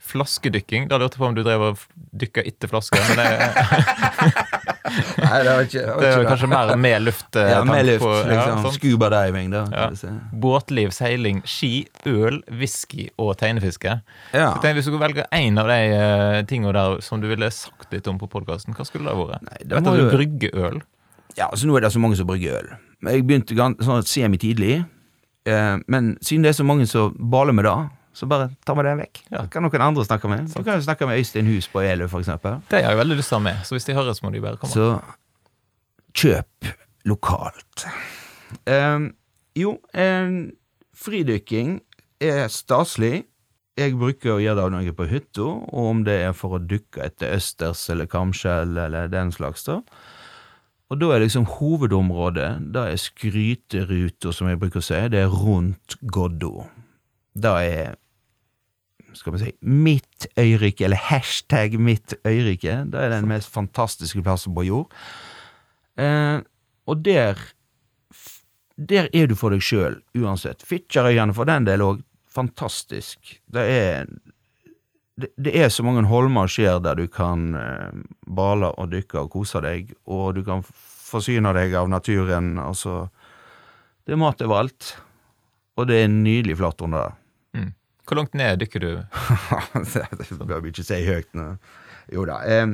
flaskedykking. 0.09 0.89
Da 0.91 0.99
lurte 1.01 1.17
jeg 1.19 1.23
på 1.23 1.29
om 1.29 1.37
du 1.37 1.43
drev 1.47 1.65
og 1.71 1.83
dykka 2.19 2.45
etter 2.49 2.71
flasker, 2.71 3.03
men 3.11 3.21
det, 3.21 3.29
Nei, 5.19 5.39
det 5.45 5.51
var 5.53 5.63
ikke, 5.67 5.83
det 5.85 6.09
var 6.09 6.23
det 6.23 6.29
kanskje 6.31 6.49
mer 6.51 6.71
med 6.81 7.03
luft. 7.05 7.37
eh, 7.37 7.51
Ja, 7.53 7.59
med 7.69 7.87
luft, 7.87 8.01
på- 8.05 8.13
ja, 8.17 8.27
liksom. 8.33 8.63
sant? 8.65 8.75
Scuba 8.79 9.09
diving, 9.13 9.51
da. 9.53 9.63
Ja. 9.73 10.13
Båtliv, 10.33 10.91
seiling, 10.97 11.43
ski, 11.49 11.73
øl, 12.09 12.41
whisky 12.61 13.09
og 13.21 13.35
tegnefiske. 13.41 13.99
Ja. 14.33 14.49
Jeg 14.65 14.75
Hvis 14.79 14.89
du 14.89 14.93
skulle 14.93 15.05
velge 15.05 15.27
én 15.35 15.61
av 15.61 15.69
de 15.69 15.81
uh, 15.93 16.43
tingene 16.49 16.73
der 16.77 17.01
som 17.05 17.21
du 17.21 17.29
ville 17.29 17.51
sagt 17.55 17.93
litt 17.93 18.09
om 18.09 18.19
på 18.21 18.29
podkasten, 18.33 18.75
hva 18.79 18.87
skulle 18.89 19.09
det 19.11 19.19
vært? 19.19 19.45
Nei, 19.49 19.59
det 19.65 19.77
vet 19.77 19.91
du, 19.91 20.05
du 20.09 20.15
brygger 20.17 20.63
øl. 20.71 20.81
Ja, 21.39 21.51
altså 21.53 21.69
Nå 21.69 21.77
er 21.77 21.85
det 21.87 21.93
så 21.95 22.01
mange 22.03 22.17
som 22.19 22.27
brygger 22.27 22.57
øl. 22.63 22.73
Jeg 23.13 23.27
begynte 23.29 23.55
sånn 23.85 24.03
semi-tidlig. 24.09 24.81
Eh, 25.49 25.77
men 25.87 26.15
siden 26.25 26.43
det 26.45 26.51
er 26.55 26.59
så 26.59 26.67
mange 26.67 26.89
som 26.91 27.13
baler 27.31 27.55
med 27.55 27.69
det, 27.69 27.77
så 28.17 28.27
bare 28.31 28.49
tar 28.67 28.77
vi 28.79 28.85
det 28.87 28.95
vekk. 29.03 29.23
Ja. 29.31 29.45
Kan 29.53 29.67
noen 29.67 29.85
andre 29.85 30.05
snakke 30.07 30.31
med. 30.31 30.49
Du 30.51 30.63
kan 30.63 30.81
jo 30.81 30.85
snakke 30.87 31.07
med 31.07 31.21
Øystein 31.21 31.49
Hus 31.51 31.69
på 31.71 31.83
Elø, 31.85 32.09
eksempel. 32.19 32.61
Det 32.71 32.83
har 32.83 32.95
jeg 32.95 33.01
veldig 33.03 33.19
lyst 33.21 33.33
til 33.33 33.39
å 33.39 33.41
ha 33.41 33.47
med, 33.51 33.65
så 33.67 33.77
hvis 33.77 33.89
de 33.89 33.97
hører, 33.99 34.17
så 34.17 34.27
må 34.27 34.33
de 34.35 34.43
bare 34.43 34.61
komme. 34.61 34.75
Så 34.75 34.89
kjøp 36.19 36.71
lokalt. 37.09 37.87
Um, 38.67 39.13
jo, 39.59 39.77
um, 39.95 40.39
fridykking 40.97 41.79
er 42.21 42.49
staselig. 42.53 43.27
Jeg 43.79 43.95
bruker 43.95 44.35
å 44.35 44.43
gjøre 44.43 44.65
det 44.65 44.71
når 44.75 44.87
jeg 44.87 44.93
er 44.93 44.99
på 44.99 45.11
hytta, 45.13 45.49
og 45.71 45.91
om 45.93 46.01
det 46.07 46.17
er 46.27 46.33
for 46.35 46.57
å 46.57 46.63
dykke 46.63 47.05
etter 47.05 47.37
østers 47.37 47.85
eller 47.93 48.11
kamskjell 48.11 48.75
eller 48.89 49.11
den 49.13 49.31
slags, 49.35 49.69
da. 49.69 49.79
Og 50.89 50.99
da 51.03 51.13
er 51.13 51.21
liksom 51.21 51.45
hovedområdet, 51.59 52.49
det 52.73 52.85
er 52.91 53.01
skryteruta, 53.01 54.33
som 54.33 54.49
jeg 54.49 54.59
bruker 54.59 54.81
å 54.81 54.87
si, 54.87 54.99
det 55.13 55.21
er 55.21 55.31
rundt 55.31 55.99
Goddo. 56.01 56.65
Det 57.39 57.55
er 57.71 57.97
skal 59.17 59.35
vi 59.35 59.41
si, 59.41 59.53
mitt 59.65 60.27
øyrike, 60.39 60.85
eller 60.85 61.01
hashtag 61.09 61.79
mitt 61.81 62.15
øyrike. 62.27 62.83
Det 62.93 63.01
er 63.01 63.15
den 63.15 63.29
mest 63.31 63.51
fantastiske 63.53 64.23
plassen 64.23 64.55
på 64.55 64.67
jord. 64.69 64.93
Eh, 65.99 66.41
og 66.87 67.05
der 67.05 67.39
Der 68.79 69.09
er 69.13 69.27
du 69.27 69.35
for 69.35 69.51
deg 69.51 69.59
sjøl, 69.59 69.97
uansett. 70.15 70.63
Fitjarøyene 70.63 71.35
for 71.35 71.49
den 71.51 71.65
del 71.67 71.83
òg, 71.83 72.05
fantastisk. 72.31 73.41
Det 73.51 73.65
er 73.67 74.07
det, 75.19 75.33
det 75.35 75.55
er 75.59 75.69
så 75.69 75.83
mange 75.83 76.05
holmer 76.07 76.47
og 76.47 76.53
skjær 76.55 76.79
der 76.79 76.95
du 76.95 77.09
kan 77.11 77.57
eh, 77.59 77.99
bale 78.23 78.71
og 78.79 78.93
dykke 78.93 79.25
og 79.25 79.33
kose 79.35 79.59
deg, 79.65 79.91
og 80.07 80.37
du 80.39 80.45
kan 80.47 80.63
forsyne 80.63 81.51
deg 81.59 81.75
av 81.75 81.91
naturen. 81.91 82.55
Altså, 82.63 83.09
det 84.07 84.15
er 84.15 84.23
mat 84.23 84.47
overalt, 84.47 84.93
og 85.75 85.91
det 85.91 86.05
er 86.05 86.13
nydelig 86.15 86.61
flott 86.63 86.87
under 86.87 87.09
der. 87.09 87.18
Hvor 88.09 88.17
langt 88.17 88.37
ned 88.39 88.63
dykker 88.63 88.81
du? 88.81 88.93
det 89.95 90.39
bør 90.41 90.63
vi 90.65 90.73
ikke 90.73 90.87
si 90.87 91.03
høyt 91.05 91.29
nå. 91.37 91.51
Jo 92.15 92.25
da. 92.29 92.41
Eh, 92.49 92.71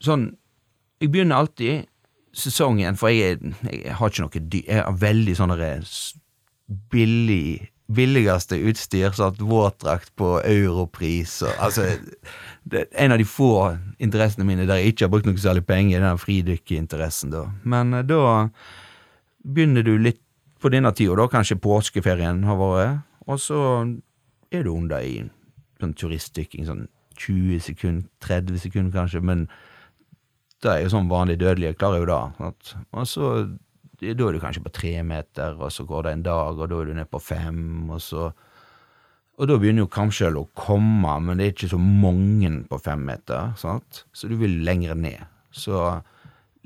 sånn 0.00 0.30
Jeg 1.02 1.10
begynner 1.12 1.42
alltid 1.42 1.88
sesongen, 2.32 2.96
for 2.96 3.12
jeg, 3.12 3.36
er, 3.36 3.56
jeg 3.68 3.96
har 3.98 4.12
ikke 4.12 4.24
noe 4.24 4.42
dy... 4.48 4.62
Jeg 4.64 4.84
har 4.86 4.96
veldig 4.96 5.34
sånn 5.36 5.56
billig 6.92 7.72
Billigste 7.92 8.56
utstyr, 8.70 9.10
sånn 9.12 9.40
våtdrakt 9.42 10.14
på 10.16 10.36
europris 10.48 11.40
og 11.44 11.58
Altså 11.60 11.88
det 12.62 12.86
er 12.86 13.02
En 13.04 13.12
av 13.12 13.20
de 13.20 13.26
få 13.28 13.74
interessene 14.00 14.46
mine 14.48 14.64
der 14.68 14.80
jeg 14.80 14.94
ikke 14.94 15.04
har 15.04 15.12
brukt 15.12 15.28
noe 15.28 15.42
særlig 15.42 15.66
penger, 15.68 15.98
er 15.98 16.06
den 16.06 16.22
fridykkeinteressen, 16.22 17.34
da. 17.34 17.42
Men 17.68 17.92
eh, 17.98 18.06
da 18.06 18.48
begynner 19.42 19.84
du 19.84 19.96
litt 19.98 20.22
på 20.62 20.70
denne 20.70 20.92
tida, 20.94 21.18
da, 21.18 21.26
kanskje 21.28 21.58
påskeferien 21.58 22.44
har 22.46 22.58
vært, 22.60 23.02
og 23.26 23.40
så 23.42 23.60
er 24.52 24.66
du 24.66 24.72
under 24.74 25.02
i 25.02 25.22
sånn 25.82 25.94
turistdykking, 25.98 26.66
sånn 26.68 26.86
20 27.18 27.60
sekunder, 27.66 28.08
30 28.24 28.62
sekunder 28.62 28.94
kanskje, 28.94 29.22
men 29.24 29.46
det 30.62 30.70
er 30.70 30.84
jo 30.84 30.92
sånn 30.94 31.10
vanlig 31.10 31.40
dødelig, 31.40 31.72
jeg 31.72 31.78
klarer 31.80 32.02
jo 32.02 32.08
det. 32.08 32.52
Og 32.94 33.08
så 33.10 33.28
da 34.02 34.10
er 34.10 34.34
du 34.34 34.40
kanskje 34.42 34.64
på 34.64 34.72
tre 34.74 34.94
meter, 35.06 35.58
og 35.58 35.70
så 35.70 35.84
går 35.86 36.06
det 36.06 36.12
en 36.16 36.24
dag, 36.26 36.58
og 36.58 36.70
da 36.70 36.80
er 36.80 36.88
du 36.88 36.94
nede 36.96 37.10
på 37.10 37.22
fem, 37.22 37.90
og 37.90 38.02
så 38.02 38.32
Og 39.40 39.48
da 39.48 39.56
begynner 39.56 39.86
jo 39.86 39.88
kamskjell 39.88 40.36
å 40.36 40.44
komme, 40.54 41.08
men 41.24 41.38
det 41.40 41.44
er 41.44 41.52
ikke 41.54 41.70
så 41.72 41.78
mange 41.80 42.50
på 42.68 42.78
fem 42.78 43.00
meter, 43.00 43.54
sant? 43.56 44.04
så 44.12 44.28
du 44.28 44.36
vil 44.36 44.60
lenger 44.62 44.94
ned. 44.94 45.24
Så 45.50 46.02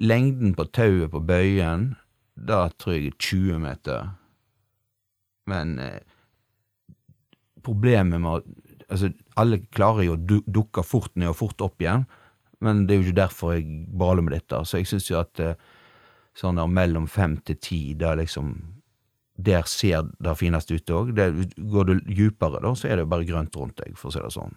lengden 0.03 0.53
på 0.53 0.67
tauet 0.75 1.13
på 1.13 1.21
bøyen, 1.23 1.95
da 2.35 2.67
tror 2.75 2.97
jeg 2.97 3.07
er 3.07 3.17
20 3.23 3.63
meter. 3.63 4.11
Men 5.47 5.79
eh, 5.79 6.03
problemet 7.67 8.23
med 8.23 8.41
at 8.41 8.55
Altså, 8.87 9.09
alle 9.35 9.57
klarer 9.75 10.05
jo 10.07 10.13
å 10.15 10.21
du 10.31 10.37
dukke 10.47 10.85
fort 10.87 11.11
ned 11.19 11.33
og 11.33 11.41
fort 11.41 11.63
opp 11.65 11.83
igjen, 11.83 12.05
men 12.63 12.85
det 12.87 12.95
er 12.95 13.01
jo 13.01 13.07
ikke 13.09 13.19
derfor 13.19 13.57
jeg 13.57 13.65
baler 13.99 14.23
med 14.23 14.37
dette. 14.37 14.61
Så 14.63 14.79
jeg 14.79 14.87
syns 14.87 15.09
jo 15.11 15.17
at 15.19 15.41
eh, 15.43 15.59
sånn 16.39 16.61
der 16.61 16.71
mellom 16.71 17.09
fem 17.11 17.35
til 17.43 17.59
ti, 17.59 17.81
da 17.99 18.15
liksom 18.15 18.55
Der 19.37 19.67
ser 19.69 20.07
det 20.17 20.33
finest 20.39 20.71
ut 20.71 20.91
òg. 20.91 21.11
Går 21.13 21.85
du 21.85 21.99
djupere, 22.09 22.57
da, 22.63 22.71
så 22.73 22.89
er 22.89 22.97
det 22.97 23.03
jo 23.05 23.11
bare 23.13 23.27
grønt 23.29 23.57
rundt 23.59 23.77
deg, 23.83 23.93
for 23.99 24.09
å 24.09 24.15
si 24.15 24.23
det 24.23 24.31
sånn. 24.33 24.55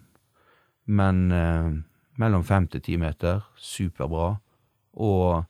Men 0.87 1.17
eh, 1.35 1.73
mellom 2.21 2.45
fem 2.47 2.67
til 2.71 2.85
ti 2.85 2.95
meter, 2.95 3.41
superbra. 3.59 4.37
Og 4.95 5.48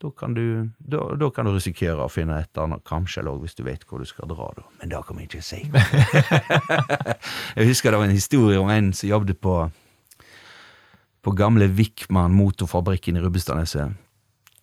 da 0.00 0.10
kan 0.16 0.34
du 0.34 0.70
da, 0.78 1.02
da 1.20 1.28
kan 1.34 1.44
du 1.44 1.52
risikere 1.52 2.00
å 2.00 2.12
finne 2.12 2.38
et 2.40 2.60
annet 2.60 2.84
kamskjell 2.88 3.28
òg, 3.28 3.42
hvis 3.44 3.58
du 3.58 3.64
vet 3.66 3.84
hvor 3.88 4.00
du 4.00 4.08
skal 4.08 4.30
dra, 4.30 4.48
da. 4.56 4.64
Men 4.80 4.92
det 4.92 5.02
kan 5.06 5.18
vi 5.20 5.26
ikke 5.28 5.44
si. 5.44 5.60
jeg 7.58 7.68
husker 7.68 7.92
det 7.92 8.00
var 8.00 8.08
en 8.08 8.16
historie 8.16 8.60
om 8.60 8.72
en 8.72 8.92
som 8.96 9.10
jobbet 9.10 9.40
på 9.44 9.60
på 11.20 11.34
gamle 11.36 11.66
Wickman 11.76 12.32
motorfabrikken 12.32 13.16
i 13.16 13.20
Rubbestadneset. 13.20 13.96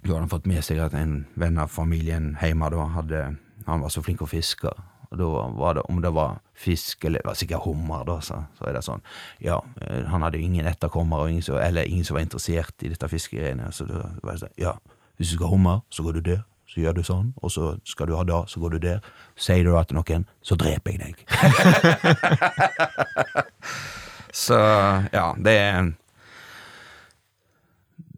Da 0.02 0.10
hadde 0.10 0.24
han 0.24 0.32
fått 0.32 0.48
med 0.50 0.64
seg 0.66 0.82
at 0.82 0.96
en 0.98 1.28
venn 1.38 1.60
av 1.62 1.70
familien 1.70 2.36
hjemme 2.42 2.70
da 2.74 2.88
hadde 2.96 3.26
Han 3.68 3.82
var 3.84 3.92
så 3.92 4.02
flink 4.02 4.22
å 4.24 4.30
fiske. 4.30 4.72
Og 5.12 5.18
da 5.20 5.26
var 5.58 5.74
det, 5.76 5.82
om 5.92 5.98
det 6.02 6.12
var 6.16 6.38
fisk, 6.56 7.04
eller 7.06 7.20
det 7.20 7.28
var 7.28 7.36
sikkert 7.36 7.66
hummer, 7.66 8.06
da, 8.08 8.18
så, 8.24 8.42
så 8.58 8.68
er 8.68 8.78
det 8.78 8.84
sånn 8.86 9.04
Ja, 9.44 9.58
eh, 9.82 10.06
han 10.08 10.24
hadde 10.24 10.40
ingen 10.40 10.68
etterkommere, 10.68 11.30
eller 11.62 11.84
ingen 11.84 12.06
som 12.08 12.16
var 12.16 12.24
interessert 12.24 12.84
i 12.84 12.92
dette 12.92 13.10
fiskegreiene, 13.12 13.72
så 13.72 13.88
da 13.88 14.06
var 14.24 14.34
det 14.34 14.42
sånn 14.46 14.56
Ja, 14.60 14.74
Hvis 15.18 15.32
du 15.32 15.36
skal 15.36 15.50
ha 15.50 15.54
hummer, 15.56 15.80
så 15.90 16.04
går 16.06 16.18
du 16.18 16.22
der. 16.30 16.44
Så 16.68 16.82
gjør 16.84 16.98
du 16.98 17.04
sånn, 17.08 17.30
og 17.42 17.52
så 17.52 17.78
skal 17.88 18.10
du 18.10 18.16
ha 18.18 18.24
det, 18.28 18.42
så 18.52 18.60
går 18.60 18.76
du 18.76 18.82
der. 18.84 19.00
Sier 19.40 19.64
du 19.64 19.72
det 19.72 19.86
til 19.88 19.98
noen, 19.98 20.26
så 20.44 20.58
dreper 20.60 20.92
jeg 20.94 21.00
deg. 21.00 21.16
så 24.46 24.60
ja, 25.14 25.32
det 25.40 25.56
er 25.56 25.94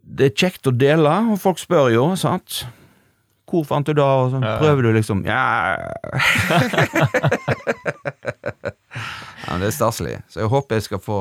Det 0.09 0.25
er 0.25 0.35
kjekt 0.35 0.67
å 0.67 0.73
dele, 0.73 1.13
og 1.31 1.37
folk 1.39 1.61
spør 1.61 1.91
jo, 1.93 2.15
sant. 2.17 2.65
Hvor 3.49 3.63
fant 3.65 3.85
du 3.87 3.93
det? 3.93 4.03
Og 4.03 4.31
så 4.33 4.39
prøver 4.41 4.81
du 4.81 4.91
liksom 4.93 5.23
Ja 5.25 5.77
Ja, 9.47 9.57
det 9.57 9.69
er 9.69 9.73
staselig. 9.73 10.19
Så 10.29 10.43
jeg 10.43 10.49
håper 10.51 10.75
jeg 10.75 10.83
skal 10.85 11.01
få 11.01 11.19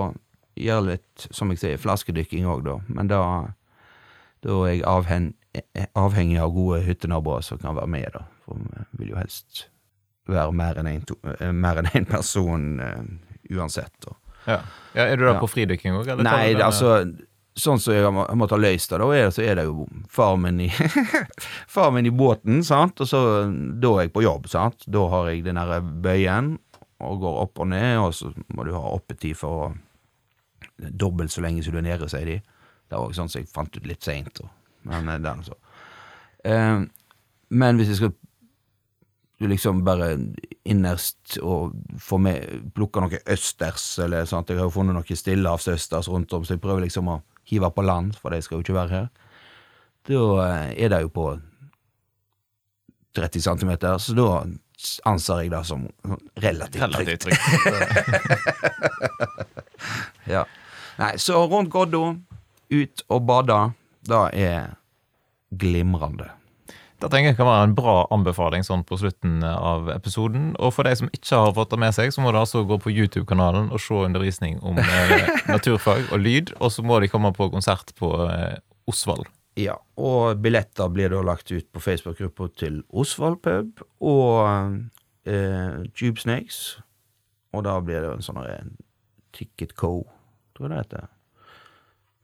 gjøre 0.58 0.84
litt, 0.90 1.28
som 1.30 1.52
jeg 1.52 1.60
sier, 1.62 1.80
flaskedykking 1.80 2.48
òg, 2.50 2.64
da. 2.66 2.74
Men 2.88 3.08
da, 3.08 3.20
da 4.44 4.56
er 4.66 4.72
jeg 4.74 4.84
avhen, 4.88 5.30
avhengig 5.94 6.38
av 6.42 6.52
gode 6.54 6.80
hyttenaboer 6.86 7.40
som 7.46 7.58
kan 7.62 7.76
være 7.78 7.90
med, 7.90 8.08
da. 8.14 8.24
For 8.44 8.58
vi 8.58 9.02
vil 9.02 9.12
jo 9.14 9.18
helst 9.20 9.66
være 10.28 10.52
mer 10.52 10.76
enn 10.80 10.88
én 10.90 11.04
en, 11.40 11.64
en 11.94 12.04
person 12.08 12.80
uh, 12.80 13.02
uansett. 13.56 13.94
Da. 14.04 14.12
Ja. 14.46 14.58
ja. 14.94 15.06
Er 15.08 15.16
du 15.16 15.24
da 15.24 15.34
Ja. 15.34 15.40
på 15.40 15.48
fridykking 15.48 15.96
òg? 15.96 16.10
Nei, 16.22 16.54
det, 16.54 16.62
altså 16.64 16.98
Sånn 17.58 17.80
som 17.82 17.90
jeg 17.92 18.04
har 18.04 18.12
må- 18.14 18.28
måttet 18.38 18.60
løst 18.62 18.92
det, 18.92 18.98
da 19.02 19.30
så 19.34 19.42
er 19.42 19.56
det 19.58 19.64
jo 19.66 19.88
far 20.08 20.36
min 20.38 20.60
i 20.62 20.68
Far 21.74 21.90
min 21.90 22.06
i 22.06 22.12
båten, 22.14 22.60
sant, 22.62 23.00
og 23.02 23.08
så 23.10 23.18
da 23.82 23.90
er 23.96 24.04
jeg 24.06 24.12
på 24.14 24.22
jobb, 24.22 24.46
sant. 24.52 24.84
Da 24.86 25.02
har 25.10 25.26
jeg 25.32 25.42
den 25.48 25.58
derre 25.58 25.80
bøyen, 25.82 26.52
og 27.02 27.18
går 27.24 27.40
opp 27.42 27.58
og 27.64 27.66
ned, 27.72 27.98
og 27.98 28.14
så 28.14 28.30
må 28.54 28.62
du 28.68 28.70
ha 28.76 28.84
oppetid 28.94 29.34
for 29.40 29.64
å 29.66 29.74
Dobbelt 30.78 31.32
så 31.34 31.42
lenge 31.42 31.62
som 31.66 31.74
du 31.74 31.80
er 31.80 31.86
nede, 31.88 32.06
sier 32.10 32.26
de. 32.28 32.36
Det 32.88 32.98
var 32.98 33.10
sånn 33.16 33.28
som 33.30 33.40
jeg 33.42 33.50
fant 33.50 33.74
ut 33.74 33.86
litt 33.90 34.06
seint, 34.06 34.38
men 34.82 35.08
eh, 35.08 35.18
den, 35.24 35.44
så. 35.46 35.54
Eh, 36.44 36.80
men 37.48 37.76
hvis 37.80 37.88
jeg 37.94 37.96
skal 38.00 38.12
liksom 39.46 39.84
bare 39.86 40.16
innerst 40.66 41.38
og 41.46 41.72
få 42.02 42.18
med 42.18 42.70
plukke 42.74 43.00
noe 43.04 43.20
østers, 43.30 43.84
eller 44.02 44.26
sånt. 44.26 44.50
Jeg 44.50 44.58
har 44.58 44.66
jo 44.66 44.74
funnet 44.74 44.96
noe 44.96 45.16
stillehavsøsters 45.20 46.08
rundt 46.10 46.32
om, 46.34 46.44
så 46.44 46.56
jeg 46.56 46.62
prøver 46.64 46.82
liksom 46.88 47.08
å 47.12 47.20
hive 47.48 47.70
på 47.72 47.84
land, 47.86 48.16
for 48.18 48.34
de 48.34 48.42
skal 48.42 48.58
jo 48.58 48.64
ikke 48.66 48.74
være 48.76 48.94
her. 48.96 49.06
Da 50.08 50.24
eh, 50.48 50.72
er 50.84 50.90
det 50.92 51.02
jo 51.04 51.12
på 51.14 51.28
30 53.18 53.40
cm, 53.46 53.72
så 54.02 54.14
da 54.18 54.26
anser 55.10 55.44
jeg 55.44 55.50
det 55.54 55.62
som 55.66 55.86
relativt, 56.42 56.82
Relativt 56.82 57.20
trygt. 57.26 57.38
trygt. 57.38 57.44
Ja. 60.28 60.42
Nei, 60.98 61.14
så 61.16 61.38
rundt 61.48 61.70
Goddo, 61.72 62.02
ut 62.68 63.02
og 63.08 63.22
bade, 63.24 63.56
det 64.08 64.24
er 64.40 64.74
glimrende. 65.54 66.30
Det 66.98 67.12
tenker 67.12 67.30
jeg 67.30 67.38
kan 67.38 67.46
være 67.46 67.66
en 67.68 67.74
bra 67.78 67.94
anbefaling 68.10 68.64
sånn 68.66 68.82
på 68.86 68.96
slutten 68.98 69.38
av 69.46 69.86
episoden. 69.92 70.50
Og 70.58 70.72
for 70.74 70.88
de 70.88 70.96
som 70.98 71.10
ikke 71.14 71.42
har 71.44 71.52
fått 71.54 71.70
det 71.70 71.78
med 71.78 71.94
seg, 71.94 72.10
så 72.10 72.24
må 72.24 72.32
de 72.34 72.40
altså 72.40 72.64
gå 72.66 72.78
på 72.82 72.90
YouTube-kanalen 72.90 73.68
og 73.70 73.82
se 73.82 74.00
undervisning 74.08 74.58
om 74.66 74.80
eh, 74.82 75.28
naturfag 75.54 76.10
og 76.10 76.18
lyd. 76.24 76.50
Og 76.58 76.74
så 76.74 76.82
må 76.82 76.98
de 76.98 77.10
komme 77.12 77.30
på 77.36 77.46
konsert 77.54 77.94
på 77.98 78.10
eh, 78.26 78.58
Osvald. 78.90 79.28
Ja, 79.58 79.76
og 79.98 80.42
billetter 80.42 80.90
blir 80.90 81.14
da 81.14 81.22
lagt 81.26 81.50
ut 81.50 81.66
på 81.74 81.82
Facebook-gruppa 81.82 82.50
til 82.58 82.82
Osvald 82.90 83.40
pub 83.46 83.84
og 84.02 84.42
eh, 85.26 85.86
Tube 85.94 86.18
Snakes. 86.18 86.80
Og 87.54 87.62
da 87.66 87.78
blir 87.82 88.02
det 88.02 88.10
en 88.16 88.26
sånn 88.26 88.42
eh, 88.42 88.66
Ticket 89.38 89.76
Co, 89.78 90.02
tror 90.58 90.66
jeg 90.66 90.74
det 90.74 90.82
heter. 90.82 91.08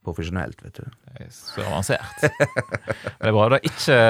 Profesjonelt, 0.05 0.61
vet 0.65 0.81
du. 0.81 1.29
Så 1.33 1.63
avansert. 1.65 2.19
Det 2.21 3.29
er 3.29 3.33
bra. 3.33 3.47
Du 3.49 3.57
har 3.57 3.63
ikke, 3.65 4.01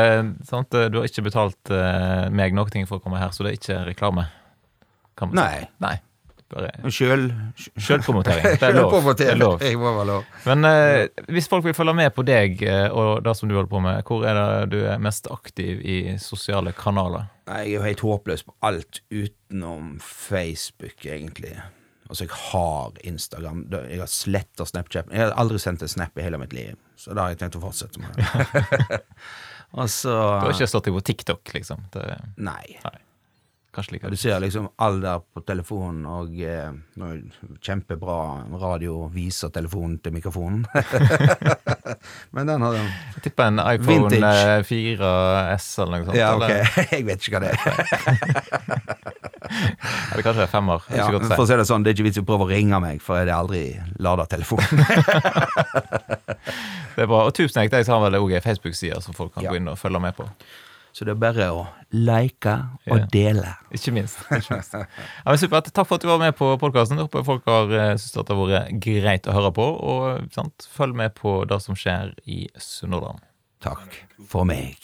sant? 0.48 0.74
Du 0.74 0.98
har 0.98 1.06
ikke 1.06 1.26
betalt 1.28 1.70
eh, 1.74 2.24
meg 2.34 2.56
noe 2.56 2.86
for 2.88 2.98
å 2.98 3.04
komme 3.04 3.22
her, 3.22 3.30
så 3.34 3.46
det 3.46 3.54
er 3.54 3.60
ikke 3.60 3.84
reklame. 3.92 4.26
Nei. 5.30 5.68
Nei. 5.78 5.96
Bare 6.54 6.90
Sjøl 6.92 7.28
Selvpromotering. 7.56 8.44
Det 8.60 8.68
er 8.68 8.76
lov. 8.76 9.08
Det 9.16 9.28
er 9.32 9.38
lov. 9.38 9.62
Jeg 9.64 9.78
må 9.80 9.92
være 9.96 10.08
lov. 10.10 10.26
Men 10.46 10.68
eh, 10.68 11.22
hvis 11.32 11.48
folk 11.50 11.64
vil 11.66 11.76
følge 11.76 11.94
med 11.96 12.12
på 12.14 12.24
deg 12.26 12.62
eh, 12.68 12.86
og 12.92 13.24
det 13.24 13.34
som 13.38 13.50
du 13.50 13.56
holder 13.56 13.70
på 13.70 13.80
med, 13.84 14.02
hvor 14.06 14.26
er 14.28 14.38
det 14.38 14.74
du 14.74 14.84
er 14.84 15.00
mest 15.02 15.30
aktiv 15.32 15.80
i 15.80 15.98
sosiale 16.22 16.74
kanaler? 16.76 17.30
Nei, 17.48 17.62
jeg 17.64 17.72
er 17.72 17.78
jo 17.78 17.86
helt 17.88 18.04
håpløs 18.08 18.44
på 18.46 18.54
alt 18.64 19.00
utenom 19.12 19.96
Facebook, 20.04 21.00
egentlig. 21.04 21.56
Altså, 22.14 22.28
jeg 22.28 22.36
har 22.52 22.98
Instagram. 23.10 23.64
Jeg 23.90 23.98
har 23.98 24.10
sletta 24.10 24.66
Snapchat. 24.68 25.08
Jeg 25.10 25.26
har 25.26 25.34
aldri 25.40 25.58
sendt 25.58 25.82
en 25.82 25.90
snap 25.90 26.14
i 26.14 26.22
hele 26.22 26.38
mitt 26.38 26.54
liv, 26.54 26.76
så 26.94 27.10
da 27.10 27.26
har 27.26 27.34
jeg 27.34 27.40
tenkt 27.42 27.58
å 27.58 27.62
fortsette 27.64 27.98
med. 27.98 28.14
det. 28.20 29.00
Og 29.74 29.90
så 29.90 30.12
Du 30.14 30.46
har 30.46 30.52
ikke 30.54 30.68
stått 30.70 30.86
deg 30.86 30.94
på 30.94 31.02
TikTok, 31.10 31.50
liksom? 31.56 31.82
Det, 31.90 32.04
Nei. 32.38 32.76
Kanskje 33.74 34.10
Du 34.10 34.16
ser 34.16 34.40
liksom 34.40 34.68
alle 34.78 35.00
der 35.02 35.18
på 35.34 35.42
telefonen, 35.46 36.06
og 36.06 36.30
eh, 36.40 36.72
kjempebra 37.60 38.16
radio 38.62 39.08
viser 39.12 39.50
telefonen 39.54 39.98
til 40.02 40.12
mikrofonen. 40.14 40.64
Men 42.34 42.46
den 42.50 42.62
har 42.62 42.72
den. 42.78 42.88
Jeg 43.16 43.22
tipper 43.28 43.50
en 43.50 43.58
iPhone 43.62 44.10
Vintage. 44.10 44.56
eh, 44.58 44.62
4S 44.70 45.68
eller 45.84 45.98
noe 45.98 46.06
sånt. 46.06 46.18
Ja, 46.18 46.32
ok. 46.36 46.50
Jeg 46.94 47.06
vet 47.10 47.26
ikke 47.28 47.38
hva 47.38 47.42
det 47.44 47.52
er. 47.54 47.58
eller 50.14 50.22
kanskje 50.24 50.46
en 50.46 50.52
femmer. 50.54 50.86
Er 50.90 50.96
Ja, 51.02 51.08
godt 51.12 51.26
for 51.30 51.44
å 51.44 51.46
si. 51.46 51.52
si 51.52 51.58
det 51.60 51.66
sånn, 51.68 51.84
det 51.84 51.92
er 51.92 51.98
ikke 51.98 52.08
vits 52.08 52.20
i 52.20 52.24
å 52.24 52.28
prøve 52.28 52.46
å 52.46 52.50
ringe 52.50 52.80
meg, 52.82 53.02
for 53.04 53.18
jeg 53.20 53.28
har 53.30 53.42
aldri 53.44 53.64
lada 54.02 54.26
telefonen. 54.30 54.84
Det 56.94 57.02
er 57.02 57.08
bra. 57.10 57.24
Og 57.26 57.32
Tusen 57.34 57.56
takk, 57.58 57.72
Jeg 57.74 57.88
har 57.90 58.00
vel 58.06 58.14
òg 58.20 58.32
ei 58.36 58.40
Facebook-side 58.44 59.00
som 59.02 59.14
folk 59.16 59.34
kan 59.34 59.42
Ja. 59.44 59.50
gå 59.50 59.56
inn 59.58 59.68
og 59.68 59.78
følge 59.78 60.00
med 60.00 60.14
på. 60.16 60.28
Så 60.94 61.02
det 61.02 61.10
er 61.10 61.18
bare 61.18 61.46
å 61.50 61.64
like 61.90 62.52
og 62.86 62.98
Ja. 63.00 63.06
dele. 63.10 63.48
Ikke 63.74 63.90
minst. 63.96 64.20
Ikke 64.30 64.54
minst. 64.60 64.74
Ja, 65.26 65.34
supert. 65.40 65.72
Takk 65.74 65.88
for 65.90 65.96
at 65.98 66.02
du 66.02 66.08
var 66.08 66.20
med 66.22 66.36
på 66.38 66.52
podkasten. 66.62 67.00
Håper 67.02 67.24
folk 67.26 67.42
har 67.50 67.66
eh, 67.74 67.96
syntes 67.98 68.14
det 68.14 68.28
har 68.30 68.38
vært 68.44 68.78
greit 68.84 69.26
å 69.26 69.34
høre 69.34 69.50
på. 69.56 69.66
Og 69.82 70.30
sant, 70.34 70.68
følg 70.76 70.94
med 70.94 71.16
på 71.18 71.40
det 71.50 71.58
som 71.66 71.74
skjer 71.74 72.14
i 72.30 72.44
Sunnhordland. 72.62 73.18
Takk 73.64 73.98
for 74.30 74.44
meg. 74.46 74.78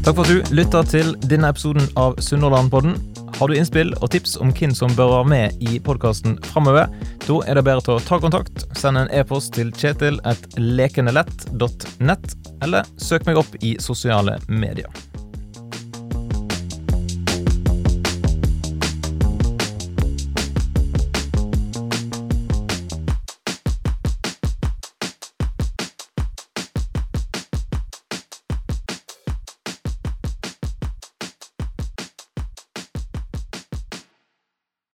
Takk 0.00 0.16
for 0.16 0.24
at 0.24 0.30
du 0.32 0.54
lytta 0.56 0.80
til 0.88 1.12
denne 1.28 1.50
episoden 1.52 1.84
av 2.00 2.16
Sunnhordlandpodden. 2.24 2.94
Har 3.40 3.48
du 3.48 3.54
innspill 3.56 3.92
og 4.02 4.10
tips 4.12 4.34
om 4.40 4.50
hvem 4.56 4.72
som 4.76 4.92
bør 4.96 5.12
være 5.14 5.28
med 5.30 5.62
i 5.64 5.78
podkasten 5.84 6.34
framover, 6.50 6.88
da 7.24 7.36
er 7.48 7.56
det 7.56 7.64
bedre 7.68 7.84
til 7.86 7.94
å 7.96 8.02
ta 8.04 8.18
kontakt. 8.20 8.64
Send 8.76 9.00
en 9.00 9.12
e-post 9.16 9.54
til 9.56 9.70
kjetil 9.76 10.18
at 10.28 10.40
lekenelett.nett, 10.60 12.34
eller 12.62 12.86
søk 13.00 13.26
meg 13.28 13.40
opp 13.40 13.56
i 13.64 13.76
sosiale 13.82 14.38
medier. 14.48 14.88